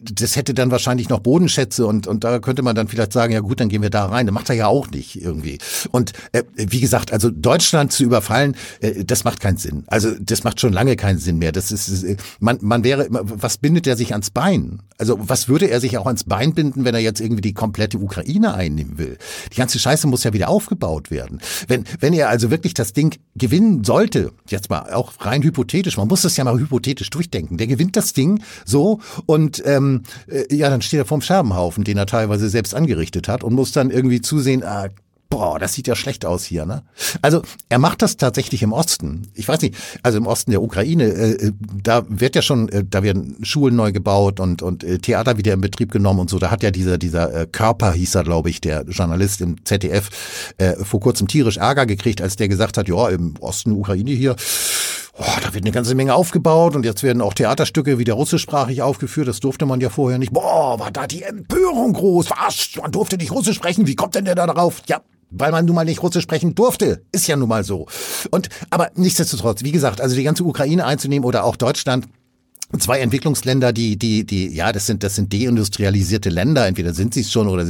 das 0.02 0.37
hätte 0.37 0.54
dann 0.54 0.71
wahrscheinlich 0.71 1.09
noch 1.09 1.21
Bodenschätze 1.21 1.87
und, 1.87 2.07
und 2.07 2.25
da 2.25 2.38
könnte 2.38 2.62
man 2.62 2.75
dann 2.75 2.88
vielleicht 2.88 3.12
sagen, 3.12 3.33
ja 3.33 3.40
gut, 3.40 3.61
dann 3.61 3.68
gehen 3.68 3.83
wir 3.83 3.90
da 3.90 4.07
rein. 4.07 4.26
Das 4.26 4.35
macht 4.35 4.49
er 4.50 4.57
ja 4.57 4.66
auch 4.66 4.90
nicht 4.90 5.21
irgendwie. 5.21 5.59
Und 5.90 6.12
äh, 6.33 6.42
wie 6.57 6.80
gesagt, 6.80 7.12
also 7.12 7.30
Deutschland 7.30 7.92
zu 7.92 8.04
überfallen, 8.04 8.57
äh, 8.80 9.04
das 9.04 9.25
macht 9.25 9.40
keinen 9.40 9.57
Sinn. 9.57 9.85
Also 9.87 10.11
das 10.21 10.45
macht 10.45 10.61
schon 10.61 10.73
lange 10.73 10.97
keinen 10.97 11.18
Sinn 11.18 11.38
mehr. 11.38 11.52
Das 11.52 11.73
ist, 11.73 12.02
äh, 12.02 12.16
man, 12.40 12.59
man 12.61 12.85
wäre, 12.85 13.07
was 13.11 13.59
bindet 13.59 13.87
er 13.87 13.97
sich 13.97 14.12
ans 14.12 14.30
Bein? 14.30 14.83
Also 14.99 15.18
was 15.21 15.49
würde 15.49 15.71
er 15.71 15.80
sich 15.80 15.97
auch 15.99 16.07
ans 16.07 16.25
Bein 16.25 16.54
binden, 16.54 16.85
wenn 16.85 16.95
er 16.95 17.00
jetzt 17.00 17.21
irgendwie 17.21 17.42
die 17.42 17.54
komplette 17.54 17.99
Ukraine 17.99 18.54
einnehmen 18.54 18.99
will? 18.99 19.18
Die 19.52 19.57
ganze 19.57 19.78
Scheiße 19.78 20.07
muss 20.07 20.25
ja 20.25 20.33
wieder 20.33 20.49
aufgebaut 20.49 21.11
werden. 21.11 21.40
Wenn, 21.66 21.85
wenn 22.00 22.12
er 22.12 22.28
also 22.28 22.50
wirklich 22.50 22.75
das 22.75 22.92
Ding 22.92 23.16
gewinnen 23.37 23.85
sollte, 23.85 24.33
jetzt 24.49 24.71
mal 24.71 24.92
auch 24.92 25.12
rein 25.21 25.42
hypothetisch, 25.42 25.97
man 25.97 26.09
muss 26.09 26.23
das 26.23 26.37
ja 26.37 26.45
mal 26.45 26.59
hypothetisch 26.59 27.11
durchdenken, 27.11 27.59
der 27.59 27.66
gewinnt 27.66 27.97
das 27.97 28.12
Ding 28.12 28.42
so 28.64 29.00
und 29.26 29.62
ähm, 29.78 30.02
äh, 30.28 30.54
ja, 30.54 30.68
dann 30.68 30.82
steht 30.82 30.99
er 30.99 31.06
vorm 31.06 31.23
Scherbenhaufen, 31.23 31.85
den 31.85 31.97
er 31.97 32.06
teilweise 32.06 32.49
selbst 32.49 32.75
angerichtet 32.75 33.28
hat 33.28 33.42
und 33.42 33.54
muss 33.54 33.73
dann 33.73 33.90
irgendwie 33.90 34.20
zusehen, 34.20 34.62
ah, 34.62 34.88
boah, 35.30 35.58
das 35.58 35.75
sieht 35.75 35.87
ja 35.87 35.94
schlecht 35.94 36.25
aus 36.25 36.44
hier, 36.44 36.64
ne? 36.64 36.82
Also 37.20 37.42
er 37.68 37.78
macht 37.78 38.02
das 38.02 38.16
tatsächlich 38.16 38.62
im 38.62 38.73
Osten. 38.73 39.28
Ich 39.35 39.47
weiß 39.47 39.61
nicht, 39.61 39.76
also 40.02 40.18
im 40.18 40.26
Osten 40.26 40.52
der 40.52 40.62
Ukraine, 40.62 41.04
äh, 41.04 41.32
äh 41.32 41.52
da 41.82 42.04
wird 42.08 42.35
ja 42.35 42.42
schon, 42.42 42.68
äh, 42.70 42.85
da 42.88 43.02
werden 43.02 43.37
Schulen 43.42 43.76
neu 43.76 43.92
gebaut 43.92 44.40
und 44.40 44.62
und 44.62 44.85
äh, 44.85 44.99
Theater 44.99 45.37
wieder 45.37 45.52
in 45.52 45.61
Betrieb 45.61 45.92
genommen 45.92 46.20
und 46.20 46.30
so. 46.30 46.38
Da 46.38 46.50
hat 46.50 46.62
ja 46.62 46.70
dieser 46.70 46.99
dieser 46.99 47.42
äh, 47.42 47.47
Körper 47.47 47.92
hieß 47.92 48.14
er, 48.14 48.25
glaube 48.25 48.50
ich, 48.50 48.61
der 48.61 48.85
Journalist 48.88 49.40
im 49.40 49.64
ZDF 49.64 50.54
äh, 50.56 50.76
vor 50.76 51.00
kurzem 51.00 51.28
tierisch 51.28 51.58
Ärger 51.58 51.87
gekriegt, 51.87 52.23
als 52.23 52.37
der 52.37 52.49
gesagt 52.49 52.78
hat, 52.78 52.88
ja, 52.88 53.08
im 53.08 53.35
Osten 53.40 53.73
Ukraine 53.73 54.12
hier 54.12 54.37
Oh, 55.20 55.25
da 55.42 55.52
wird 55.52 55.64
eine 55.64 55.72
ganze 55.72 55.96
Menge 55.96 56.14
aufgebaut 56.14 56.76
und 56.76 56.84
jetzt 56.84 57.02
werden 57.02 57.20
auch 57.22 57.34
Theaterstücke 57.34 57.98
wieder 57.98 58.14
russischsprachig 58.14 58.82
aufgeführt. 58.82 59.26
Das 59.26 59.40
durfte 59.40 59.66
man 59.66 59.80
ja 59.80 59.90
vorher 59.90 60.18
nicht. 60.18 60.32
Boah, 60.32 60.78
war 60.78 60.92
da 60.92 61.08
die 61.08 61.25
Empörung 61.25 61.92
groß. 61.92 62.30
Was? 62.30 62.70
Man 62.80 62.92
durfte 62.92 63.16
nicht 63.16 63.32
Russisch 63.32 63.56
sprechen. 63.56 63.88
Wie 63.88 63.96
kommt 63.96 64.14
denn 64.14 64.25
der 64.25 64.37
da 64.37 64.46
darauf? 64.46 64.80
Ja, 64.87 65.00
weil 65.30 65.50
man 65.50 65.64
nun 65.64 65.75
mal 65.75 65.84
nicht 65.84 66.02
Russisch 66.02 66.22
sprechen 66.22 66.54
durfte. 66.54 67.02
Ist 67.10 67.26
ja 67.26 67.37
nun 67.37 67.48
mal 67.48 67.64
so. 67.64 67.87
Und, 68.30 68.48
aber 68.70 68.90
nichtsdestotrotz, 68.94 69.64
wie 69.64 69.72
gesagt, 69.72 70.00
also 70.00 70.14
die 70.14 70.22
ganze 70.22 70.44
Ukraine 70.44 70.87
einzunehmen 70.87 71.26
oder 71.26 71.44
auch 71.44 71.56
Deutschland, 71.56 72.06
zwei 72.76 73.00
Entwicklungsländer, 73.00 73.72
die, 73.72 73.96
die, 73.96 74.25
die, 74.25 74.54
ja, 74.54 74.72
das 74.72 74.87
sind, 74.87 75.02
das 75.02 75.14
sind 75.14 75.32
deindustrialisierte 75.32 76.28
Länder. 76.28 76.66
Entweder 76.66 76.92
sind 76.92 77.14
sie 77.14 77.22
es 77.22 77.32
schon 77.32 77.48
oder 77.48 77.66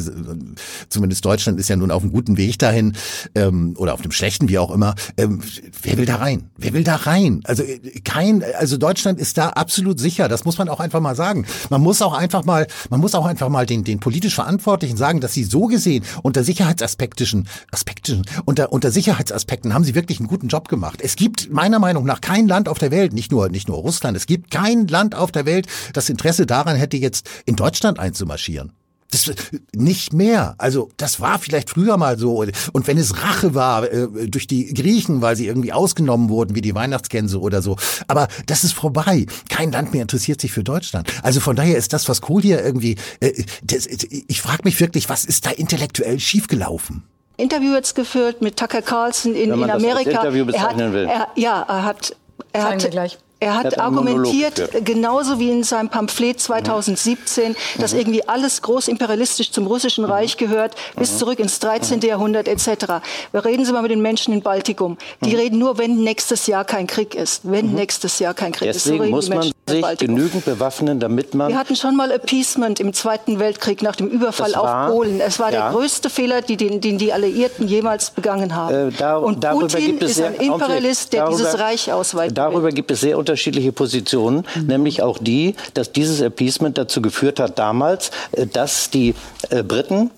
zumindest 0.88 1.24
Deutschland 1.24 1.60
ist 1.60 1.68
ja 1.68 1.76
nun 1.76 1.92
auf 1.92 2.02
einem 2.02 2.10
guten 2.10 2.36
Weg 2.36 2.58
dahin 2.58 2.94
ähm, 3.36 3.74
oder 3.78 3.94
auf 3.94 4.02
dem 4.02 4.10
schlechten, 4.10 4.48
wie 4.48 4.58
auch 4.58 4.72
immer. 4.72 4.96
Ähm, 5.16 5.40
wer 5.82 5.98
will 5.98 6.06
da 6.06 6.16
rein? 6.16 6.50
Wer 6.56 6.72
will 6.72 6.82
da 6.82 6.96
rein? 6.96 7.42
Also 7.44 7.62
kein, 8.04 8.42
also 8.58 8.76
Deutschland 8.76 9.20
ist 9.20 9.38
da 9.38 9.50
absolut 9.50 10.00
sicher. 10.00 10.28
Das 10.28 10.44
muss 10.44 10.58
man 10.58 10.68
auch 10.68 10.80
einfach 10.80 11.00
mal 11.00 11.14
sagen. 11.14 11.46
Man 11.70 11.80
muss 11.80 12.02
auch 12.02 12.14
einfach 12.14 12.44
mal, 12.44 12.66
man 12.90 12.98
muss 12.98 13.14
auch 13.14 13.26
einfach 13.26 13.48
mal 13.48 13.66
den, 13.66 13.84
den 13.84 14.00
politisch 14.00 14.34
Verantwortlichen 14.34 14.96
sagen, 14.96 15.20
dass 15.20 15.32
sie 15.32 15.44
so 15.44 15.66
gesehen 15.66 16.04
unter 16.24 16.42
sicherheitsaspektischen, 16.42 17.46
aspektischen, 17.70 18.24
unter, 18.46 18.72
unter 18.72 18.90
Sicherheitsaspekten 18.90 19.74
haben 19.74 19.84
sie 19.84 19.94
wirklich 19.94 20.18
einen 20.18 20.28
guten 20.28 20.48
Job 20.48 20.68
gemacht. 20.68 21.00
Es 21.02 21.14
gibt 21.14 21.52
meiner 21.52 21.78
Meinung 21.78 22.04
nach 22.04 22.20
kein 22.20 22.48
Land 22.48 22.68
auf 22.68 22.78
der 22.78 22.90
Welt, 22.90 23.12
nicht 23.12 23.30
nur, 23.30 23.48
nicht 23.48 23.68
nur 23.68 23.78
Russland, 23.78 24.16
es 24.16 24.26
gibt 24.26 24.50
kein 24.50 24.87
Land 24.88 25.14
auf 25.14 25.32
der 25.32 25.46
Welt 25.46 25.66
das 25.92 26.08
Interesse 26.08 26.46
daran 26.46 26.76
hätte, 26.76 26.96
jetzt 26.96 27.28
in 27.46 27.56
Deutschland 27.56 27.98
einzumarschieren. 27.98 28.72
Das, 29.10 29.32
nicht 29.74 30.12
mehr. 30.12 30.54
Also 30.58 30.90
das 30.98 31.18
war 31.18 31.38
vielleicht 31.38 31.70
früher 31.70 31.96
mal 31.96 32.18
so. 32.18 32.44
Und 32.72 32.86
wenn 32.86 32.98
es 32.98 33.22
Rache 33.22 33.54
war 33.54 33.90
äh, 33.90 34.28
durch 34.28 34.46
die 34.46 34.74
Griechen, 34.74 35.22
weil 35.22 35.34
sie 35.34 35.46
irgendwie 35.46 35.72
ausgenommen 35.72 36.28
wurden, 36.28 36.54
wie 36.54 36.60
die 36.60 36.74
Weihnachtsgänse 36.74 37.40
oder 37.40 37.62
so. 37.62 37.76
Aber 38.06 38.28
das 38.44 38.64
ist 38.64 38.74
vorbei. 38.74 39.24
Kein 39.48 39.72
Land 39.72 39.94
mehr 39.94 40.02
interessiert 40.02 40.42
sich 40.42 40.52
für 40.52 40.62
Deutschland. 40.62 41.10
Also 41.22 41.40
von 41.40 41.56
daher 41.56 41.78
ist 41.78 41.94
das, 41.94 42.06
was 42.10 42.20
Kohl 42.20 42.42
hier 42.42 42.62
irgendwie... 42.62 42.96
Äh, 43.20 43.44
das, 43.62 43.86
ich 43.86 44.42
frage 44.42 44.60
mich 44.64 44.78
wirklich, 44.78 45.08
was 45.08 45.24
ist 45.24 45.46
da 45.46 45.52
intellektuell 45.52 46.20
schiefgelaufen? 46.20 47.02
Interview 47.38 47.72
jetzt 47.72 47.94
geführt 47.94 48.42
mit 48.42 48.58
Tucker 48.58 48.82
Carlson 48.82 49.34
in, 49.34 49.54
in 49.54 49.70
Amerika. 49.70 50.10
Das 50.10 50.24
Interview 50.24 50.44
bezeichnen 50.44 50.80
er 50.80 50.86
hat, 50.86 50.92
will. 50.92 51.06
Er, 51.06 51.28
ja, 51.34 51.62
er 51.66 51.84
hat... 51.84 52.14
Er 52.52 52.60
Zeigen 52.60 52.82
hat, 52.82 52.90
gleich. 52.90 53.18
Er 53.40 53.54
hat, 53.54 53.66
hat 53.66 53.78
argumentiert, 53.78 54.84
genauso 54.84 55.38
wie 55.38 55.50
in 55.50 55.62
seinem 55.62 55.88
Pamphlet 55.88 56.40
2017, 56.40 57.52
mhm. 57.52 57.54
dass 57.80 57.92
mhm. 57.92 58.00
irgendwie 58.00 58.28
alles 58.28 58.62
großimperialistisch 58.62 59.52
zum 59.52 59.66
Russischen 59.68 60.04
mhm. 60.04 60.10
Reich 60.10 60.36
gehört, 60.36 60.74
bis 60.96 61.12
mhm. 61.12 61.18
zurück 61.18 61.38
ins 61.38 61.60
13. 61.60 61.98
Mhm. 61.98 62.04
Jahrhundert 62.04 62.48
etc. 62.48 63.00
Reden 63.32 63.64
Sie 63.64 63.72
mal 63.72 63.82
mit 63.82 63.92
den 63.92 64.02
Menschen 64.02 64.34
in 64.34 64.42
Baltikum. 64.42 64.98
Die 65.24 65.30
mhm. 65.30 65.36
reden 65.36 65.58
nur, 65.58 65.78
wenn 65.78 66.02
nächstes 66.02 66.48
Jahr 66.48 66.64
kein 66.64 66.88
Krieg 66.88 67.14
ist. 67.14 67.42
Wenn 67.44 67.74
nächstes 67.74 68.18
Jahr 68.18 68.34
kein 68.34 68.50
Krieg 68.50 68.72
Deswegen 68.72 69.04
ist. 69.04 69.10
So 69.10 69.14
muss 69.14 69.28
man 69.28 69.52
sich 69.68 69.98
genügend 69.98 70.44
bewaffnen, 70.44 70.98
damit 70.98 71.34
man... 71.34 71.48
Wir 71.48 71.58
hatten 71.58 71.76
schon 71.76 71.94
mal 71.94 72.10
Appeasement 72.10 72.80
im 72.80 72.92
Zweiten 72.92 73.38
Weltkrieg 73.38 73.82
nach 73.82 73.94
dem 73.94 74.08
Überfall 74.08 74.52
war, 74.54 74.88
auf 74.88 74.92
Polen. 74.92 75.20
Es 75.20 75.38
war 75.38 75.52
ja. 75.52 75.70
der 75.70 75.78
größte 75.78 76.10
Fehler, 76.10 76.42
den, 76.42 76.80
den, 76.80 76.98
die 76.98 77.12
Alliierten 77.12 77.68
jemals 77.68 78.10
begangen 78.10 78.56
haben. 78.56 78.88
Äh, 78.88 78.92
da, 78.98 79.16
Und 79.18 79.40
Putin 79.40 79.98
ist 79.98 80.20
ein 80.20 80.34
Imperialist, 80.34 81.12
der 81.12 81.28
dieses 81.28 81.58
Reich 81.58 81.92
ausweiten 81.92 82.34
Darüber 82.34 82.64
will. 82.64 82.72
gibt 82.72 82.90
es 82.90 83.00
sehr 83.00 83.16
unterschiedliche 83.28 83.72
Positionen, 83.72 84.46
mhm. 84.54 84.66
nämlich 84.66 85.02
auch 85.02 85.18
die, 85.18 85.54
dass 85.74 85.92
dieses 85.92 86.22
Appeasement 86.22 86.78
dazu 86.78 87.02
geführt 87.02 87.40
hat 87.40 87.58
damals, 87.58 88.10
äh, 88.32 88.46
dass 88.46 88.88
die 88.88 89.14
äh, 89.50 89.62
Briten 89.62 90.10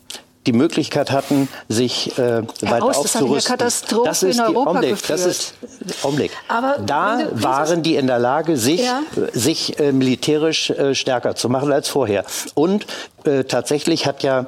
die 0.47 0.53
Möglichkeit 0.53 1.11
hatten, 1.11 1.49
sich 1.69 2.17
äh, 2.19 2.43
weiter 2.63 2.85
Aus, 2.85 2.99
aufzurüsten. 2.99 3.59
Das, 3.59 3.83
das 4.05 4.23
ist 4.23 4.39
die 4.39 4.57
Augenblick, 4.57 4.97
das 5.07 5.27
ist 5.27 5.55
Augenblick. 6.03 6.31
Aber 6.49 6.79
da 6.79 7.29
waren 7.33 7.83
die 7.83 7.97
in 7.97 8.07
der 8.07 8.19
Lage, 8.19 8.57
sich, 8.57 8.81
ja. 8.81 9.03
sich 9.35 9.79
äh, 9.79 9.93
militärisch 9.93 10.71
äh, 10.71 10.95
stärker 10.95 11.35
zu 11.35 11.51
machen 11.51 11.71
als 11.71 11.89
vorher. 11.89 12.25
Und 12.55 12.87
äh, 13.25 13.45
tatsächlich 13.45 14.07
hat 14.07 14.23
ja 14.23 14.47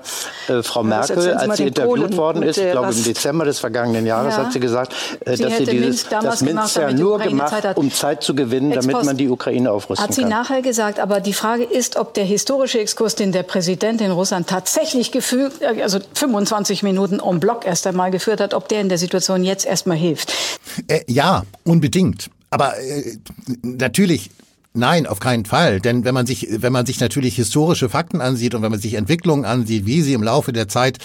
äh, 0.49 0.63
Frau 0.63 0.83
Merkel, 0.83 1.35
als 1.35 1.57
sie 1.57 1.67
interviewt 1.67 2.01
Polen 2.01 2.17
worden 2.17 2.43
ist, 2.43 2.59
ich 2.59 2.71
glaube 2.71 2.93
im 2.93 3.05
Dezember 3.05 3.45
des 3.45 3.59
vergangenen 3.59 4.07
Jahres, 4.07 4.37
ja. 4.37 4.45
hat 4.45 4.53
sie 4.53 4.61
gesagt, 4.61 4.93
äh, 5.25 5.37
sie 5.37 5.45
dass 5.45 5.59
sie 5.59 5.65
dieses, 5.65 6.09
das 6.09 6.41
Minsk 6.43 6.77
ja 6.77 6.93
nur 6.93 7.19
gemacht, 7.19 7.51
Zeit 7.51 7.77
um 7.77 7.93
Zeit 7.93 8.23
zu 8.23 8.35
gewinnen, 8.35 8.73
Ex 8.73 8.87
damit 8.87 9.05
man 9.05 9.17
die 9.17 9.29
Ukraine 9.29 9.71
aufrüsten 9.71 9.97
kann. 9.97 10.09
Hat 10.09 10.15
sie 10.15 10.23
kann. 10.23 10.31
nachher 10.31 10.63
gesagt, 10.63 11.01
aber 11.01 11.21
die 11.21 11.33
Frage 11.33 11.65
ist, 11.65 11.97
ob 11.97 12.15
der 12.15 12.25
historische 12.25 12.81
Exkurs, 12.81 13.15
den 13.15 13.33
der 13.33 13.43
Präsident 13.43 14.01
in 14.01 14.11
Russland 14.11 14.49
tatsächlich 14.49 15.13
geführt, 15.13 15.55
äh, 15.61 15.83
also 15.83 15.99
25 16.15 16.83
Minuten 16.83 17.21
en 17.21 17.41
bloc 17.41 17.67
erst 17.67 17.87
einmal 17.87 18.11
geführt 18.11 18.41
hat, 18.41 18.55
ob 18.55 18.69
der 18.69 18.81
in 18.81 18.89
der 18.89 18.99
Situation 18.99 19.45
jetzt 19.45 19.67
erstmal 19.67 19.97
hilft. 19.97 20.33
Äh, 20.89 21.01
ja, 21.07 21.45
unbedingt. 21.65 22.31
Aber 22.51 22.79
äh, 22.79 23.17
natürlich 23.63 24.31
Nein, 24.75 25.07
auf 25.07 25.21
keinen 25.21 25.45
Fall. 25.45 25.81
Denn 25.81 26.05
wenn 26.05 26.15
man 26.15 26.25
sich, 26.25 26.49
wenn 26.51 26.73
man 26.73 26.87
sich 26.87 26.99
natürlich 26.99 27.37
historische 27.37 27.91
Fakten 27.91 28.23
ansieht 28.23 28.55
und 28.55 28.63
wenn 28.63 28.71
man 28.71 28.81
sich 28.81 28.95
Entwicklungen 28.95 29.45
ansieht, 29.45 29.85
wie 29.85 30.01
sie 30.01 30.15
im 30.15 30.23
Laufe 30.23 30.55
der 30.55 30.67
Zeit 30.67 30.97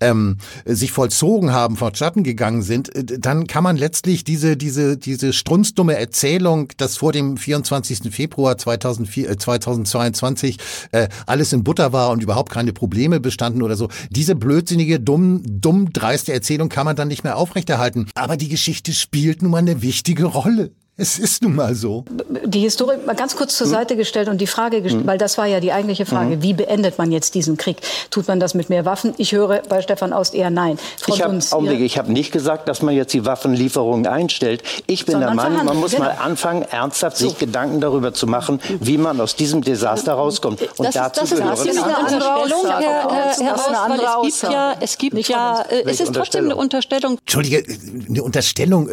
ähm, 0.00 0.36
sich 0.64 0.92
vollzogen 0.92 1.52
haben, 1.52 1.76
vonstatten 1.76 2.22
gegangen 2.22 2.62
sind, 2.62 2.94
äh, 2.94 3.18
dann 3.18 3.48
kann 3.48 3.64
man 3.64 3.76
letztlich 3.76 4.22
diese, 4.22 4.56
diese, 4.56 4.96
diese 4.96 5.32
strunzdumme 5.32 5.96
Erzählung, 5.96 6.68
dass 6.76 6.98
vor 6.98 7.10
dem 7.10 7.36
24. 7.36 8.14
Februar 8.14 8.58
2004, 8.58 9.28
äh, 9.28 9.36
2022 9.36 10.58
äh, 10.92 11.08
alles 11.26 11.52
in 11.52 11.64
Butter 11.64 11.92
war 11.92 12.10
und 12.10 12.22
überhaupt 12.22 12.52
keine 12.52 12.72
Probleme 12.72 13.18
bestanden 13.18 13.62
oder 13.62 13.74
so, 13.74 13.88
diese 14.10 14.36
blödsinnige, 14.36 15.00
dumm, 15.00 15.42
dumm 15.44 15.92
dreiste 15.92 16.32
Erzählung 16.32 16.68
kann 16.68 16.84
man 16.84 16.94
dann 16.94 17.08
nicht 17.08 17.24
mehr 17.24 17.36
aufrechterhalten. 17.36 18.06
Aber 18.14 18.36
die 18.36 18.48
Geschichte 18.48 18.92
spielt 18.92 19.42
nun 19.42 19.50
mal 19.50 19.58
eine 19.58 19.82
wichtige 19.82 20.26
Rolle. 20.26 20.70
Es 20.98 21.18
ist 21.18 21.42
nun 21.42 21.54
mal 21.54 21.74
so. 21.74 22.06
Die 22.46 22.60
Historie 22.60 22.96
mal 23.04 23.14
ganz 23.14 23.36
kurz 23.36 23.54
zur 23.58 23.66
hm. 23.66 23.72
Seite 23.74 23.96
gestellt 23.96 24.28
und 24.28 24.40
die 24.40 24.46
Frage 24.46 24.80
gestellt, 24.80 25.02
hm. 25.02 25.06
weil 25.06 25.18
das 25.18 25.36
war 25.36 25.44
ja 25.44 25.60
die 25.60 25.70
eigentliche 25.70 26.06
Frage, 26.06 26.32
hm. 26.32 26.42
wie 26.42 26.54
beendet 26.54 26.96
man 26.96 27.12
jetzt 27.12 27.34
diesen 27.34 27.58
Krieg? 27.58 27.76
Tut 28.10 28.28
man 28.28 28.40
das 28.40 28.54
mit 28.54 28.70
mehr 28.70 28.86
Waffen? 28.86 29.12
Ich 29.18 29.32
höre 29.32 29.60
bei 29.68 29.82
Stefan 29.82 30.14
Aust 30.14 30.34
eher 30.34 30.48
nein. 30.48 30.78
Frau 30.98 31.14
ich 31.14 31.22
habe 31.22 31.38
hab 31.38 32.08
nicht 32.08 32.32
gesagt, 32.32 32.66
dass 32.66 32.80
man 32.80 32.94
jetzt 32.94 33.12
die 33.12 33.26
Waffenlieferungen 33.26 34.06
einstellt. 34.06 34.62
Ich 34.86 35.04
bin 35.04 35.12
Sondern 35.12 35.36
der 35.36 35.44
Meinung, 35.44 35.66
man 35.66 35.76
muss 35.76 35.90
genau. 35.90 36.04
mal 36.04 36.12
anfangen, 36.12 36.62
ernsthaft 36.62 37.18
so. 37.18 37.28
sich 37.28 37.38
Gedanken 37.38 37.82
darüber 37.82 38.14
zu 38.14 38.26
machen, 38.26 38.58
wie 38.80 38.96
man 38.96 39.20
aus 39.20 39.36
diesem 39.36 39.60
Desaster 39.62 40.14
rauskommt. 40.14 40.62
Und 40.78 40.86
das 40.86 40.94
dazu 40.94 41.24
ist, 41.24 41.32
das 41.32 41.38
gehören 41.38 41.68
ist 41.68 41.78
eine 41.78 41.98
Unterstellung, 41.98 42.66
Herr, 42.68 43.36
Herr 43.38 43.54
Aust, 43.54 43.90
weil 43.90 44.00
es 44.00 44.40
gibt 44.40 44.52
ja, 44.52 44.76
es 44.80 44.98
gibt 44.98 45.28
ja, 45.28 45.60
äh, 45.60 45.82
es 45.84 46.00
ist 46.00 46.14
trotzdem 46.14 46.46
eine 46.46 46.56
Unterstellung. 46.56 47.18
Entschuldige, 47.18 47.64
eine 48.08 48.22
Unterstellung. 48.22 48.88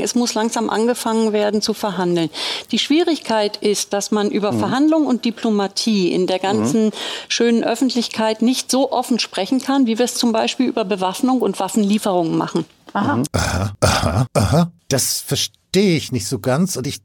Es 0.00 0.14
muss 0.14 0.32
langsam 0.32 0.70
angefangen 0.70 1.34
werden 1.34 1.41
werden 1.42 1.60
zu 1.60 1.74
verhandeln. 1.74 2.30
Die 2.70 2.78
Schwierigkeit 2.78 3.56
ist, 3.56 3.92
dass 3.92 4.12
man 4.12 4.30
über 4.30 4.52
mhm. 4.52 4.60
Verhandlung 4.60 5.06
und 5.06 5.24
Diplomatie 5.24 6.12
in 6.12 6.28
der 6.28 6.38
ganzen 6.38 6.86
mhm. 6.86 6.92
schönen 7.28 7.64
Öffentlichkeit 7.64 8.42
nicht 8.42 8.70
so 8.70 8.92
offen 8.92 9.18
sprechen 9.18 9.60
kann, 9.60 9.86
wie 9.86 9.98
wir 9.98 10.04
es 10.04 10.14
zum 10.14 10.30
Beispiel 10.30 10.66
über 10.68 10.84
Bewaffnung 10.84 11.40
und 11.40 11.58
Waffenlieferungen 11.58 12.38
machen. 12.38 12.64
Aha. 12.92 13.16
Mhm. 13.16 13.24
Aha, 13.32 13.72
aha, 13.80 14.26
aha. 14.34 14.72
Das 14.88 15.18
verstehe 15.18 15.96
ich 15.96 16.12
nicht 16.12 16.28
so 16.28 16.38
ganz 16.38 16.76
und 16.76 16.86
ich 16.86 17.00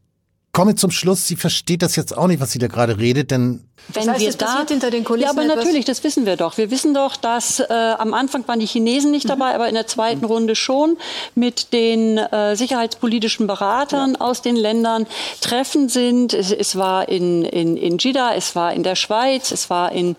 komme 0.57 0.73
zum 0.73 0.89
Schluss, 0.89 1.27
sie 1.27 1.35
versteht 1.35 1.83
das 1.83 1.95
jetzt 1.95 2.17
auch 2.17 2.25
nicht, 2.25 2.39
was 2.39 2.51
sie 2.51 2.57
da 2.57 2.65
gerade 2.65 2.97
redet, 2.97 3.29
denn 3.29 3.63
wenn 3.93 4.07
das 4.07 4.15
heißt, 4.15 4.25
wir 4.25 4.33
da 4.33 4.65
hinter 4.67 4.89
den 4.89 5.03
Kulissen 5.03 5.25
ja, 5.25 5.29
aber 5.29 5.45
natürlich, 5.45 5.85
das 5.85 6.03
wissen 6.03 6.25
wir 6.25 6.35
doch. 6.35 6.57
Wir 6.57 6.71
wissen 6.71 6.95
doch, 6.95 7.15
dass 7.15 7.59
äh, 7.59 7.71
am 7.71 8.15
Anfang 8.15 8.45
waren 8.47 8.59
die 8.59 8.65
Chinesen 8.65 9.11
nicht 9.11 9.25
mhm. 9.25 9.29
dabei, 9.29 9.53
aber 9.53 9.69
in 9.69 9.75
der 9.75 9.85
zweiten 9.85 10.21
mhm. 10.21 10.25
Runde 10.25 10.55
schon 10.55 10.97
mit 11.35 11.73
den 11.73 12.17
äh, 12.17 12.55
sicherheitspolitischen 12.55 13.45
Beratern 13.45 14.13
ja. 14.13 14.19
aus 14.19 14.41
den 14.41 14.55
Ländern 14.55 15.05
Treffen 15.41 15.89
sind. 15.89 16.33
Es, 16.33 16.51
es 16.51 16.75
war 16.75 17.07
in, 17.07 17.45
in, 17.45 17.77
in 17.77 17.99
Jeddah, 17.99 18.33
es 18.33 18.55
war 18.55 18.73
in 18.73 18.81
der 18.81 18.95
Schweiz, 18.95 19.51
es 19.51 19.69
war 19.69 19.91
in 19.91 20.15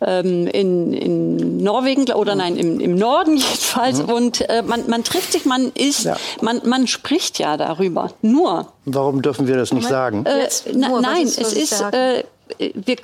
ähm, 0.00 0.46
in, 0.46 0.92
in 0.92 1.56
Norwegen 1.58 2.10
oder 2.12 2.34
mhm. 2.34 2.38
nein, 2.38 2.56
im, 2.56 2.80
im 2.80 2.94
Norden 2.96 3.36
jedenfalls. 3.36 4.02
Mhm. 4.02 4.12
Und 4.12 4.48
äh, 4.48 4.62
man, 4.62 4.88
man 4.88 5.04
trifft 5.04 5.32
sich, 5.32 5.44
man 5.44 5.72
ist, 5.72 6.04
ja. 6.04 6.16
man, 6.40 6.60
man 6.64 6.86
spricht 6.86 7.38
ja 7.38 7.56
darüber. 7.56 8.10
Nur. 8.22 8.68
Warum 8.84 9.22
dürfen 9.22 9.46
wir 9.46 9.56
das 9.56 9.72
nicht 9.72 9.88
sagen? 9.88 10.24
Äh, 10.26 10.48
na, 10.74 11.00
nein, 11.00 11.24
es 11.24 11.52
ist, 11.52 11.80
äh, 11.80 12.24
wir, 12.58 12.96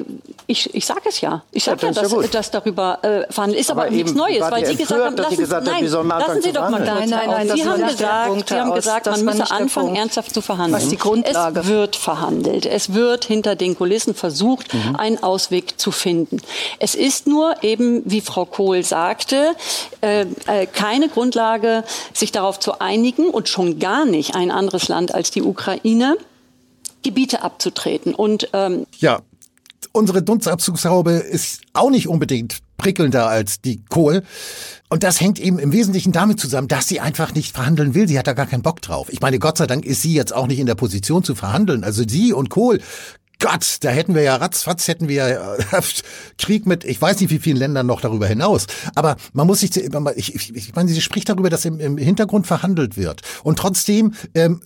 ich, 0.47 0.73
ich 0.75 0.87
sage 0.87 1.09
es 1.09 1.21
ja. 1.21 1.43
Ich 1.51 1.65
sage 1.65 1.87
ja, 1.87 1.93
ja, 1.93 2.03
dass, 2.03 2.31
dass 2.31 2.51
darüber 2.51 2.99
äh, 3.03 3.33
verhandelt 3.33 3.61
ist, 3.61 3.71
aber, 3.71 3.83
aber 3.83 3.91
nichts 3.91 4.15
Neues, 4.15 4.41
weil 4.41 4.65
Sie 4.65 4.77
gesagt 4.77 5.03
haben, 5.03 5.17
lassen, 5.17 5.37
gesagt 5.37 5.67
nein, 5.67 5.93
haben, 5.93 6.09
lassen 6.09 6.43
Sie 6.43 6.53
doch 6.53 6.71
mal 6.71 6.81
nein, 6.81 7.09
nein, 7.09 7.29
nein, 7.29 7.51
Sie 7.53 7.65
haben 7.65 7.87
gesagt, 7.87 8.49
Sie 8.49 8.55
haben 8.55 8.75
gesagt, 8.75 9.07
man 9.07 9.25
müsse 9.25 9.51
anfangen, 9.51 9.97
ernsthaft 9.97 10.33
zu 10.33 10.41
verhandeln. 10.41 10.81
Was 10.81 10.89
die 10.89 10.97
Grundlage. 10.97 11.61
Es 11.61 11.67
wird 11.67 11.97
verhandelt. 11.97 12.67
Es 12.67 12.95
wird 12.95 13.25
hinter 13.25 13.57
den 13.57 13.77
Kulissen 13.77 14.15
versucht, 14.15 14.73
mhm. 14.73 14.97
einen 14.97 15.23
Ausweg 15.23 15.79
zu 15.79 15.91
finden. 15.91 16.41
Es 16.79 16.95
ist 16.95 17.27
nur 17.27 17.63
eben, 17.63 18.03
wie 18.05 18.21
Frau 18.21 18.45
Kohl 18.45 18.85
sagte, 18.85 19.55
äh, 20.03 20.23
äh, 20.47 20.67
keine 20.67 21.09
Grundlage, 21.09 21.85
sich 22.13 22.31
darauf 22.33 22.61
zu 22.61 22.81
einigen 22.81 23.29
und 23.29 23.49
schon 23.49 23.79
gar 23.81 24.05
nicht 24.05 24.37
ein 24.37 24.51
anderes 24.51 24.89
Land 24.89 25.15
als 25.15 25.31
die 25.31 25.43
Ukraine 25.43 26.17
Gebiete 27.03 27.43
abzutreten. 27.43 28.15
Und 28.15 28.49
ähm, 28.53 28.87
ja, 28.99 29.21
unsere 29.93 30.23
Dunstabzugshaube 30.23 31.13
ist 31.13 31.63
auch 31.73 31.91
nicht 31.91 32.09
unbedingt 32.09 32.59
prickelnder 32.77 33.29
als 33.29 33.61
die 33.61 33.83
Kohl. 33.89 34.23
Und 34.89 35.05
das 35.05 35.21
hängt 35.21 35.39
eben 35.39 35.59
im 35.59 35.73
Wesentlichen 35.73 36.13
damit 36.13 36.41
zusammen, 36.41 36.69
dass 36.69 36.89
sie 36.89 37.01
einfach 37.01 37.33
nicht 37.33 37.55
verhandeln 37.55 37.95
will. 37.95 38.09
Sie 38.09 38.19
hat 38.19 38.27
da 38.27 38.33
gar 38.33 38.47
keinen 38.47 38.63
Bock 38.63 38.83
drauf. 38.83 39.09
Ich 39.11 39.21
meine, 39.21 39.39
Gott 39.39 39.57
sei 39.57 39.67
Dank 39.67 39.85
ist 39.85 40.03
sie 40.03 40.13
jetzt 40.13 40.35
auch 40.35 40.49
nicht 40.49 40.59
in 40.59 40.67
der 40.67 40.75
Position 40.75 41.23
zu 41.23 41.35
verhandeln. 41.35 41.85
Also 41.85 42.03
sie 42.07 42.33
und 42.33 42.51
Kohl 42.51 42.81
Gott, 43.43 43.79
da 43.81 43.91
hätten 43.91 44.15
wir 44.15 44.23
ja 44.23 44.37
ratzfatz, 44.37 44.87
hätten 44.87 45.09
wir 45.09 45.17
ja 45.17 45.55
äh, 45.57 45.83
Krieg 46.39 46.65
mit, 46.65 46.85
ich 46.85 47.03
weiß 47.03 47.21
nicht 47.21 47.31
wie 47.31 47.41
vielen 47.41 47.57
Ländern 47.57 47.87
noch 47.87 48.01
darüber 48.01 48.29
hinaus. 48.29 48.67
Aber 48.95 49.17
man 49.33 49.49
muss 49.49 49.61
sich, 49.61 49.77
ich, 49.77 50.35
ich, 50.35 50.55
ich 50.55 50.75
meine, 50.77 50.89
sie 50.89 51.01
spricht 51.01 51.29
darüber, 51.29 51.51
dass 51.51 51.65
im, 51.65 51.81
im 51.81 51.99
Hintergrund 51.99 52.47
verhandelt 52.47 52.97
wird. 52.97 53.23
Und 53.43 53.59
trotzdem, 53.59 54.15
ähm, 54.35 54.61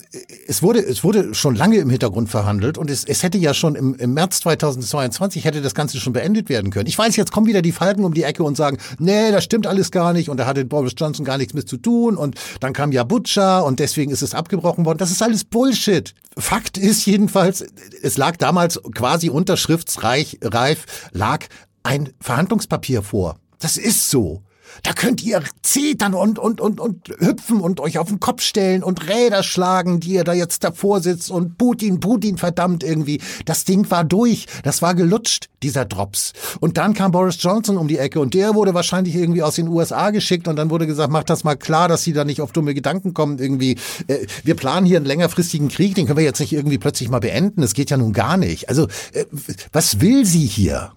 es 0.47 0.61
wurde, 0.61 0.79
es 0.79 1.03
wurde 1.03 1.33
schon 1.33 1.55
lange 1.55 1.77
im 1.77 1.89
Hintergrund 1.89 2.29
verhandelt 2.29 2.77
und 2.77 2.91
es, 2.91 3.03
es 3.03 3.23
hätte 3.23 3.39
ja 3.39 3.55
schon 3.55 3.73
im, 3.73 3.95
im 3.95 4.13
März 4.13 4.41
2022 4.41 5.43
hätte 5.43 5.63
das 5.63 5.73
Ganze 5.73 5.99
schon 5.99 6.13
beendet 6.13 6.47
werden 6.47 6.69
können. 6.69 6.85
Ich 6.85 6.99
weiß, 6.99 7.15
jetzt 7.15 7.31
kommen 7.31 7.47
wieder 7.47 7.63
die 7.63 7.71
Falken 7.71 8.05
um 8.05 8.13
die 8.13 8.23
Ecke 8.23 8.43
und 8.43 8.55
sagen, 8.55 8.77
nee, 8.99 9.31
das 9.31 9.43
stimmt 9.43 9.65
alles 9.65 9.89
gar 9.89 10.13
nicht 10.13 10.29
und 10.29 10.37
da 10.37 10.45
hatte 10.45 10.65
Boris 10.65 10.93
Johnson 10.95 11.25
gar 11.25 11.39
nichts 11.39 11.55
mit 11.55 11.67
zu 11.67 11.77
tun 11.77 12.15
und 12.15 12.35
dann 12.59 12.73
kam 12.73 12.91
ja 12.91 13.03
Butcher 13.03 13.65
und 13.65 13.79
deswegen 13.79 14.11
ist 14.11 14.21
es 14.21 14.35
abgebrochen 14.35 14.85
worden. 14.85 14.99
Das 14.99 15.09
ist 15.09 15.23
alles 15.23 15.45
Bullshit. 15.45 16.13
Fakt 16.37 16.77
ist 16.77 17.05
jedenfalls, 17.05 17.65
es 18.01 18.17
lag 18.17 18.37
damals 18.37 18.79
quasi 18.93 19.29
unterschriftsreich 19.29 20.39
reif, 20.43 21.09
lag 21.11 21.45
ein 21.83 22.13
Verhandlungspapier 22.21 23.01
vor. 23.01 23.39
Das 23.59 23.77
ist 23.77 24.09
so. 24.09 24.43
Da 24.83 24.93
könnt 24.93 25.23
ihr 25.23 25.43
zetern 25.61 26.13
und, 26.13 26.39
und, 26.39 26.61
und, 26.61 26.79
und 26.79 27.09
hüpfen 27.19 27.61
und 27.61 27.79
euch 27.79 27.97
auf 27.97 28.07
den 28.07 28.19
Kopf 28.19 28.41
stellen 28.41 28.83
und 28.83 29.07
Räder 29.07 29.43
schlagen, 29.43 29.99
die 29.99 30.13
ihr 30.13 30.23
da 30.23 30.33
jetzt 30.33 30.63
davor 30.63 31.01
sitzt 31.01 31.31
und 31.31 31.57
Putin, 31.57 31.99
Putin 31.99 32.37
verdammt 32.37 32.83
irgendwie. 32.83 33.21
Das 33.45 33.65
Ding 33.65 33.89
war 33.89 34.03
durch. 34.03 34.45
Das 34.63 34.81
war 34.81 34.95
gelutscht, 34.95 35.49
dieser 35.63 35.85
Drops. 35.85 36.33
Und 36.59 36.77
dann 36.77 36.93
kam 36.93 37.11
Boris 37.11 37.41
Johnson 37.41 37.77
um 37.77 37.87
die 37.87 37.97
Ecke 37.97 38.19
und 38.19 38.33
der 38.33 38.55
wurde 38.55 38.73
wahrscheinlich 38.73 39.15
irgendwie 39.15 39.43
aus 39.43 39.55
den 39.55 39.67
USA 39.67 40.11
geschickt 40.11 40.47
und 40.47 40.55
dann 40.55 40.69
wurde 40.69 40.87
gesagt, 40.87 41.11
macht 41.11 41.29
das 41.29 41.43
mal 41.43 41.55
klar, 41.55 41.87
dass 41.87 42.03
sie 42.03 42.13
da 42.13 42.23
nicht 42.23 42.41
auf 42.41 42.51
dumme 42.51 42.73
Gedanken 42.73 43.13
kommen 43.13 43.39
irgendwie. 43.39 43.77
Äh, 44.07 44.25
wir 44.43 44.55
planen 44.55 44.85
hier 44.85 44.97
einen 44.97 45.05
längerfristigen 45.05 45.69
Krieg, 45.69 45.95
den 45.95 46.05
können 46.05 46.17
wir 46.17 46.23
jetzt 46.23 46.39
nicht 46.39 46.53
irgendwie 46.53 46.77
plötzlich 46.77 47.09
mal 47.09 47.19
beenden. 47.19 47.61
Das 47.61 47.73
geht 47.73 47.89
ja 47.89 47.97
nun 47.97 48.13
gar 48.13 48.37
nicht. 48.37 48.69
Also, 48.69 48.87
äh, 49.13 49.25
was 49.71 50.01
will 50.01 50.25
sie 50.25 50.45
hier? 50.45 50.91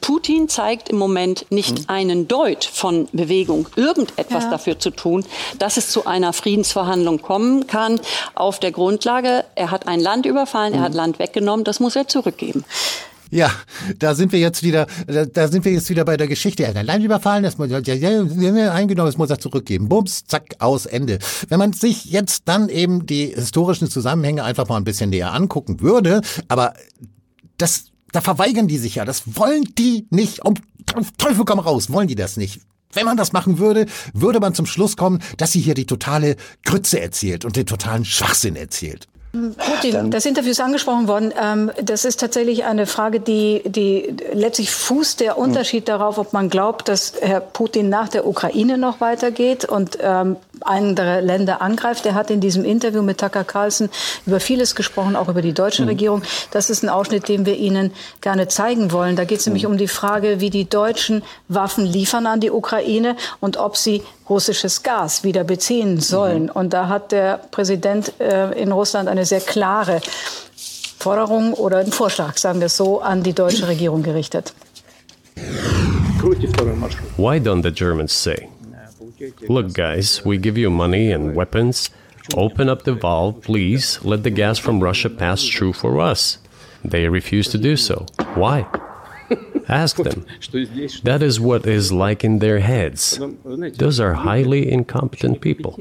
Putin 0.00 0.48
zeigt 0.48 0.88
im 0.88 0.96
Moment 0.96 1.46
nicht 1.50 1.80
hm. 1.80 1.84
einen 1.88 2.28
Deut 2.28 2.64
von 2.64 3.08
Bewegung, 3.12 3.68
irgendetwas 3.76 4.44
ja. 4.44 4.50
dafür 4.50 4.78
zu 4.78 4.90
tun, 4.90 5.24
dass 5.58 5.76
es 5.76 5.90
zu 5.90 6.06
einer 6.06 6.32
Friedensverhandlung 6.32 7.20
kommen 7.22 7.66
kann, 7.66 8.00
auf 8.34 8.58
der 8.58 8.72
Grundlage, 8.72 9.44
er 9.54 9.70
hat 9.70 9.86
ein 9.86 10.00
Land 10.00 10.26
überfallen, 10.26 10.72
hm. 10.72 10.80
er 10.80 10.84
hat. 10.84 10.94
Land 10.94 11.18
weggenommen, 11.18 11.64
das 11.64 11.80
muss 11.80 11.96
er 11.96 12.08
zurückgeben. 12.08 12.64
Ja, 13.30 13.50
da 13.98 14.14
sind 14.14 14.30
wir 14.32 14.38
jetzt 14.38 14.62
wieder, 14.62 14.86
da, 15.08 15.24
da, 15.24 15.48
sind 15.48 15.64
wir 15.64 15.72
jetzt 15.72 15.90
wieder 15.90 16.04
bei 16.04 16.16
der 16.16 16.28
Geschichte. 16.28 16.62
Er 16.62 16.68
hat 16.68 16.76
ein 16.76 16.86
Land 16.86 17.04
überfallen, 17.04 17.42
das 17.42 17.58
muss, 17.58 17.68
ja, 17.68 17.78
ja, 17.80 18.72
eingenommen, 18.72 19.08
das 19.08 19.18
muss 19.18 19.30
er 19.30 19.40
zurückgeben. 19.40 19.88
Bums, 19.88 20.24
zack, 20.26 20.54
aus, 20.60 20.86
Ende. 20.86 21.18
Wenn 21.48 21.58
man 21.58 21.72
sich 21.72 22.04
jetzt 22.04 22.42
dann 22.44 22.68
eben 22.68 23.06
die 23.06 23.26
historischen 23.26 23.90
Zusammenhänge 23.90 24.44
einfach 24.44 24.68
mal 24.68 24.76
ein 24.76 24.84
bisschen 24.84 25.10
näher 25.10 25.32
angucken 25.32 25.80
würde, 25.80 26.20
aber 26.46 26.74
das 27.58 27.86
da 28.14 28.20
verweigern 28.20 28.68
die 28.68 28.78
sich 28.78 28.94
ja. 28.94 29.04
Das 29.04 29.36
wollen 29.36 29.64
die 29.76 30.06
nicht. 30.10 30.44
Um 30.44 30.54
Teufel 31.18 31.44
komm 31.44 31.58
raus, 31.58 31.90
wollen 31.90 32.06
die 32.06 32.14
das 32.14 32.36
nicht. 32.36 32.60
Wenn 32.92 33.06
man 33.06 33.16
das 33.16 33.32
machen 33.32 33.58
würde, 33.58 33.86
würde 34.12 34.38
man 34.38 34.54
zum 34.54 34.66
Schluss 34.66 34.96
kommen, 34.96 35.20
dass 35.36 35.50
sie 35.50 35.60
hier 35.60 35.74
die 35.74 35.86
totale 35.86 36.36
Grütze 36.64 37.00
erzählt 37.00 37.44
und 37.44 37.56
den 37.56 37.66
totalen 37.66 38.04
Schwachsinn 38.04 38.54
erzählt. 38.54 39.08
Putin, 39.32 40.12
das 40.12 40.26
Interview 40.26 40.52
ist 40.52 40.60
angesprochen 40.60 41.08
worden. 41.08 41.34
Ähm, 41.40 41.72
das 41.82 42.04
ist 42.04 42.20
tatsächlich 42.20 42.64
eine 42.64 42.86
Frage, 42.86 43.18
die, 43.18 43.62
die 43.66 44.14
letztlich 44.32 44.70
fußt 44.70 45.18
der 45.18 45.36
Unterschied 45.36 45.88
darauf, 45.88 46.18
ob 46.18 46.32
man 46.32 46.50
glaubt, 46.50 46.88
dass 46.88 47.14
Herr 47.20 47.40
Putin 47.40 47.88
nach 47.88 48.08
der 48.08 48.28
Ukraine 48.28 48.78
noch 48.78 49.00
weitergeht 49.00 49.64
und 49.64 49.98
ähm, 50.00 50.36
andere 50.60 51.20
Länder 51.20 51.60
angreift. 51.62 52.06
Er 52.06 52.14
hat 52.14 52.30
in 52.30 52.40
diesem 52.40 52.64
Interview 52.64 53.02
mit 53.02 53.18
Tucker 53.18 53.44
Carlson 53.44 53.88
über 54.26 54.40
vieles 54.40 54.74
gesprochen, 54.74 55.16
auch 55.16 55.28
über 55.28 55.42
die 55.42 55.52
deutsche 55.52 55.82
mhm. 55.82 55.88
Regierung. 55.88 56.22
Das 56.50 56.70
ist 56.70 56.82
ein 56.82 56.88
Ausschnitt, 56.88 57.28
den 57.28 57.46
wir 57.46 57.56
Ihnen 57.56 57.92
gerne 58.20 58.48
zeigen 58.48 58.92
wollen. 58.92 59.16
Da 59.16 59.24
geht 59.24 59.40
es 59.40 59.46
nämlich 59.46 59.64
mhm. 59.64 59.72
um 59.72 59.78
die 59.78 59.88
Frage, 59.88 60.40
wie 60.40 60.50
die 60.50 60.68
Deutschen 60.68 61.22
Waffen 61.48 61.84
liefern 61.86 62.26
an 62.26 62.40
die 62.40 62.50
Ukraine 62.50 63.16
und 63.40 63.56
ob 63.56 63.76
sie 63.76 64.02
russisches 64.28 64.82
Gas 64.82 65.24
wieder 65.24 65.44
beziehen 65.44 66.00
sollen. 66.00 66.44
Mhm. 66.44 66.50
Und 66.50 66.72
da 66.72 66.88
hat 66.88 67.12
der 67.12 67.38
Präsident 67.50 68.12
äh, 68.20 68.50
in 68.60 68.72
Russland 68.72 69.08
eine 69.08 69.24
sehr 69.24 69.40
klare 69.40 70.00
Forderung 70.98 71.52
oder 71.52 71.78
einen 71.78 71.92
Vorschlag, 71.92 72.38
sagen 72.38 72.60
wir 72.60 72.66
es 72.66 72.76
so, 72.76 73.00
an 73.00 73.22
die 73.22 73.34
deutsche 73.34 73.68
Regierung 73.68 74.02
gerichtet. 74.02 74.54
Why 77.18 77.38
don't 77.38 77.62
the 77.62 77.70
Germans 77.70 78.12
say, 78.12 78.48
look 79.48 79.72
guys, 79.72 80.24
we 80.24 80.38
give 80.38 80.58
you 80.58 80.70
money 80.70 81.12
and 81.12 81.34
weapons, 81.34 81.90
open 82.36 82.68
up 82.68 82.84
the 82.84 82.94
valve, 82.94 83.42
please, 83.42 83.98
let 84.04 84.22
the 84.22 84.30
gas 84.30 84.58
from 84.58 84.82
Russia 84.82 85.10
pass 85.10 85.44
through 85.46 85.74
for 85.74 86.00
us. 86.00 86.38
They 86.84 87.08
refuse 87.08 87.48
to 87.50 87.58
do 87.58 87.76
so. 87.76 88.06
Why? 88.34 88.66
Ask 89.68 89.96
them. 89.96 90.26
That 91.04 91.22
is 91.22 91.40
what 91.40 91.66
is 91.66 91.90
like 91.90 92.24
in 92.24 92.40
their 92.40 92.60
heads. 92.60 93.18
Those 93.78 94.00
are 94.00 94.14
highly 94.14 94.70
incompetent 94.70 95.40
people. 95.40 95.76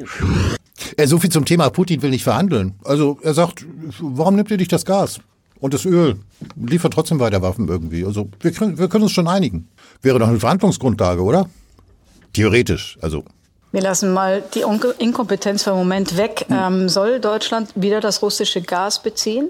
So 1.05 1.17
viel 1.19 1.31
zum 1.31 1.45
Thema, 1.45 1.69
Putin 1.69 2.01
will 2.01 2.11
nicht 2.11 2.23
verhandeln. 2.23 2.75
Also 2.85 3.19
er 3.23 3.33
sagt, 3.33 3.65
warum 3.99 4.35
nimmt 4.35 4.51
ihr 4.51 4.57
nicht 4.57 4.71
das 4.71 4.85
Gas? 4.85 5.19
Und 5.59 5.73
das 5.73 5.85
Öl 5.85 6.17
liefert 6.55 6.93
trotzdem 6.93 7.19
weiter 7.19 7.41
Waffen 7.41 7.67
irgendwie. 7.67 8.05
Also 8.05 8.29
wir 8.41 8.51
können, 8.51 8.77
wir 8.77 8.87
können 8.89 9.03
uns 9.03 9.13
schon 9.13 9.27
einigen. 9.27 9.67
Wäre 10.01 10.19
doch 10.19 10.27
eine 10.27 10.39
Verhandlungsgrundlage, 10.39 11.21
oder? 11.21 11.49
Theoretisch, 12.33 12.97
also. 13.01 13.23
Wir 13.71 13.81
lassen 13.81 14.13
mal 14.13 14.43
die 14.53 14.63
Inkompetenz 14.99 15.63
für 15.63 15.71
einen 15.71 15.79
Moment 15.79 16.17
weg. 16.17 16.45
Hm. 16.47 16.57
Ähm, 16.59 16.89
soll 16.89 17.19
Deutschland 17.19 17.71
wieder 17.75 18.01
das 18.01 18.21
russische 18.21 18.61
Gas 18.61 19.01
beziehen? 19.01 19.49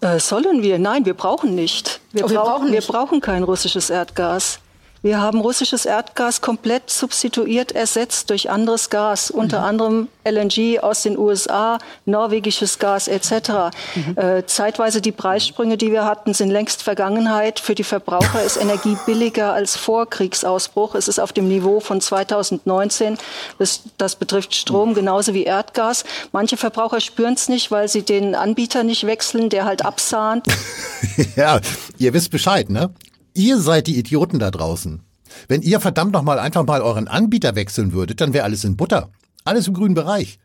Äh, 0.00 0.18
sollen 0.18 0.62
wir? 0.62 0.78
Nein, 0.78 1.06
wir 1.06 1.14
brauchen 1.14 1.54
nicht. 1.54 2.00
Wir, 2.12 2.26
oh, 2.26 2.30
wir, 2.30 2.38
brauchen, 2.40 2.70
nicht. 2.70 2.86
wir 2.86 2.92
brauchen 2.92 3.20
kein 3.20 3.42
russisches 3.42 3.88
Erdgas. 3.88 4.58
Wir 5.04 5.20
haben 5.20 5.42
russisches 5.42 5.84
Erdgas 5.84 6.40
komplett 6.40 6.88
substituiert, 6.88 7.72
ersetzt 7.72 8.30
durch 8.30 8.48
anderes 8.48 8.88
Gas, 8.88 9.30
unter 9.30 9.58
mhm. 9.58 9.64
anderem 9.66 10.08
LNG 10.24 10.78
aus 10.80 11.02
den 11.02 11.18
USA, 11.18 11.76
norwegisches 12.06 12.78
Gas 12.78 13.06
etc. 13.08 13.50
Mhm. 13.94 14.16
Äh, 14.16 14.46
zeitweise 14.46 15.02
die 15.02 15.12
Preissprünge, 15.12 15.76
die 15.76 15.92
wir 15.92 16.06
hatten, 16.06 16.32
sind 16.32 16.48
längst 16.48 16.82
Vergangenheit. 16.82 17.60
Für 17.60 17.74
die 17.74 17.84
Verbraucher 17.84 18.42
ist 18.42 18.56
Energie 18.56 18.96
billiger 19.04 19.52
als 19.52 19.76
vor 19.76 20.08
Kriegsausbruch. 20.08 20.94
Es 20.94 21.06
ist 21.06 21.18
auf 21.18 21.34
dem 21.34 21.48
Niveau 21.48 21.80
von 21.80 22.00
2019. 22.00 23.18
Das, 23.58 23.82
das 23.98 24.16
betrifft 24.16 24.54
Strom 24.54 24.94
genauso 24.94 25.34
wie 25.34 25.44
Erdgas. 25.44 26.04
Manche 26.32 26.56
Verbraucher 26.56 27.02
spüren 27.02 27.34
es 27.34 27.50
nicht, 27.50 27.70
weil 27.70 27.88
sie 27.88 28.04
den 28.04 28.34
Anbieter 28.34 28.84
nicht 28.84 29.06
wechseln, 29.06 29.50
der 29.50 29.66
halt 29.66 29.84
absahnt. 29.84 30.46
ja, 31.36 31.60
ihr 31.98 32.14
wisst 32.14 32.30
Bescheid, 32.30 32.70
ne? 32.70 32.88
Ihr 33.34 33.60
seid 33.60 33.88
die 33.88 33.98
Idioten 33.98 34.38
da 34.38 34.52
draußen. 34.52 35.00
Wenn 35.48 35.62
ihr 35.62 35.80
verdammt 35.80 36.12
nochmal 36.12 36.38
einfach 36.38 36.64
mal 36.64 36.80
euren 36.80 37.08
Anbieter 37.08 37.56
wechseln 37.56 37.92
würdet, 37.92 38.20
dann 38.20 38.32
wäre 38.32 38.44
alles 38.44 38.62
in 38.62 38.76
Butter. 38.76 39.10
Alles 39.44 39.66
im 39.66 39.74
grünen 39.74 39.94
Bereich. 39.94 40.38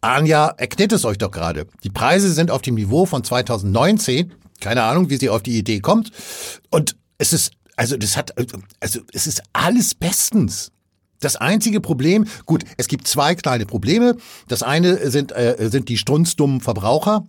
Anja 0.00 0.48
erklärt 0.48 0.92
es 0.92 1.04
euch 1.04 1.18
doch 1.18 1.30
gerade. 1.30 1.66
Die 1.84 1.90
Preise 1.90 2.32
sind 2.32 2.50
auf 2.50 2.62
dem 2.62 2.74
Niveau 2.76 3.04
von 3.04 3.22
2019. 3.22 4.32
Keine 4.58 4.82
Ahnung, 4.82 5.10
wie 5.10 5.18
sie 5.18 5.28
auf 5.28 5.42
die 5.42 5.58
Idee 5.58 5.80
kommt. 5.80 6.10
Und 6.70 6.96
es 7.18 7.34
ist, 7.34 7.52
also 7.76 7.98
das 7.98 8.16
hat, 8.16 8.34
also 8.80 9.00
es 9.12 9.26
ist 9.26 9.42
alles 9.52 9.94
bestens. 9.94 10.72
Das 11.20 11.36
einzige 11.36 11.82
Problem, 11.82 12.26
gut, 12.46 12.64
es 12.78 12.88
gibt 12.88 13.06
zwei 13.06 13.34
kleine 13.34 13.66
Probleme. 13.66 14.16
Das 14.48 14.62
eine 14.62 15.10
sind, 15.10 15.32
äh, 15.32 15.68
sind 15.70 15.90
die 15.90 15.98
strunzdummen 15.98 16.62
Verbraucher, 16.62 17.26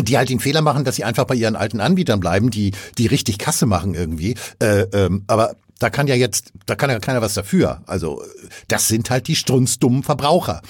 die 0.00 0.16
halt 0.16 0.28
den 0.28 0.40
Fehler 0.40 0.62
machen, 0.62 0.84
dass 0.84 0.96
sie 0.96 1.04
einfach 1.04 1.24
bei 1.24 1.34
ihren 1.34 1.56
alten 1.56 1.80
Anbietern 1.80 2.20
bleiben, 2.20 2.50
die 2.50 2.72
die 2.98 3.06
richtig 3.06 3.38
Kasse 3.38 3.66
machen 3.66 3.94
irgendwie. 3.94 4.34
Äh, 4.60 4.82
ähm, 4.92 5.24
aber 5.26 5.56
da 5.78 5.90
kann 5.90 6.08
ja 6.08 6.14
jetzt, 6.14 6.52
da 6.66 6.74
kann 6.74 6.90
ja 6.90 6.98
keiner 6.98 7.22
was 7.22 7.34
dafür. 7.34 7.82
Also 7.86 8.22
das 8.66 8.88
sind 8.88 9.10
halt 9.10 9.28
die 9.28 9.36
strunzdummen 9.36 10.02
Verbraucher. 10.02 10.60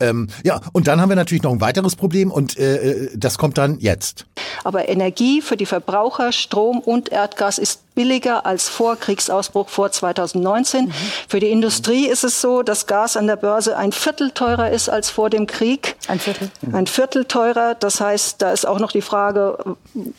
Ähm, 0.00 0.28
ja, 0.44 0.60
und 0.72 0.86
dann 0.86 1.00
haben 1.00 1.08
wir 1.08 1.16
natürlich 1.16 1.42
noch 1.42 1.52
ein 1.52 1.60
weiteres 1.60 1.96
Problem 1.96 2.30
und 2.30 2.58
äh, 2.58 2.76
äh 2.76 3.10
das 3.16 3.38
kommt 3.38 3.58
dann 3.58 3.80
jetzt. 3.80 4.26
Aber 4.64 4.88
Energie 4.88 5.40
für 5.40 5.56
die 5.56 5.66
Verbraucher, 5.66 6.32
Strom 6.32 6.78
und 6.78 7.10
Erdgas 7.10 7.58
ist 7.58 7.80
billiger 7.94 8.46
als 8.46 8.68
vor 8.68 8.96
Kriegsausbruch 8.96 9.68
vor 9.68 9.90
2019. 9.90 10.86
Mhm. 10.86 10.92
Für 11.28 11.40
die 11.40 11.50
Industrie 11.50 12.06
ist 12.06 12.24
es 12.24 12.40
so, 12.40 12.62
dass 12.62 12.86
Gas 12.86 13.16
an 13.16 13.26
der 13.26 13.36
Börse 13.36 13.76
ein 13.76 13.92
Viertel 13.92 14.30
teurer 14.30 14.70
ist 14.70 14.88
als 14.88 15.10
vor 15.10 15.30
dem 15.30 15.46
Krieg. 15.46 15.96
Ein 16.08 16.18
Viertel? 16.18 16.50
Mhm. 16.62 16.74
Ein 16.74 16.86
Viertel 16.86 17.24
teurer. 17.24 17.74
Das 17.74 18.00
heißt, 18.00 18.40
da 18.42 18.52
ist 18.52 18.66
auch 18.66 18.78
noch 18.78 18.92
die 18.92 19.02
Frage, 19.02 19.58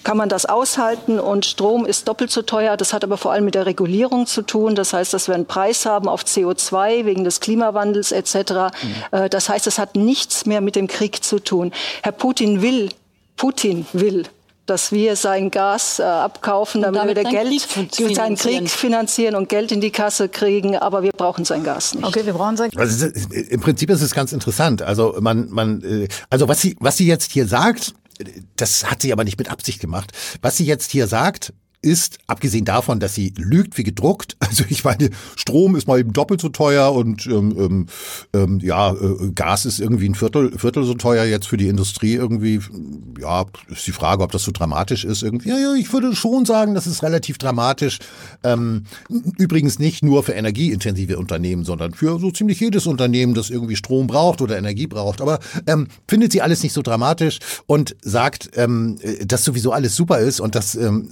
kann 0.04 0.18
man 0.18 0.30
das 0.30 0.46
aushalten? 0.46 1.20
Und 1.20 1.46
Strom 1.46 1.86
ist 1.86 2.08
doppelt 2.08 2.32
so 2.32 2.42
teuer. 2.42 2.78
Das 2.78 2.94
hat 2.94 3.04
aber 3.04 3.18
vor 3.18 3.32
allem 3.32 3.46
mit 3.46 3.56
der 3.56 3.66
Regulierung 3.66 4.28
zu 4.28 4.42
tun. 4.42 4.76
Das 4.76 4.94
heißt, 4.94 5.14
dass 5.14 5.28
wir 5.28 5.36
einen 5.36 5.46
Preis 5.46 5.86
haben 5.86 6.08
auf 6.08 6.24
CO2 6.24 7.06
wegen 7.06 7.24
des 7.24 7.40
Klimawandels 7.40 8.12
etc. 8.12 8.36
Mhm. 8.36 8.70
Äh, 9.12 9.30
das 9.30 9.50
heißt, 9.50 9.68
es 9.68 9.80
hat 9.80 9.96
nichts 9.96 10.46
mehr 10.46 10.62
mit 10.62 10.76
dem 10.76 10.88
Krieg 10.88 11.24
zu 11.24 11.40
tun. 11.40 11.72
Herr 12.04 12.12
Putin 12.12 12.62
will 12.62 12.90
Putin 13.38 13.88
will 13.94 14.26
dass 14.72 14.94
wir 14.94 15.18
sein 15.18 15.52
Gas 15.52 16.00
äh, 16.00 16.04
abkaufen, 16.04 16.82
damit, 16.82 17.02
damit 17.02 17.18
wir 17.18 17.24
Geld 17.26 17.68
Krieg 17.92 18.16
seinen 18.16 18.38
Krieg 18.38 18.70
finanzieren 18.70 19.36
und 19.36 19.50
Geld 19.50 19.74
in 19.74 19.82
die 19.82 19.92
Kasse 19.92 20.30
kriegen, 20.30 20.78
aber 20.78 21.04
wir 21.04 21.12
brauchen 21.12 21.44
sein 21.44 21.64
Gas 21.64 21.94
nicht. 21.94 22.06
Okay, 22.06 22.26
wir 22.26 22.32
brauchen 22.32 22.56
sein 22.56 22.70
Gas. 22.70 23.04
Also, 23.04 23.08
Im 23.50 23.60
Prinzip 23.60 23.90
ist 23.90 24.02
es 24.02 24.16
ganz 24.16 24.32
interessant. 24.32 24.82
Also 24.82 25.18
man, 25.20 25.50
man, 25.50 25.82
äh, 25.84 26.08
also 26.30 26.48
was 26.48 26.62
sie, 26.62 26.78
was 26.80 26.96
sie 26.96 27.06
jetzt 27.06 27.34
hier 27.34 27.48
sagt, 27.48 27.94
das 28.56 28.90
hat 28.90 29.02
sie 29.02 29.12
aber 29.12 29.26
nicht 29.26 29.38
mit 29.38 29.52
Absicht 29.52 29.82
gemacht. 29.82 30.12
Was 30.42 30.56
sie 30.56 30.66
jetzt 30.66 30.92
hier 30.92 31.08
sagt, 31.08 31.54
ist, 31.82 32.20
abgesehen 32.28 32.66
davon, 32.66 33.00
dass 33.00 33.16
sie 33.16 33.34
lügt 33.38 33.78
wie 33.78 33.84
gedruckt, 33.84 34.36
also 34.40 34.64
ich 34.70 34.84
meine, 34.84 35.10
Strom 35.36 35.76
ist 35.76 35.88
mal 35.88 36.00
eben 36.00 36.14
doppelt 36.14 36.42
so 36.42 36.50
teuer 36.50 36.94
und 36.94 37.26
ähm, 37.26 37.56
ähm, 37.58 37.86
ähm, 38.34 38.60
ja, 38.60 38.94
äh, 38.94 39.32
Gas 39.34 39.66
ist 39.66 39.80
irgendwie 39.80 40.10
ein 40.10 40.16
Viertel, 40.16 40.58
Viertel 40.58 40.84
so 40.84 40.94
teuer 40.94 41.26
jetzt 41.26 41.48
für 41.48 41.58
die 41.58 41.68
Industrie 41.68 42.14
irgendwie. 42.14 42.60
Ja, 43.20 43.46
ist 43.70 43.88
die 43.88 43.92
Frage, 43.92 44.24
ob 44.24 44.32
das 44.32 44.44
so 44.44 44.52
dramatisch 44.52 45.06
ist 45.06 45.24
irgendwie. 45.24 45.50
Ja, 45.50 45.58
ja, 45.58 45.74
ich 45.76 45.92
würde 45.94 46.16
schon 46.16 46.46
sagen, 46.46 46.76
das 46.76 46.88
ist 46.88 47.04
relativ 47.04 47.38
dramatisch. 47.38 48.00
Ähm, 48.44 48.84
übrigens 49.38 49.80
nicht 49.80 50.04
nur 50.04 50.24
für 50.24 50.34
energieintensive 50.34 51.18
Unternehmen, 51.18 51.64
sondern 51.64 51.94
für 51.94 52.20
so 52.20 52.32
ziemlich 52.32 52.60
jedes 52.60 52.88
Unternehmen, 52.88 53.34
das 53.34 53.50
irgendwie 53.50 53.76
Strom 53.76 54.08
braucht 54.08 54.42
oder 54.42 54.58
Energie 54.58 54.88
braucht. 54.88 55.22
Aber 55.22 55.40
ähm, 55.68 55.88
findet 56.08 56.32
sie 56.32 56.42
alles 56.42 56.64
nicht 56.64 56.74
so 56.74 56.82
dramatisch 56.82 57.40
und 57.66 57.96
sagt, 58.02 58.52
ähm, 58.56 58.98
dass 59.26 59.44
sowieso 59.44 59.72
alles 59.72 59.96
super 59.96 60.20
ist 60.20 60.40
und 60.40 60.56
dass 60.56 60.76
ähm, 60.76 61.10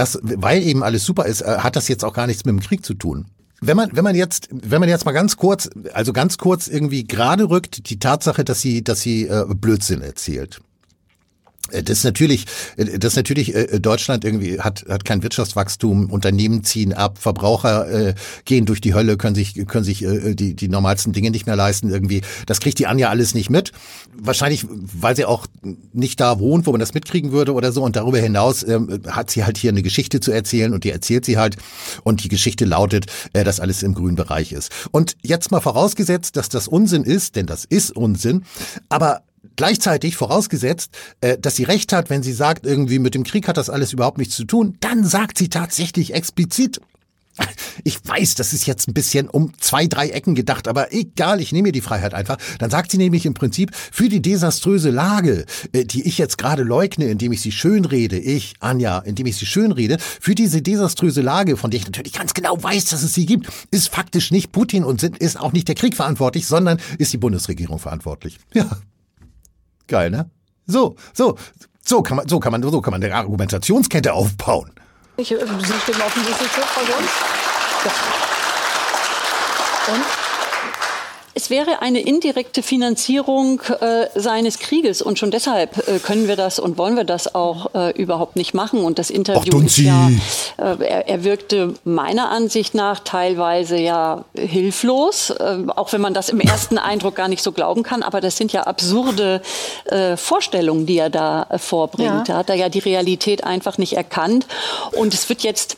das, 0.00 0.18
weil 0.22 0.62
eben 0.62 0.82
alles 0.82 1.04
super 1.04 1.26
ist, 1.26 1.42
äh, 1.42 1.58
hat 1.58 1.76
das 1.76 1.88
jetzt 1.88 2.04
auch 2.04 2.14
gar 2.14 2.26
nichts 2.26 2.46
mit 2.46 2.54
dem 2.54 2.60
Krieg 2.60 2.84
zu 2.84 2.94
tun. 2.94 3.26
Wenn 3.60 3.76
man, 3.76 3.90
wenn 3.92 4.02
man 4.02 4.16
jetzt, 4.16 4.48
wenn 4.50 4.80
man 4.80 4.88
jetzt 4.88 5.04
mal 5.04 5.12
ganz 5.12 5.36
kurz, 5.36 5.68
also 5.92 6.14
ganz 6.14 6.38
kurz 6.38 6.66
irgendwie 6.66 7.04
gerade 7.04 7.50
rückt, 7.50 7.90
die 7.90 7.98
Tatsache, 7.98 8.42
dass 8.42 8.62
sie, 8.62 8.82
dass 8.82 9.02
sie 9.02 9.26
äh, 9.26 9.44
Blödsinn 9.54 10.00
erzählt. 10.00 10.62
Äh, 11.70 11.82
das 11.82 11.98
ist 11.98 12.04
natürlich, 12.04 12.46
äh, 12.76 12.98
das 12.98 13.12
ist 13.12 13.16
natürlich 13.16 13.54
äh, 13.54 13.80
Deutschland 13.80 14.24
irgendwie 14.24 14.60
hat 14.60 14.84
hat 14.88 15.04
kein 15.04 15.22
Wirtschaftswachstum, 15.22 16.10
Unternehmen 16.10 16.64
ziehen 16.64 16.92
ab, 16.92 17.18
Verbraucher 17.18 17.90
äh, 17.90 18.14
gehen 18.44 18.66
durch 18.66 18.80
die 18.80 18.94
Hölle, 18.94 19.16
können 19.16 19.34
sich 19.34 19.54
können 19.66 19.84
sich 19.84 20.02
äh, 20.04 20.34
die 20.34 20.54
die 20.54 20.68
normalsten 20.68 21.12
Dinge 21.12 21.30
nicht 21.30 21.46
mehr 21.46 21.56
leisten 21.56 21.90
irgendwie. 21.90 22.22
Das 22.46 22.60
kriegt 22.60 22.78
die 22.78 22.86
Anja 22.86 23.08
alles 23.08 23.34
nicht 23.34 23.50
mit. 23.50 23.72
Wahrscheinlich, 24.16 24.66
weil 24.70 25.16
sie 25.16 25.24
auch 25.24 25.46
nicht 25.92 26.20
da 26.20 26.38
wohnt, 26.38 26.66
wo 26.66 26.72
man 26.72 26.80
das 26.80 26.94
mitkriegen 26.94 27.32
würde 27.32 27.54
oder 27.54 27.72
so. 27.72 27.82
Und 27.82 27.96
darüber 27.96 28.18
hinaus 28.18 28.62
äh, 28.62 28.78
hat 29.08 29.30
sie 29.30 29.44
halt 29.44 29.58
hier 29.58 29.70
eine 29.70 29.82
Geschichte 29.82 30.20
zu 30.20 30.32
erzählen 30.32 30.72
und 30.72 30.84
die 30.84 30.90
erzählt 30.90 31.24
sie 31.24 31.38
halt. 31.38 31.56
Und 32.04 32.24
die 32.24 32.28
Geschichte 32.28 32.64
lautet, 32.64 33.06
äh, 33.32 33.44
dass 33.44 33.60
alles 33.60 33.82
im 33.82 33.94
grünen 33.94 34.16
Bereich 34.16 34.52
ist. 34.52 34.70
Und 34.90 35.16
jetzt 35.22 35.50
mal 35.50 35.60
vorausgesetzt, 35.60 36.36
dass 36.36 36.48
das 36.48 36.68
Unsinn 36.68 37.04
ist, 37.04 37.36
denn 37.36 37.46
das 37.46 37.64
ist 37.64 37.96
Unsinn. 37.96 38.44
Aber 38.88 39.22
Gleichzeitig 39.56 40.16
vorausgesetzt, 40.16 40.90
äh, 41.20 41.38
dass 41.38 41.56
sie 41.56 41.64
recht 41.64 41.92
hat, 41.92 42.10
wenn 42.10 42.22
sie 42.22 42.32
sagt, 42.32 42.66
irgendwie 42.66 42.98
mit 42.98 43.14
dem 43.14 43.24
Krieg 43.24 43.48
hat 43.48 43.56
das 43.56 43.70
alles 43.70 43.92
überhaupt 43.92 44.18
nichts 44.18 44.36
zu 44.36 44.44
tun, 44.44 44.76
dann 44.80 45.04
sagt 45.04 45.38
sie 45.38 45.48
tatsächlich 45.48 46.14
explizit, 46.14 46.80
ich 47.84 47.98
weiß, 48.04 48.34
das 48.34 48.52
ist 48.52 48.66
jetzt 48.66 48.88
ein 48.88 48.94
bisschen 48.94 49.28
um 49.28 49.52
zwei, 49.58 49.86
drei 49.86 50.08
Ecken 50.08 50.34
gedacht, 50.34 50.68
aber 50.68 50.92
egal, 50.92 51.40
ich 51.40 51.52
nehme 51.52 51.68
mir 51.68 51.72
die 51.72 51.80
Freiheit 51.80 52.14
einfach. 52.14 52.38
Dann 52.58 52.70
sagt 52.70 52.90
sie 52.90 52.98
nämlich 52.98 53.26
im 53.26 53.34
Prinzip, 53.34 53.70
für 53.74 54.08
die 54.08 54.22
desaströse 54.22 54.90
Lage, 54.90 55.44
äh, 55.72 55.84
die 55.84 56.06
ich 56.06 56.18
jetzt 56.18 56.38
gerade 56.38 56.62
leugne, 56.62 57.06
indem 57.06 57.32
ich 57.32 57.40
sie 57.40 57.52
schönrede, 57.52 58.18
ich, 58.18 58.54
Anja, 58.60 58.98
indem 58.98 59.26
ich 59.26 59.36
sie 59.36 59.46
schönrede, 59.46 59.98
für 59.98 60.34
diese 60.34 60.62
desaströse 60.62 61.22
Lage, 61.22 61.56
von 61.56 61.70
der 61.70 61.80
ich 61.80 61.86
natürlich 61.86 62.12
ganz 62.12 62.34
genau 62.34 62.62
weiß, 62.62 62.86
dass 62.86 63.02
es 63.02 63.14
sie 63.14 63.26
gibt, 63.26 63.48
ist 63.70 63.88
faktisch 63.88 64.30
nicht 64.30 64.52
Putin 64.52 64.84
und 64.84 65.02
ist 65.02 65.38
auch 65.38 65.52
nicht 65.52 65.68
der 65.68 65.74
Krieg 65.74 65.96
verantwortlich, 65.96 66.46
sondern 66.46 66.78
ist 66.98 67.12
die 67.12 67.18
Bundesregierung 67.18 67.78
verantwortlich. 67.78 68.38
Ja, 68.54 68.78
Geil, 69.90 70.08
ne? 70.08 70.30
So, 70.66 70.94
so, 71.12 71.36
so 71.84 72.00
kann 72.00 72.16
man, 72.16 72.28
so 72.28 72.38
kann 72.38 72.52
man, 72.52 72.62
so 72.62 72.80
kann 72.80 72.92
man 72.92 73.02
eine 73.02 73.12
Argumentationskette 73.12 74.12
aufbauen. 74.12 74.70
Ich, 75.16 75.32
äh, 75.32 75.38
Sie 75.38 75.44
stimmen 75.82 76.00
offensichtlich 76.00 76.48
für 76.48 76.60
Frau 76.60 76.80
Jons. 76.82 77.10
Ja. 77.84 77.90
Und? 79.92 80.29
Es 81.34 81.48
wäre 81.48 81.80
eine 81.80 82.00
indirekte 82.00 82.62
Finanzierung 82.62 83.60
äh, 83.80 84.06
seines 84.14 84.58
Krieges 84.58 85.00
und 85.00 85.18
schon 85.18 85.30
deshalb 85.30 85.88
äh, 85.88 86.00
können 86.00 86.26
wir 86.26 86.34
das 86.34 86.58
und 86.58 86.76
wollen 86.76 86.96
wir 86.96 87.04
das 87.04 87.34
auch 87.34 87.72
äh, 87.74 87.90
überhaupt 87.92 88.34
nicht 88.34 88.52
machen. 88.52 88.80
Und 88.80 88.98
das 88.98 89.10
Interview 89.10 89.60
ist 89.60 89.78
ja, 89.78 90.08
äh, 90.58 90.84
er, 90.84 91.08
er, 91.08 91.24
wirkte 91.24 91.74
meiner 91.84 92.30
Ansicht 92.30 92.74
nach 92.74 93.00
teilweise 93.00 93.78
ja 93.78 94.24
hilflos, 94.34 95.30
äh, 95.30 95.58
auch 95.76 95.92
wenn 95.92 96.00
man 96.00 96.14
das 96.14 96.30
im 96.30 96.40
ersten 96.40 96.78
Eindruck 96.78 97.14
gar 97.14 97.28
nicht 97.28 97.42
so 97.42 97.52
glauben 97.52 97.84
kann. 97.84 98.02
Aber 98.02 98.20
das 98.20 98.36
sind 98.36 98.52
ja 98.52 98.64
absurde 98.64 99.40
äh, 99.84 100.16
Vorstellungen, 100.16 100.86
die 100.86 100.98
er 100.98 101.10
da 101.10 101.46
vorbringt. 101.58 102.08
Ja. 102.08 102.24
Da 102.24 102.36
hat 102.38 102.50
er 102.50 102.56
ja 102.56 102.68
die 102.68 102.80
Realität 102.80 103.44
einfach 103.44 103.78
nicht 103.78 103.92
erkannt. 103.92 104.46
Und 104.92 105.14
es 105.14 105.28
wird 105.28 105.42
jetzt 105.42 105.76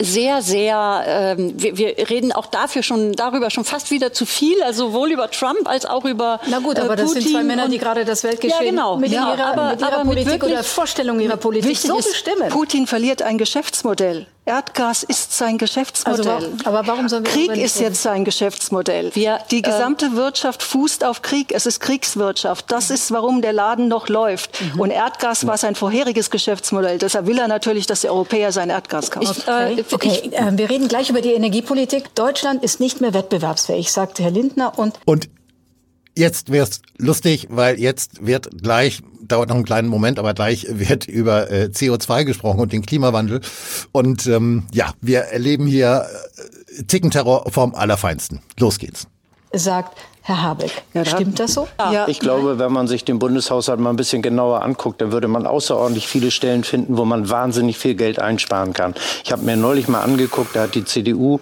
sehr, 0.00 0.42
sehr, 0.42 1.04
ähm, 1.06 1.54
wir, 1.56 1.76
wir 1.76 2.10
reden 2.10 2.32
auch 2.32 2.46
dafür 2.46 2.82
schon 2.82 3.12
darüber 3.12 3.50
schon 3.50 3.64
fast 3.64 3.90
wieder 3.90 4.12
zu 4.12 4.26
viel, 4.26 4.62
also 4.62 4.88
sowohl 4.88 5.12
über 5.12 5.30
Trump 5.30 5.68
als 5.68 5.86
auch 5.86 6.04
über 6.04 6.40
Na 6.46 6.58
gut, 6.58 6.78
aber 6.78 6.94
äh, 6.94 6.96
das 6.96 7.12
sind 7.12 7.28
zwei 7.28 7.44
Männer, 7.44 7.68
die 7.68 7.78
gerade 7.78 8.04
das 8.04 8.24
Weltgeschehen 8.24 8.64
ja, 8.64 8.70
genau. 8.70 8.96
mit 8.96 9.12
ja, 9.12 9.34
ihrer, 9.34 9.46
aber, 9.46 9.70
mit 9.70 9.80
ihrer 9.80 9.92
aber 9.92 10.04
Politik 10.04 10.42
oder 10.42 10.64
Vorstellung 10.64 11.20
ihrer 11.20 11.36
Politik 11.36 11.76
so 11.78 11.96
bestimmen. 11.96 12.48
Putin 12.48 12.86
verliert 12.86 13.22
ein 13.22 13.38
Geschäftsmodell. 13.38 14.26
Erdgas 14.44 15.04
ist 15.04 15.32
sein 15.32 15.56
Geschäftsmodell. 15.56 16.28
Also, 16.28 16.50
aber 16.64 16.84
warum 16.88 17.08
sollen 17.08 17.24
wir 17.24 17.30
Krieg 17.30 17.56
ist 17.56 17.78
jetzt 17.78 18.02
sein 18.02 18.24
Geschäftsmodell. 18.24 19.14
Wir, 19.14 19.38
die 19.52 19.58
äh, 19.58 19.62
gesamte 19.62 20.06
äh, 20.06 20.16
Wirtschaft 20.16 20.64
fußt 20.64 21.04
auf 21.04 21.22
Krieg. 21.22 21.52
Es 21.54 21.64
ist 21.64 21.78
Kriegswirtschaft. 21.78 22.72
Das 22.72 22.90
ist, 22.90 23.12
warum 23.12 23.40
der 23.40 23.52
Laden 23.52 23.86
noch 23.86 24.08
läuft. 24.08 24.60
Mhm. 24.60 24.80
Und 24.80 24.90
Erdgas 24.90 25.46
war 25.46 25.58
sein 25.58 25.76
vorheriges 25.76 26.30
Geschäftsmodell. 26.30 26.98
Deshalb 26.98 27.26
will 27.26 27.38
er 27.38 27.46
natürlich, 27.46 27.86
dass 27.86 28.00
die 28.00 28.08
Europäer 28.08 28.50
sein 28.50 28.68
Erdgas 28.68 29.12
kaufen. 29.12 29.30
Ich, 29.30 29.46
äh, 29.46 29.84
okay, 29.92 30.20
ich, 30.24 30.32
äh, 30.32 30.58
wir 30.58 30.68
reden 30.68 30.88
gleich 30.88 31.08
über 31.08 31.20
die 31.20 31.34
Energiepolitik. 31.34 32.12
Deutschland 32.16 32.64
ist 32.64 32.80
nicht 32.80 33.00
mehr 33.00 33.14
wettbewerbsfähig, 33.14 33.92
sagt 33.92 34.18
Herr 34.18 34.32
Lindner. 34.32 34.76
Und, 34.76 34.98
und 35.04 35.28
jetzt 36.18 36.50
wär's 36.50 36.82
lustig, 36.98 37.46
weil 37.50 37.78
jetzt 37.78 38.26
wird 38.26 38.48
gleich 38.60 39.02
dauert 39.22 39.48
noch 39.48 39.56
einen 39.56 39.64
kleinen 39.64 39.88
Moment, 39.88 40.18
aber 40.18 40.34
gleich 40.34 40.66
wird 40.68 41.06
über 41.06 41.50
äh, 41.50 41.70
CO2 41.72 42.24
gesprochen 42.24 42.60
und 42.60 42.72
den 42.72 42.84
Klimawandel. 42.84 43.40
Und 43.92 44.26
ähm, 44.26 44.64
ja, 44.72 44.92
wir 45.00 45.20
erleben 45.20 45.66
hier 45.66 46.06
äh, 46.78 46.82
Tickenterror 46.84 47.50
vom 47.50 47.74
Allerfeinsten. 47.74 48.40
Los 48.58 48.78
geht's. 48.78 49.06
Sagt 49.52 49.96
Herr 50.24 50.40
Habeck. 50.40 50.70
Ja, 50.94 51.04
Stimmt 51.04 51.40
das 51.40 51.54
so? 51.54 51.66
Ja. 51.78 52.06
Ich 52.06 52.20
glaube, 52.20 52.60
wenn 52.60 52.72
man 52.72 52.86
sich 52.86 53.04
den 53.04 53.18
Bundeshaushalt 53.18 53.80
mal 53.80 53.90
ein 53.90 53.96
bisschen 53.96 54.22
genauer 54.22 54.62
anguckt, 54.62 55.00
dann 55.00 55.10
würde 55.10 55.26
man 55.26 55.46
außerordentlich 55.46 56.06
viele 56.06 56.30
Stellen 56.30 56.62
finden, 56.62 56.96
wo 56.96 57.04
man 57.04 57.28
wahnsinnig 57.28 57.76
viel 57.76 57.96
Geld 57.96 58.20
einsparen 58.20 58.72
kann. 58.72 58.94
Ich 59.24 59.32
habe 59.32 59.42
mir 59.42 59.56
neulich 59.56 59.88
mal 59.88 60.00
angeguckt, 60.00 60.54
da 60.54 60.62
hat 60.62 60.76
die 60.76 60.84
CDU 60.84 61.40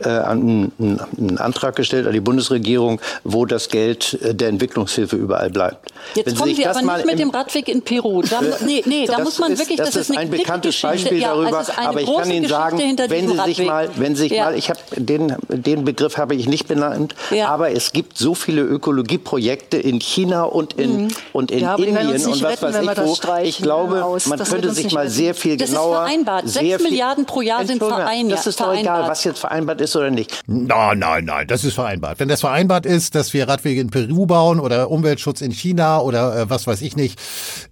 äh, 0.00 0.08
einen, 0.08 0.72
einen, 0.78 1.38
Antrag 1.38 1.76
gestellt 1.76 2.06
an 2.06 2.14
die 2.14 2.20
Bundesregierung, 2.20 3.02
wo 3.22 3.44
das 3.44 3.68
Geld 3.68 4.18
äh, 4.22 4.34
der 4.34 4.48
Entwicklungshilfe 4.48 5.16
überall 5.16 5.50
bleibt. 5.50 5.92
Jetzt 6.14 6.28
wenn 6.28 6.36
kommen 6.36 6.54
Sie 6.54 6.66
aber 6.66 6.80
nicht 6.80 7.06
mit 7.06 7.18
dem 7.18 7.30
Radweg 7.30 7.68
in 7.68 7.82
Peru. 7.82 8.22
Da, 8.22 8.40
nee, 8.64 8.82
nee, 8.86 9.04
da 9.04 9.18
muss 9.18 9.38
man 9.40 9.52
ist, 9.52 9.58
wirklich, 9.58 9.76
das, 9.76 9.90
das 9.90 10.08
ist, 10.08 10.16
ein 10.16 10.30
bekanntes 10.30 10.80
Beispiel 10.80 11.18
ja, 11.18 11.28
darüber. 11.34 11.58
Also 11.58 11.72
aber 11.76 12.00
ich 12.00 12.10
kann 12.10 12.30
Ihnen 12.30 12.48
sagen, 12.48 12.78
wenn 13.08 13.28
Sie 13.28 13.38
sich 13.44 13.66
mal, 13.66 13.90
wenn 13.96 14.16
Sie 14.16 14.22
sich 14.22 14.32
ja. 14.32 14.44
mal, 14.46 14.56
ich 14.56 14.70
habe 14.70 14.80
den, 14.96 15.36
den 15.48 15.84
Begriff 15.84 16.16
habe 16.16 16.34
ich 16.34 16.48
nicht 16.48 16.66
benannt, 16.66 17.14
ja. 17.30 17.48
aber 17.48 17.72
es 17.72 17.92
gibt 17.92 18.21
so 18.22 18.34
viele 18.34 18.62
Ökologie 18.62 19.02
Ökologieprojekte 19.02 19.76
in 19.78 19.98
China 19.98 20.44
und 20.44 20.74
in, 20.74 21.04
mhm. 21.04 21.08
und 21.32 21.50
in 21.50 21.60
ja, 21.60 21.74
Indien 21.74 22.26
und 22.26 22.42
was 22.42 22.62
weiß 22.62 22.76
ich 22.76 22.96
wo. 22.98 23.36
Ich 23.42 23.58
glaube, 23.58 24.04
aus. 24.04 24.26
man 24.26 24.38
das 24.38 24.50
könnte 24.50 24.72
sich 24.72 24.92
mal 24.92 25.08
sehr 25.08 25.34
viel 25.34 25.56
das 25.56 25.70
genauer... 25.70 25.92
Das 25.94 26.02
ist 26.02 26.08
vereinbart. 26.08 26.48
Sechs 26.48 26.82
Milliarden 26.82 27.26
pro 27.26 27.40
Jahr 27.40 27.66
sind 27.66 27.78
vereinbart. 27.78 28.38
Das 28.38 28.46
ist 28.46 28.60
doch 28.60 28.74
egal, 28.74 29.08
was 29.08 29.24
jetzt 29.24 29.38
vereinbart 29.38 29.80
ist 29.80 29.96
oder 29.96 30.10
nicht. 30.10 30.42
Nein, 30.46 30.98
nein, 30.98 31.24
nein, 31.24 31.46
das 31.46 31.64
ist 31.64 31.74
vereinbart. 31.74 32.20
Wenn 32.20 32.28
das 32.28 32.40
vereinbart 32.40 32.86
ist, 32.86 33.14
dass 33.14 33.32
wir 33.32 33.48
Radwege 33.48 33.80
in 33.80 33.90
Peru 33.90 34.26
bauen 34.26 34.60
oder 34.60 34.90
Umweltschutz 34.90 35.40
in 35.40 35.52
China 35.52 36.00
oder 36.00 36.36
äh, 36.36 36.50
was 36.50 36.66
weiß 36.66 36.82
ich 36.82 36.96
nicht, 36.96 37.18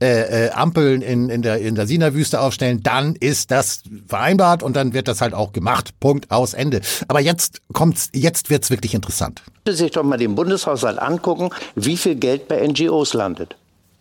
äh, 0.01 0.47
äh, 0.47 0.51
Ampeln 0.51 1.03
in, 1.03 1.29
in 1.29 1.43
der, 1.43 1.59
in 1.59 1.75
der 1.75 1.87
Sina-Wüste 1.87 2.41
aufstellen, 2.41 2.83
dann 2.83 3.15
ist 3.17 3.51
das 3.51 3.83
vereinbart 4.07 4.63
und 4.63 4.77
dann 4.77 4.93
wird 4.93 5.09
das 5.09 5.21
halt 5.21 5.35
auch 5.35 5.53
gemacht. 5.53 5.91
Punkt, 6.01 6.31
aus, 6.31 6.55
Ende. 6.55 6.81
Aber 7.09 7.21
jetzt 7.21 7.61
kommt's, 7.73 8.11
jetzt 8.15 8.51
wird's 8.51 8.71
wirklich 8.71 8.95
interessant. 8.95 9.43
Sich 9.69 9.93
doch 9.93 10.03
mal 10.03 10.17
den 10.17 10.35
Bundeshaushalt 10.40 10.98
angucken, 10.98 11.50
wie 11.74 11.98
viel 11.98 12.14
Geld 12.14 12.48
bei 12.48 12.66
NGOs 12.66 13.12
landet. 13.12 13.57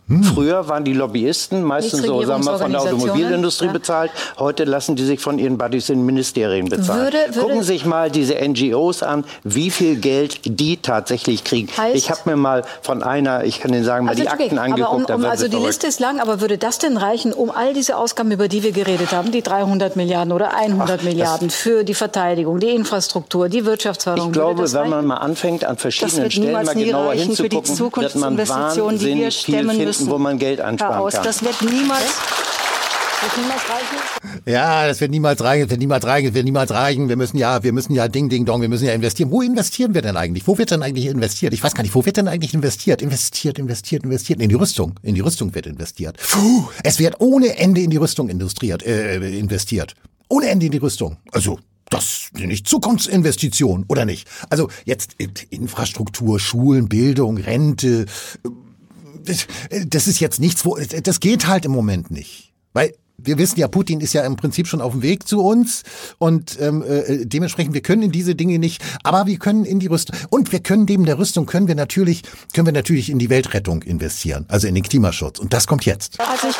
Hm. 0.09 0.23
Früher 0.23 0.67
waren 0.67 0.83
die 0.83 0.93
Lobbyisten 0.93 1.61
meistens 1.61 2.01
so, 2.01 2.23
sagen 2.23 2.43
wir, 2.43 2.57
von 2.57 2.71
der 2.71 2.81
Automobilindustrie 2.81 3.67
ja. 3.67 3.73
bezahlt. 3.73 4.11
Heute 4.39 4.63
lassen 4.63 4.95
die 4.95 5.05
sich 5.05 5.19
von 5.19 5.37
ihren 5.37 5.59
Buddies 5.59 5.89
in 5.89 6.03
Ministerien 6.03 6.67
bezahlen. 6.67 7.03
Würde, 7.03 7.17
würde 7.27 7.39
Gucken 7.39 7.63
sich 7.63 7.85
mal 7.85 8.09
diese 8.09 8.35
NGOs 8.35 9.03
an, 9.03 9.23
wie 9.43 9.69
viel 9.69 9.97
Geld 9.97 10.39
die 10.45 10.77
tatsächlich 10.77 11.43
kriegen. 11.43 11.69
Heißt, 11.77 11.95
ich 11.95 12.09
habe 12.09 12.21
mir 12.25 12.37
mal 12.37 12.63
von 12.81 13.03
einer, 13.03 13.43
ich 13.43 13.59
kann 13.59 13.71
Ihnen 13.71 13.83
sagen, 13.83 14.05
mal 14.05 14.11
also 14.11 14.23
die 14.23 14.29
Akten 14.29 14.57
okay, 14.57 14.57
angeguckt. 14.57 15.11
Um, 15.11 15.23
um, 15.23 15.25
also 15.25 15.45
die 15.45 15.51
verrückt. 15.51 15.67
Liste 15.67 15.87
ist 15.87 15.99
lang, 15.99 16.19
aber 16.19 16.41
würde 16.41 16.57
das 16.57 16.79
denn 16.79 16.97
reichen, 16.97 17.31
um 17.31 17.51
all 17.51 17.75
diese 17.75 17.95
Ausgaben, 17.95 18.31
über 18.31 18.47
die 18.47 18.63
wir 18.63 18.71
geredet 18.71 19.11
haben, 19.11 19.31
die 19.31 19.43
300 19.43 19.95
Milliarden 19.95 20.33
oder 20.33 20.55
100 20.55 20.89
Ach, 20.89 21.03
Milliarden 21.03 21.51
für 21.51 21.83
die 21.83 21.93
Verteidigung, 21.93 22.59
die 22.59 22.69
Infrastruktur, 22.69 23.47
die 23.47 23.63
Wirtschaftsförderung? 23.63 24.31
Ich 24.31 24.33
glaube, 24.33 24.73
wenn 24.73 24.89
man 24.89 25.05
mal 25.05 25.17
anfängt, 25.17 25.65
an 25.65 25.77
verschiedenen 25.77 26.31
Stellen 26.31 26.51
mal 26.51 26.73
genauer 26.73 27.13
hinzugucken, 27.13 27.77
wird 27.77 28.15
man 28.15 28.47
wahnsinnig 28.47 29.45
viel 29.45 29.63
finden 29.99 30.13
wo 30.13 30.17
man 30.17 30.37
Geld 30.39 30.61
ansparen 30.61 30.95
aus. 30.99 31.13
kann. 31.13 31.23
Das 31.23 31.43
wird 31.43 31.61
niemals... 31.61 32.05
Ja, 34.45 34.87
das 34.87 35.01
wird 35.01 35.11
niemals 35.11 35.43
reichen, 35.43 35.63
das 35.63 35.71
wird 35.71 35.79
niemals 35.81 36.05
reichen, 36.05 36.27
das 36.27 36.35
wird 36.35 36.45
niemals 36.45 36.71
reichen. 36.71 37.09
Wir 37.09 37.17
müssen 37.17 37.37
ja, 37.37 37.63
wir 37.63 37.73
müssen 37.73 37.93
ja 37.93 38.07
Ding, 38.07 38.29
Ding, 38.29 38.45
Dong, 38.45 38.61
wir 38.61 38.69
müssen 38.69 38.85
ja 38.85 38.93
investieren. 38.93 39.29
Wo 39.29 39.41
investieren 39.41 39.93
wir 39.93 40.01
denn 40.01 40.15
eigentlich? 40.15 40.47
Wo 40.47 40.57
wird 40.57 40.71
denn 40.71 40.81
eigentlich 40.83 41.05
investiert? 41.05 41.53
Ich 41.53 41.61
weiß 41.61 41.73
gar 41.73 41.83
nicht, 41.83 41.93
wo 41.95 42.05
wird 42.05 42.15
denn 42.15 42.29
eigentlich 42.29 42.53
investiert? 42.53 43.01
Investiert, 43.01 43.59
investiert, 43.59 44.03
investiert. 44.03 44.39
In 44.39 44.47
die 44.47 44.55
Rüstung. 44.55 44.95
In 45.03 45.15
die 45.15 45.21
Rüstung 45.21 45.53
wird 45.53 45.67
investiert. 45.67 46.17
Puh, 46.31 46.69
es 46.83 46.99
wird 46.99 47.19
ohne 47.19 47.57
Ende 47.57 47.81
in 47.81 47.89
die 47.89 47.97
Rüstung 47.97 48.29
industriert, 48.29 48.83
äh, 48.83 49.17
investiert. 49.37 49.95
Ohne 50.29 50.47
Ende 50.47 50.67
in 50.67 50.71
die 50.71 50.77
Rüstung. 50.77 51.17
Also, 51.33 51.59
das 51.89 52.29
sind 52.33 52.47
nicht 52.47 52.67
Zukunftsinvestitionen, 52.67 53.85
oder 53.89 54.05
nicht? 54.05 54.27
Also 54.49 54.69
jetzt 54.85 55.15
Infrastruktur, 55.49 56.39
Schulen, 56.39 56.87
Bildung, 56.87 57.37
Rente, 57.37 58.05
das 59.87 60.07
ist 60.07 60.19
jetzt 60.19 60.39
nichts, 60.39 60.65
wo, 60.65 60.77
das 60.77 61.19
geht 61.19 61.47
halt 61.47 61.65
im 61.65 61.71
Moment 61.71 62.11
nicht. 62.11 62.53
Weil 62.73 62.93
wir 63.23 63.37
wissen 63.37 63.59
ja, 63.59 63.67
Putin 63.67 63.99
ist 63.99 64.13
ja 64.13 64.23
im 64.23 64.35
Prinzip 64.35 64.67
schon 64.67 64.81
auf 64.81 64.93
dem 64.93 65.01
Weg 65.01 65.27
zu 65.27 65.43
uns 65.43 65.83
und 66.17 66.57
ähm, 66.59 66.83
äh, 66.83 67.25
dementsprechend 67.25 67.73
wir 67.73 67.81
können 67.81 68.03
in 68.03 68.11
diese 68.11 68.35
Dinge 68.35 68.59
nicht, 68.59 68.81
aber 69.03 69.25
wir 69.25 69.37
können 69.37 69.65
in 69.65 69.79
die 69.79 69.87
Rüstung 69.87 70.15
und 70.29 70.51
wir 70.51 70.61
können 70.61 70.85
neben 70.87 71.05
der 71.05 71.19
Rüstung 71.19 71.45
können 71.45 71.67
wir 71.67 71.75
natürlich 71.75 72.23
können 72.53 72.67
wir 72.67 72.73
natürlich 72.73 73.09
in 73.09 73.19
die 73.19 73.29
Weltrettung 73.29 73.83
investieren, 73.83 74.45
also 74.47 74.67
in 74.67 74.75
den 74.75 74.83
Klimaschutz 74.83 75.39
und 75.39 75.53
das 75.53 75.67
kommt 75.67 75.85
jetzt. 75.85 76.19
Also 76.19 76.47
ich 76.47 76.55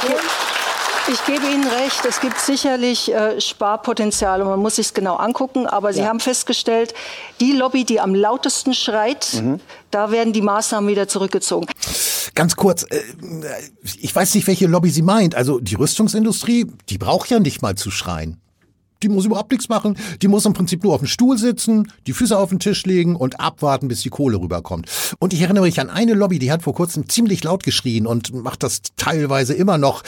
ich 1.08 1.26
gebe 1.26 1.46
Ihnen 1.46 1.68
recht, 1.68 2.06
es 2.08 2.20
gibt 2.20 2.40
sicherlich 2.40 3.14
äh, 3.14 3.40
Sparpotenzial 3.40 4.42
und 4.42 4.50
man 4.50 4.60
muss 4.60 4.76
sich 4.76 4.88
es 4.88 4.94
genau 4.94 5.16
angucken. 5.16 5.68
Aber 5.68 5.94
Sie 5.94 6.02
ja. 6.02 6.08
haben 6.08 6.20
festgestellt, 6.20 6.94
die 7.40 7.54
Lobby, 7.54 7.86
die 7.86 8.00
am 8.00 8.14
lautesten 8.14 8.74
schreit, 8.74 9.42
mhm. 9.42 9.60
da 9.92 10.12
werden 10.12 10.34
die 10.34 10.42
Maßnahmen 10.42 10.90
wieder 10.90 11.08
zurückgezogen. 11.08 11.68
Ganz 12.36 12.56
kurz, 12.56 12.84
äh, 12.84 13.02
ich 14.00 14.16
weiß 14.16 14.36
nicht, 14.36 14.48
welche 14.48 14.68
Lobby 14.68 14.90
sie 14.90 15.02
meint. 15.02 15.36
Also 15.36 15.60
die 15.60 15.76
Rüstungsindustrie, 15.76 16.68
die 16.90 16.98
braucht 16.98 17.30
ja 17.30 17.40
nicht 17.40 17.62
mal 17.62 17.76
zu 17.76 17.92
schreien. 17.92 18.40
Die 19.02 19.10
muss 19.10 19.26
überhaupt 19.26 19.52
nichts 19.52 19.70
machen. 19.70 19.98
Die 20.22 20.28
muss 20.28 20.46
im 20.46 20.54
Prinzip 20.54 20.84
nur 20.84 20.94
auf 20.94 21.02
dem 21.02 21.08
Stuhl 21.08 21.38
sitzen, 21.38 21.92
die 22.06 22.14
Füße 22.14 22.38
auf 22.38 22.50
den 22.50 22.60
Tisch 22.60 22.86
legen 22.86 23.16
und 23.16 23.40
abwarten, 23.40 23.88
bis 23.88 24.02
die 24.02 24.10
Kohle 24.10 24.38
rüberkommt. 24.38 24.90
Und 25.20 25.34
ich 25.34 25.42
erinnere 25.42 25.64
mich 25.64 25.80
an 25.80 25.90
eine 25.90 26.14
Lobby, 26.14 26.38
die 26.38 26.52
hat 26.52 26.64
vor 26.64 26.74
kurzem 26.74 27.08
ziemlich 27.08 27.44
laut 27.44 27.64
geschrien 27.64 28.06
und 28.06 28.34
macht 28.34 28.64
das 28.64 28.82
teilweise 28.98 29.54
immer 29.54 29.78
noch 29.78 30.04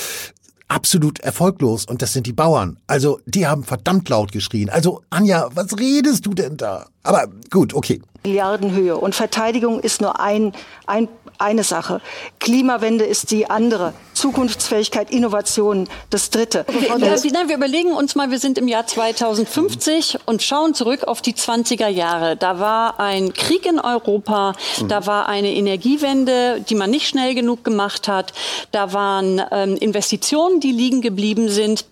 absolut 0.72 1.20
erfolglos 1.20 1.86
und 1.86 2.02
das 2.02 2.14
sind 2.14 2.28
die 2.28 2.34
Bauern. 2.34 2.78
Also 2.88 3.20
die 3.26 3.46
haben 3.46 3.64
verdammt 3.64 4.08
laut 4.08 4.32
geschrien. 4.32 4.70
Also 4.70 5.02
Anja, 5.10 5.50
was 5.54 5.78
redest 5.78 6.26
du 6.26 6.34
denn 6.34 6.56
da? 6.56 6.88
Aber 7.04 7.28
gut, 7.50 7.74
okay. 7.74 8.02
Milliardenhöhe 8.24 8.98
und 8.98 9.16
Verteidigung 9.16 9.80
ist 9.80 10.02
nur 10.02 10.20
ein, 10.20 10.54
ein 10.86 11.08
eine 11.42 11.64
Sache. 11.64 12.02
Klimawende 12.40 13.04
ist 13.04 13.32
die 13.32 13.50
andere. 13.50 13.94
Zukunftsfähigkeit, 14.14 15.10
Innovation 15.10 15.90
das 16.12 16.30
dritte. 16.30 16.66
Wir, 16.68 17.48
wir 17.48 17.56
überlegen 17.56 17.94
uns 17.94 18.16
mal, 18.16 18.30
wir 18.30 18.40
sind 18.40 18.58
im 18.58 18.68
Jahr 18.68 18.86
2050 18.86 20.20
und 20.26 20.44
schauen 20.44 20.76
zurück 20.76 21.06
auf 21.06 21.22
die 21.22 21.34
20er 21.34 21.88
Jahre. 21.88 22.38
Da 22.38 22.60
war 22.60 23.00
ein 23.00 23.34
Krieg 23.34 23.66
in 23.66 23.80
Europa, 23.80 24.54
da 24.88 25.08
war 25.08 25.28
eine 25.28 25.54
Energiewende, 25.54 26.62
die 26.62 26.76
man 26.76 26.92
nicht 26.92 27.08
schnell 27.08 27.34
genug 27.34 27.64
gemacht 27.64 28.08
hat, 28.08 28.34
da 28.72 28.94
waren 28.94 29.42
ähm, 29.52 29.76
Investitionen, 29.78 30.60
die 30.60 30.72
liegen 30.72 31.02
geblieben 31.02 31.50
sind. 31.50 31.86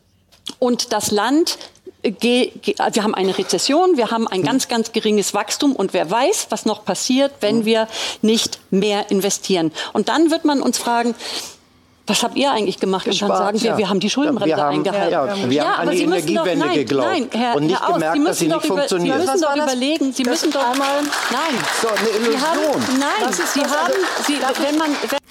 Und 0.57 0.93
das 0.93 1.11
Land 1.11 1.57
wir 2.01 3.03
haben 3.03 3.15
eine 3.15 3.37
Rezession, 3.37 3.97
wir 3.97 4.11
haben 4.11 4.27
ein 4.27 4.41
ganz, 4.41 4.67
ganz 4.67 4.91
geringes 4.91 5.33
Wachstum 5.33 5.75
und 5.75 5.93
wer 5.93 6.09
weiß, 6.09 6.47
was 6.49 6.65
noch 6.65 6.85
passiert, 6.85 7.33
wenn 7.41 7.65
wir 7.65 7.87
nicht 8.21 8.59
mehr 8.71 9.11
investieren. 9.11 9.71
Und 9.93 10.07
dann 10.07 10.31
wird 10.31 10.45
man 10.45 10.61
uns 10.61 10.77
fragen, 10.77 11.13
was 12.09 12.23
habt 12.23 12.35
ihr 12.37 12.51
eigentlich 12.51 12.79
gemacht? 12.79 13.07
Und 13.07 13.21
dann 13.21 13.29
sagen 13.29 13.61
wir, 13.61 13.69
ja. 13.69 13.77
wir 13.77 13.89
haben 13.89 13.99
die 13.99 14.09
Schuldenbremse 14.09 14.55
wir 14.55 14.63
haben, 14.63 14.77
eingehalten. 14.77 15.11
Ja, 15.11 15.49
wir 15.49 15.55
ja, 15.55 15.77
haben 15.77 15.89
an 15.89 15.95
die 15.95 16.03
Energiewende 16.03 16.55
doch, 16.55 16.65
nein, 16.65 16.75
geglaubt 16.75 17.09
nein, 17.09 17.29
Herr, 17.31 17.55
und 17.55 17.65
nicht 17.67 17.79
Herr 17.79 17.93
gemerkt, 17.93 18.19
Aus, 18.19 18.25
dass 18.25 18.39
sie 18.39 18.47
nicht 18.47 18.65
funktioniert. 18.65 19.15
Sie 19.15 19.25
müssen 19.27 19.41
doch 19.41 19.55
überlegen, 19.55 20.13
Sie 20.13 20.23
müssen 20.23 20.51
doch 20.51 20.71
einmal... 20.71 21.01
Nein. 21.03 21.63
So, 21.81 21.87
eine 21.87 22.09
Illusion. 22.09 22.33
Sie 22.33 22.41
haben, 22.41 22.99
nein, 22.99 23.33
Sie 23.53 23.61
haben... 23.61 23.93
Sie, 24.25 24.63
wenn 24.63 24.77
man, 24.79 24.89
wenn 25.07 25.28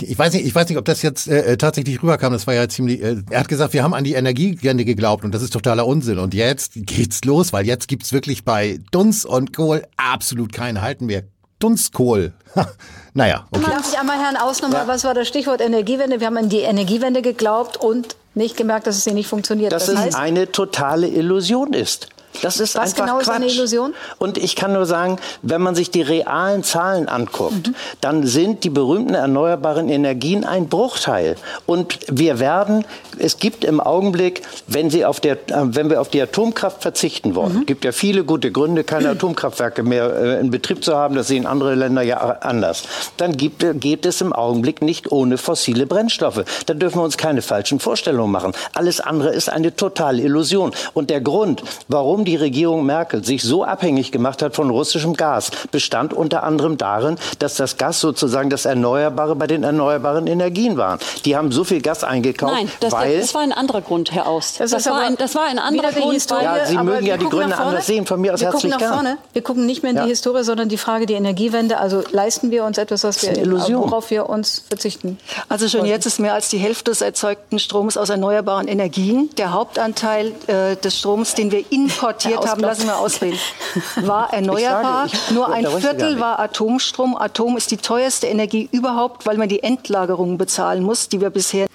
ich 0.00 0.18
weiß 0.18 0.32
nicht, 0.32 0.46
ich 0.46 0.54
weiß 0.54 0.68
nicht, 0.68 0.78
ob 0.78 0.84
das 0.84 1.02
jetzt 1.02 1.28
äh, 1.28 1.56
tatsächlich 1.56 2.02
rüberkam. 2.02 2.32
Das 2.32 2.46
war 2.46 2.54
ja 2.54 2.68
ziemlich. 2.68 3.02
Äh, 3.02 3.16
er 3.30 3.40
hat 3.40 3.48
gesagt, 3.48 3.72
wir 3.72 3.82
haben 3.82 3.94
an 3.94 4.04
die 4.04 4.14
Energiewende 4.14 4.84
geglaubt 4.84 5.24
und 5.24 5.34
das 5.34 5.42
ist 5.42 5.52
totaler 5.52 5.86
Unsinn. 5.86 6.18
Und 6.18 6.34
jetzt 6.34 6.72
geht's 6.74 7.24
los, 7.24 7.52
weil 7.52 7.66
jetzt 7.66 7.88
gibt's 7.88 8.12
wirklich 8.12 8.44
bei 8.44 8.80
Dunst 8.90 9.26
und 9.26 9.54
Kohl 9.54 9.82
absolut 9.96 10.52
kein 10.52 10.80
Halten 10.80 11.06
mehr. 11.06 11.24
Dunstkohl. 11.58 12.32
naja, 13.14 13.46
okay. 13.50 13.64
Darf 13.70 13.92
ich 13.92 13.98
einmal 13.98 14.18
Herrn 14.18 14.36
Ausnummer, 14.36 14.78
ja. 14.78 14.88
was 14.88 15.04
war 15.04 15.14
das 15.14 15.28
Stichwort 15.28 15.60
Energiewende? 15.60 16.18
Wir 16.18 16.26
haben 16.26 16.36
an 16.36 16.48
die 16.48 16.60
Energiewende 16.60 17.22
geglaubt 17.22 17.76
und 17.76 18.16
nicht 18.34 18.56
gemerkt, 18.56 18.86
dass 18.86 18.96
es 18.96 19.04
hier 19.04 19.14
nicht 19.14 19.28
funktioniert. 19.28 19.72
Dass 19.72 19.86
das 19.86 19.96
heißt, 19.96 20.08
es 20.08 20.14
eine 20.14 20.50
totale 20.50 21.06
Illusion 21.06 21.72
ist. 21.72 22.08
Das 22.40 22.60
ist 22.60 22.74
Was 22.74 22.82
einfach 22.82 23.04
genau 23.04 23.18
Quatsch. 23.18 23.22
ist 23.22 23.30
eine 23.30 23.46
Illusion? 23.46 23.94
Und 24.18 24.38
ich 24.38 24.56
kann 24.56 24.72
nur 24.72 24.86
sagen, 24.86 25.18
wenn 25.42 25.60
man 25.60 25.74
sich 25.74 25.90
die 25.90 26.02
realen 26.02 26.64
Zahlen 26.64 27.08
anguckt, 27.08 27.68
mhm. 27.68 27.74
dann 28.00 28.26
sind 28.26 28.64
die 28.64 28.70
berühmten 28.70 29.14
erneuerbaren 29.14 29.88
Energien 29.88 30.44
ein 30.44 30.68
Bruchteil. 30.68 31.36
Und 31.66 31.98
wir 32.08 32.38
werden, 32.38 32.84
es 33.18 33.38
gibt 33.38 33.64
im 33.64 33.80
Augenblick, 33.80 34.42
wenn, 34.66 34.90
sie 34.90 35.04
auf 35.04 35.20
der, 35.20 35.34
äh, 35.34 35.38
wenn 35.64 35.90
wir 35.90 36.00
auf 36.00 36.08
die 36.08 36.22
Atomkraft 36.22 36.82
verzichten 36.82 37.34
wollen, 37.34 37.60
mhm. 37.60 37.66
gibt 37.66 37.84
ja 37.84 37.92
viele 37.92 38.24
gute 38.24 38.50
Gründe, 38.50 38.84
keine 38.84 39.08
Atomkraftwerke 39.10 39.82
mehr 39.82 40.14
äh, 40.14 40.40
in 40.40 40.50
Betrieb 40.50 40.84
zu 40.84 40.96
haben, 40.96 41.14
das 41.14 41.28
sehen 41.28 41.46
andere 41.46 41.74
Länder 41.74 42.02
ja 42.02 42.18
anders, 42.18 42.84
dann 43.16 43.36
gibt, 43.36 43.64
geht 43.80 44.06
es 44.06 44.20
im 44.20 44.32
Augenblick 44.32 44.82
nicht 44.82 45.12
ohne 45.12 45.38
fossile 45.38 45.86
Brennstoffe. 45.86 46.44
Da 46.66 46.74
dürfen 46.74 46.98
wir 46.98 47.04
uns 47.04 47.16
keine 47.16 47.42
falschen 47.42 47.80
Vorstellungen 47.80 48.32
machen. 48.32 48.52
Alles 48.74 49.00
andere 49.00 49.30
ist 49.30 49.48
eine 49.48 49.74
totale 49.74 50.22
Illusion. 50.22 50.72
Und 50.94 51.10
der 51.10 51.20
Grund, 51.20 51.62
warum 51.88 52.21
warum 52.22 52.24
die 52.24 52.36
Regierung 52.36 52.86
Merkel 52.86 53.24
sich 53.24 53.42
so 53.42 53.64
abhängig 53.64 54.12
gemacht 54.12 54.42
hat 54.42 54.54
von 54.54 54.70
russischem 54.70 55.14
Gas, 55.14 55.50
bestand 55.72 56.14
unter 56.14 56.44
anderem 56.44 56.78
darin, 56.78 57.16
dass 57.38 57.56
das 57.56 57.76
Gas 57.76 58.00
sozusagen 58.00 58.48
das 58.48 58.64
Erneuerbare 58.64 59.34
bei 59.34 59.46
den 59.46 59.64
erneuerbaren 59.64 60.26
Energien 60.26 60.76
war. 60.76 60.98
Die 61.24 61.36
haben 61.36 61.50
so 61.50 61.64
viel 61.64 61.80
Gas 61.80 62.04
eingekauft, 62.04 62.52
Nein, 62.52 62.70
das, 62.80 62.92
weil... 62.92 63.18
das 63.18 63.34
war 63.34 63.42
ein 63.42 63.52
anderer 63.52 63.80
Grund, 63.80 64.12
Herr 64.12 64.28
Aust. 64.28 64.60
Das, 64.60 64.70
das, 64.70 64.86
war, 64.86 65.00
ein, 65.00 65.16
das 65.16 65.34
war 65.34 65.44
ein 65.44 65.58
anderer 65.58 65.90
Grund. 65.90 66.12
Historie, 66.12 66.44
ja, 66.44 66.66
Sie 66.66 66.76
mögen 66.76 67.06
ja 67.06 67.16
die 67.16 67.28
Gründe 67.28 67.56
anders 67.56 67.86
sehen, 67.86 68.06
von 68.06 68.20
mir 68.20 68.34
aus 68.34 68.40
wir 68.40 68.50
herzlich 68.50 68.72
gucken 68.72 68.86
nach 68.86 68.94
vorne. 68.94 69.18
Wir 69.32 69.42
gucken 69.42 69.66
nicht 69.66 69.82
mehr 69.82 69.90
in 69.90 69.96
ja. 69.96 70.04
die 70.04 70.10
Historie, 70.10 70.44
sondern 70.44 70.68
die 70.68 70.78
Frage 70.78 71.06
die 71.06 71.14
Energiewende. 71.14 71.78
Also 71.78 72.02
leisten 72.12 72.50
wir 72.50 72.64
uns 72.64 72.78
etwas, 72.78 73.04
was 73.04 73.22
wir, 73.22 73.34
worauf 73.46 74.10
wir 74.10 74.28
uns 74.28 74.62
verzichten? 74.68 75.18
Also 75.48 75.68
schon 75.68 75.86
jetzt 75.86 76.06
ist 76.06 76.20
mehr 76.20 76.34
als 76.34 76.48
die 76.50 76.58
Hälfte 76.58 76.90
des 76.90 77.00
erzeugten 77.00 77.58
Stroms 77.58 77.96
aus 77.96 78.10
erneuerbaren 78.10 78.68
Energien. 78.68 79.30
Der 79.38 79.52
Hauptanteil 79.52 80.32
äh, 80.46 80.76
des 80.76 80.98
Stroms, 80.98 81.34
den 81.34 81.50
wir 81.50 81.64
importieren, 81.70 82.11
importiert 82.12 82.50
haben, 82.50 82.60
lassen 82.60 82.86
wir 82.86 82.98
ausreden, 82.98 83.38
war 84.02 84.32
erneuerbar. 84.32 85.06
Ich 85.06 85.12
sage, 85.12 85.24
ich, 85.28 85.34
Nur 85.34 85.52
ein 85.52 85.66
Viertel 85.66 86.20
war 86.20 86.38
Atomstrom. 86.38 87.16
Atom 87.16 87.56
ist 87.56 87.70
die 87.70 87.76
teuerste 87.76 88.26
Energie 88.26 88.68
überhaupt, 88.72 89.26
weil 89.26 89.36
man 89.36 89.48
die 89.48 89.62
Endlagerungen 89.62 90.38
bezahlen 90.38 90.82
muss, 90.82 91.08
die 91.08 91.20
wir 91.20 91.30
bisher 91.30 91.66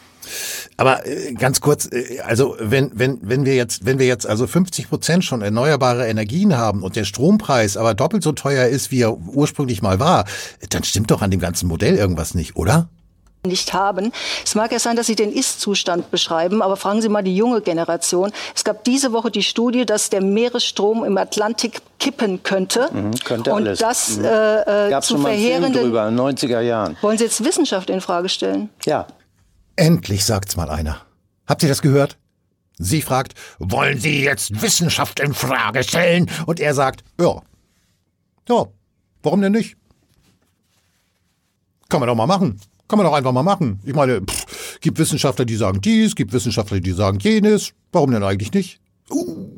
aber 0.75 1.07
äh, 1.07 1.33
ganz 1.33 1.61
kurz, 1.61 1.89
äh, 1.91 2.19
also 2.19 2.55
wenn 2.59 2.91
wenn 2.93 3.19
wenn 3.21 3.45
wir 3.45 3.55
jetzt 3.55 3.85
wenn 3.85 3.97
wir 3.97 4.07
jetzt 4.07 4.27
also 4.27 4.45
50 4.45 4.89
Prozent 4.89 5.23
schon 5.23 5.41
erneuerbare 5.41 6.07
Energien 6.07 6.57
haben 6.57 6.83
und 6.83 6.95
der 6.95 7.05
Strompreis 7.05 7.77
aber 7.77 7.93
doppelt 7.93 8.23
so 8.23 8.33
teuer 8.33 8.67
ist, 8.67 8.91
wie 8.91 9.01
er 9.01 9.17
ursprünglich 9.17 9.81
mal 9.81 9.99
war, 9.99 10.25
dann 10.69 10.83
stimmt 10.83 11.11
doch 11.11 11.21
an 11.21 11.31
dem 11.31 11.39
ganzen 11.39 11.67
Modell 11.67 11.95
irgendwas 11.95 12.35
nicht, 12.35 12.57
oder? 12.57 12.89
Nicht 13.45 13.73
haben. 13.73 14.11
Es 14.43 14.55
mag 14.55 14.71
ja 14.71 14.79
sein, 14.79 14.95
dass 14.95 15.07
Sie 15.07 15.15
den 15.15 15.31
Ist-Zustand 15.31 16.11
beschreiben, 16.11 16.61
aber 16.61 16.77
fragen 16.77 17.01
Sie 17.01 17.09
mal 17.09 17.23
die 17.23 17.35
junge 17.35 17.61
Generation. 17.61 18.31
Es 18.55 18.63
gab 18.63 18.83
diese 18.83 19.13
Woche 19.13 19.31
die 19.31 19.43
Studie, 19.43 19.85
dass 19.85 20.09
der 20.09 20.21
Meeresstrom 20.21 21.03
im 21.03 21.17
Atlantik 21.17 21.81
kippen 21.99 22.43
könnte. 22.43 22.89
Mhm, 22.91 23.15
könnte 23.23 23.53
und 23.53 23.67
alles. 23.67 23.79
das 23.79 24.17
mhm. 24.17 24.25
äh, 24.25 24.89
Gab's 24.89 25.07
zu 25.07 25.13
schon 25.13 25.23
mal 25.23 25.29
verheerenden... 25.29 25.73
drüber, 25.73 26.07
in 26.07 26.17
den 26.17 26.25
90er 26.25 26.61
Jahren. 26.61 26.97
Wollen 27.01 27.17
Sie 27.17 27.23
jetzt 27.23 27.43
Wissenschaft 27.43 27.89
in 27.89 28.01
Frage 28.01 28.29
stellen? 28.29 28.69
Ja. 28.85 29.07
Endlich 29.75 30.25
sagt's 30.25 30.55
mal 30.55 30.69
einer. 30.69 31.01
Habt 31.47 31.63
ihr 31.63 31.69
das 31.69 31.81
gehört? 31.81 32.17
Sie 32.79 33.01
fragt, 33.01 33.33
wollen 33.59 33.99
Sie 33.99 34.23
jetzt 34.23 34.61
Wissenschaft 34.61 35.19
in 35.19 35.33
Frage 35.33 35.83
stellen? 35.83 36.29
Und 36.45 36.59
er 36.59 36.73
sagt, 36.73 37.03
ja. 37.19 37.41
Ja, 38.47 38.65
warum 39.23 39.41
denn 39.41 39.53
nicht? 39.53 39.77
Kann 41.89 41.99
man 41.99 42.07
doch 42.07 42.15
mal 42.15 42.27
machen. 42.27 42.59
Kann 42.87 42.97
man 42.97 43.05
doch 43.05 43.13
einfach 43.13 43.33
mal 43.33 43.43
machen. 43.43 43.79
Ich 43.83 43.93
meine, 43.93 44.21
pff, 44.21 44.79
gibt 44.79 44.97
Wissenschaftler, 44.97 45.45
die 45.45 45.55
sagen 45.55 45.81
dies, 45.81 46.15
gibt 46.15 46.31
Wissenschaftler, 46.33 46.79
die 46.79 46.91
sagen 46.91 47.19
jenes. 47.19 47.73
Warum 47.91 48.11
denn 48.11 48.23
eigentlich 48.23 48.53
nicht? 48.53 48.79
Uh. 49.09 49.49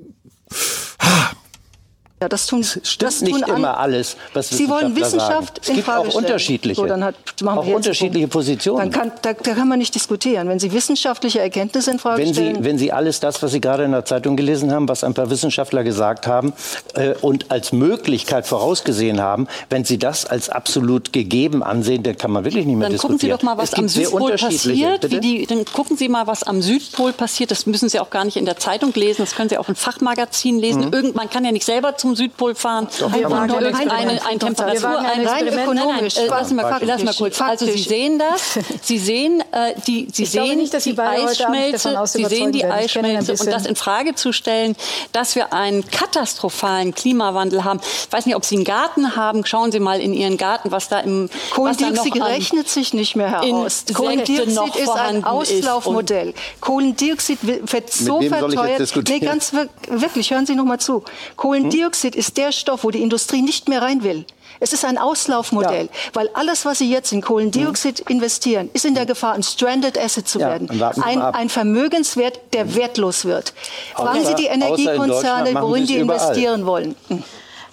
Ja, 2.22 2.28
das 2.28 2.48
tun, 2.48 2.60
es 2.60 2.72
stimmt 2.84 3.02
das 3.02 3.22
nicht 3.22 3.46
tun 3.46 3.56
immer 3.56 3.78
alles, 3.78 4.18
was 4.34 4.50
Sie 4.50 4.68
wollen 4.68 4.94
Wissenschaft 4.94 5.64
sagen. 5.66 5.78
in 5.78 5.84
Frage 5.86 6.02
Es 6.02 6.06
gibt 6.06 6.16
auch 6.16 6.22
unterschiedliche, 6.22 6.82
so, 6.82 6.86
dann 6.86 7.02
hat, 7.02 7.16
auch 7.46 7.66
unterschiedliche 7.66 8.28
Positionen. 8.28 8.78
Dann 8.78 8.92
kann, 8.92 9.12
da, 9.22 9.32
da, 9.32 9.54
kann 9.54 9.70
man 9.70 9.80
nicht 9.80 9.96
diskutieren. 9.96 10.50
Wenn 10.50 10.60
Sie 10.60 10.74
wissenschaftliche 10.74 11.40
Erkenntnisse 11.40 11.92
in 11.92 12.00
Frage 12.00 12.22
wenn 12.22 12.34
stellen... 12.34 12.56
Sie, 12.58 12.64
wenn 12.66 12.78
Sie 12.78 12.92
alles 12.92 13.22
das, 13.22 13.42
was 13.42 13.54
Sie 13.54 13.62
gerade 13.62 13.86
in 13.86 13.94
der 13.94 14.04
Zeitung 14.04 14.36
gelesen 14.36 14.74
haben, 14.74 14.90
was 14.90 15.06
ein 15.06 15.14
paar 15.14 15.30
Wissenschaftler 15.30 15.86
gesagt 15.86 16.28
haben 16.28 16.52
äh, 16.94 17.14
und 17.22 17.52
als 17.52 17.72
Möglichkeit 17.72 18.46
vorausgesehen 18.46 19.22
haben, 19.22 19.48
wenn 19.70 19.86
Sie 19.86 19.98
das 19.98 20.26
als 20.26 20.50
absolut 20.50 21.14
gegeben 21.14 21.64
ansehen, 21.64 22.04
dann 22.04 22.18
kann 22.18 22.32
man 22.32 22.44
wirklich 22.44 22.66
nicht 22.66 22.76
mehr 22.76 22.90
dann 22.90 22.92
diskutieren. 22.92 23.30
Dann 23.30 23.40
gucken 23.40 23.40
Sie 23.40 23.48
doch 23.48 23.56
mal, 23.56 23.58
was 23.58 23.74
am 23.76 23.88
Südpol 23.88 24.36
passiert. 24.36 25.10
Wie 25.10 25.22
die, 25.22 25.46
dann 25.46 25.64
gucken 25.64 25.96
Sie 25.96 26.10
mal, 26.10 26.28
was 26.28 26.44
am 26.44 26.62
Südpol 26.62 27.14
passiert. 27.14 27.50
Das 27.50 27.66
müssen 27.66 27.88
Sie 27.88 27.98
auch 27.98 28.10
gar 28.10 28.26
nicht 28.26 28.36
in 28.36 28.44
der 28.44 28.58
Zeitung 28.58 28.92
lesen. 28.94 29.22
Das 29.22 29.36
können 29.36 29.48
Sie 29.48 29.58
auch 29.58 29.70
in 29.70 29.76
Fachmagazinen 29.76 30.60
lesen. 30.60 30.88
Mhm. 30.88 30.94
Irgend, 30.94 31.16
man 31.16 31.30
kann 31.30 31.46
ja 31.46 31.54
nicht 31.54 31.66
selber 31.66 31.96
zum 31.96 32.09
Südpol 32.16 32.56
fahren. 32.56 32.88
Doch, 33.00 33.14
wir 33.14 33.30
wagen 33.30 33.52
eine, 33.54 33.92
eine, 33.92 34.26
ein 34.26 34.40
Temperatur, 34.40 35.00
ein. 35.00 35.24
Nein, 35.24 35.46
nein, 35.46 36.04
äh, 36.06 36.28
lass, 36.28 36.52
mal, 36.52 36.80
lass 36.82 37.04
mal 37.04 37.14
kurz. 37.14 37.42
Also 37.42 37.66
Sie 37.66 37.82
sehen 37.82 38.20
das. 38.20 38.60
Sie 38.82 38.98
sehen 38.98 39.44
äh, 39.52 39.74
die, 39.88 40.08
Sie 40.12 40.24
ich 40.24 40.32
sehen 40.32 40.58
nicht, 40.58 40.74
dass 40.74 40.84
die 40.84 40.98
Eisschmelze. 40.98 41.98
Sie 42.06 42.26
sehen 42.26 42.52
die 42.52 42.66
Eisschmelze 42.66 43.34
und 43.34 43.48
das 43.48 43.66
in 43.66 43.76
Frage 43.76 44.16
zu 44.16 44.32
stellen, 44.32 44.76
dass 45.12 45.36
wir 45.36 45.54
einen 45.54 45.90
katastrophalen 45.90 46.94
Klimawandel 46.94 47.64
haben. 47.64 47.80
Ich 47.84 48.12
weiß 48.12 48.26
nicht, 48.26 48.36
ob 48.36 48.46
Sie 48.46 48.56
einen 48.56 48.66
Garten 48.66 49.16
haben. 49.16 49.46
Schauen 49.46 49.72
Sie 49.72 49.80
mal 49.80 50.00
in 50.00 50.14
Ihren 50.14 50.38
Garten, 50.38 50.72
was 50.72 50.90
da 50.90 51.00
im 51.00 51.30
Kohlendioxid 51.52 52.22
rechnet 52.22 52.70
sich 52.70 52.94
nicht 52.94 53.16
mehr 53.16 53.30
heraus. 53.30 53.86
Kohlendioxid 53.94 54.76
ist 54.76 54.90
ein 54.90 55.24
Auslaufmodell. 55.24 56.34
Kohlendioxid 56.62 57.40
wird 57.44 57.92
so 57.92 58.22
verteuert. 58.22 59.08
Nee, 59.08 59.20
ganz 59.20 59.54
wirklich. 59.88 60.32
Hören 60.32 60.46
Sie 60.46 60.56
noch 60.56 60.66
mal 60.66 60.80
zu. 60.80 61.04
Kohlendioxid 61.36 61.99
ist 62.04 62.38
der 62.38 62.52
Stoff 62.52 62.84
wo 62.84 62.92
die 62.92 63.02
Industrie 63.02 63.42
nicht 63.42 63.70
mehr 63.70 63.82
rein 63.82 64.04
will. 64.04 64.26
Es 64.60 64.74
ist 64.74 64.84
ein 64.84 64.98
Auslaufmodell, 64.98 65.86
ja. 65.86 65.92
weil 66.14 66.30
alles, 66.34 66.66
was 66.66 66.80
Sie 66.80 66.90
jetzt 66.90 67.12
in 67.12 67.22
Kohlendioxid 67.22 68.02
mhm. 68.02 68.16
investieren, 68.16 68.70
ist 68.74 68.86
in 68.86 68.96
der 68.96 69.06
Gefahr, 69.06 69.34
ein 69.34 69.44
Stranded 69.44 69.98
Asset 69.98 70.28
zu 70.28 70.40
ja, 70.40 70.50
werden. 70.50 70.70
Ein, 71.02 71.22
ein, 71.22 71.50
Vermögenswert, 71.50 72.40
der 72.54 72.66
mhm. 72.66 72.76
wertlos 72.76 73.26
wird. 73.26 73.54
Fragen 73.96 74.26
Sie 74.26 74.36
die 74.36 74.48
Energiekonzerne, 74.48 75.54
worin 75.62 75.86
die 75.86 75.98
investieren 75.98 76.66
wollen. 76.66 76.96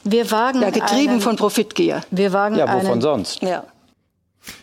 Wir 0.05 0.31
wagen 0.31 0.63
ja, 0.63 0.71
getrieben 0.71 1.15
einen, 1.15 1.21
von 1.21 1.37
Profitgier. 1.37 2.03
Wir 2.11 2.33
wagen 2.33 2.57
ja, 2.57 2.73
wovon 2.73 2.93
einen, 2.93 3.01
sonst? 3.01 3.43
Ja. 3.43 3.65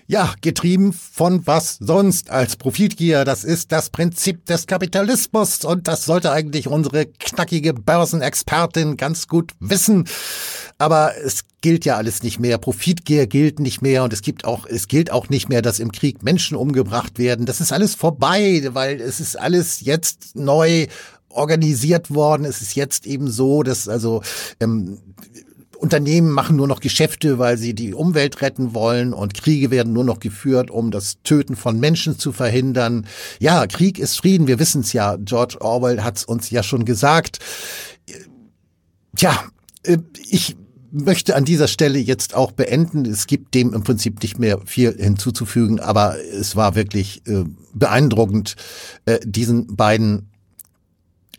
Ja, 0.07 0.33
getrieben 0.41 0.93
von 0.93 1.45
was 1.47 1.77
sonst 1.79 2.29
als 2.29 2.55
Profitgier. 2.55 3.25
Das 3.25 3.43
ist 3.43 3.71
das 3.71 3.89
Prinzip 3.89 4.45
des 4.45 4.67
Kapitalismus 4.67 5.63
und 5.65 5.87
das 5.87 6.05
sollte 6.05 6.31
eigentlich 6.31 6.67
unsere 6.67 7.05
knackige 7.05 7.73
Börsenexpertin 7.73 8.97
ganz 8.97 9.27
gut 9.27 9.51
wissen. 9.59 10.05
Aber 10.77 11.13
es 11.23 11.45
gilt 11.61 11.85
ja 11.85 11.95
alles 11.95 12.23
nicht 12.23 12.39
mehr. 12.39 12.57
Profitgier 12.57 13.27
gilt 13.27 13.59
nicht 13.59 13.81
mehr 13.81 14.03
und 14.03 14.13
es 14.13 14.21
gibt 14.21 14.45
auch, 14.45 14.65
es 14.65 14.87
gilt 14.87 15.11
auch 15.11 15.29
nicht 15.29 15.49
mehr, 15.49 15.61
dass 15.61 15.79
im 15.79 15.91
Krieg 15.91 16.23
Menschen 16.23 16.57
umgebracht 16.57 17.17
werden. 17.17 17.45
Das 17.45 17.61
ist 17.61 17.71
alles 17.71 17.95
vorbei, 17.95 18.67
weil 18.73 18.99
es 19.01 19.19
ist 19.19 19.39
alles 19.39 19.81
jetzt 19.81 20.35
neu 20.35 20.87
organisiert 21.29 22.13
worden. 22.13 22.45
Es 22.45 22.61
ist 22.61 22.75
jetzt 22.75 23.07
eben 23.07 23.29
so, 23.29 23.63
dass 23.63 23.87
also 23.87 24.21
ähm, 24.59 24.99
Unternehmen 25.83 26.31
machen 26.31 26.55
nur 26.55 26.67
noch 26.69 26.79
Geschäfte, 26.79 27.39
weil 27.39 27.57
sie 27.57 27.73
die 27.73 27.93
Umwelt 27.93 28.41
retten 28.41 28.73
wollen 28.73 29.13
und 29.13 29.33
Kriege 29.33 29.69
werden 29.69 29.91
nur 29.91 30.05
noch 30.05 30.21
geführt, 30.21 30.71
um 30.71 30.91
das 30.91 31.21
Töten 31.23 31.57
von 31.57 31.77
Menschen 31.77 32.17
zu 32.17 32.31
verhindern. 32.31 33.05
Ja, 33.41 33.67
Krieg 33.67 33.99
ist 33.99 34.17
Frieden, 34.17 34.47
wir 34.47 34.59
wissen 34.59 34.79
es 34.79 34.93
ja. 34.93 35.17
George 35.17 35.57
Orwell 35.59 36.01
hat 36.01 36.15
es 36.15 36.23
uns 36.23 36.49
ja 36.51 36.63
schon 36.63 36.85
gesagt. 36.85 37.39
Tja, 39.17 39.43
äh, 39.83 39.97
ich 40.29 40.55
möchte 40.93 41.35
an 41.35 41.43
dieser 41.43 41.67
Stelle 41.67 41.99
jetzt 41.99 42.33
auch 42.33 42.53
beenden. 42.53 43.05
Es 43.05 43.27
gibt 43.27 43.53
dem 43.53 43.73
im 43.73 43.83
Prinzip 43.83 44.23
nicht 44.23 44.39
mehr 44.39 44.61
viel 44.63 44.95
hinzuzufügen, 44.97 45.81
aber 45.81 46.15
es 46.17 46.55
war 46.55 46.75
wirklich 46.75 47.27
äh, 47.27 47.43
beeindruckend, 47.73 48.55
äh, 49.05 49.19
diesen 49.25 49.75
beiden 49.75 50.29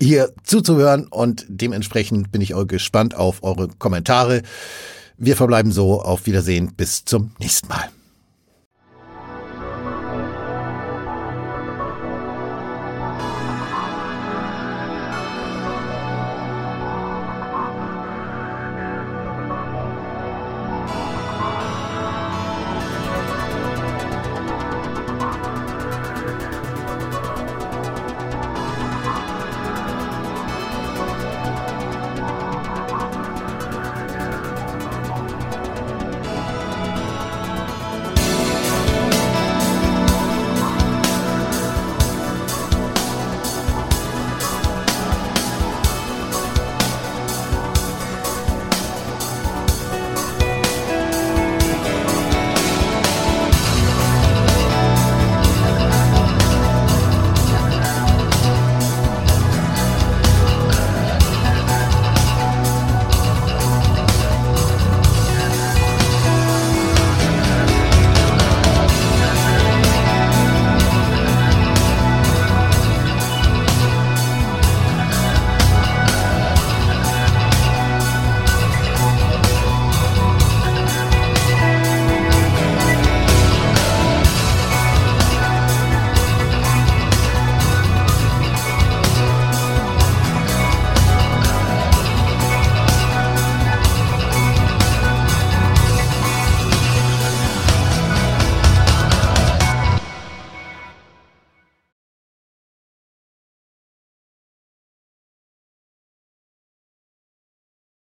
hier 0.00 0.32
zuzuhören 0.42 1.06
und 1.06 1.46
dementsprechend 1.48 2.32
bin 2.32 2.40
ich 2.40 2.54
gespannt 2.66 3.14
auf 3.14 3.42
eure 3.42 3.68
Kommentare. 3.68 4.42
Wir 5.16 5.36
verbleiben 5.36 5.72
so. 5.72 6.02
Auf 6.02 6.26
Wiedersehen. 6.26 6.72
Bis 6.76 7.04
zum 7.04 7.32
nächsten 7.38 7.68
Mal. 7.68 7.88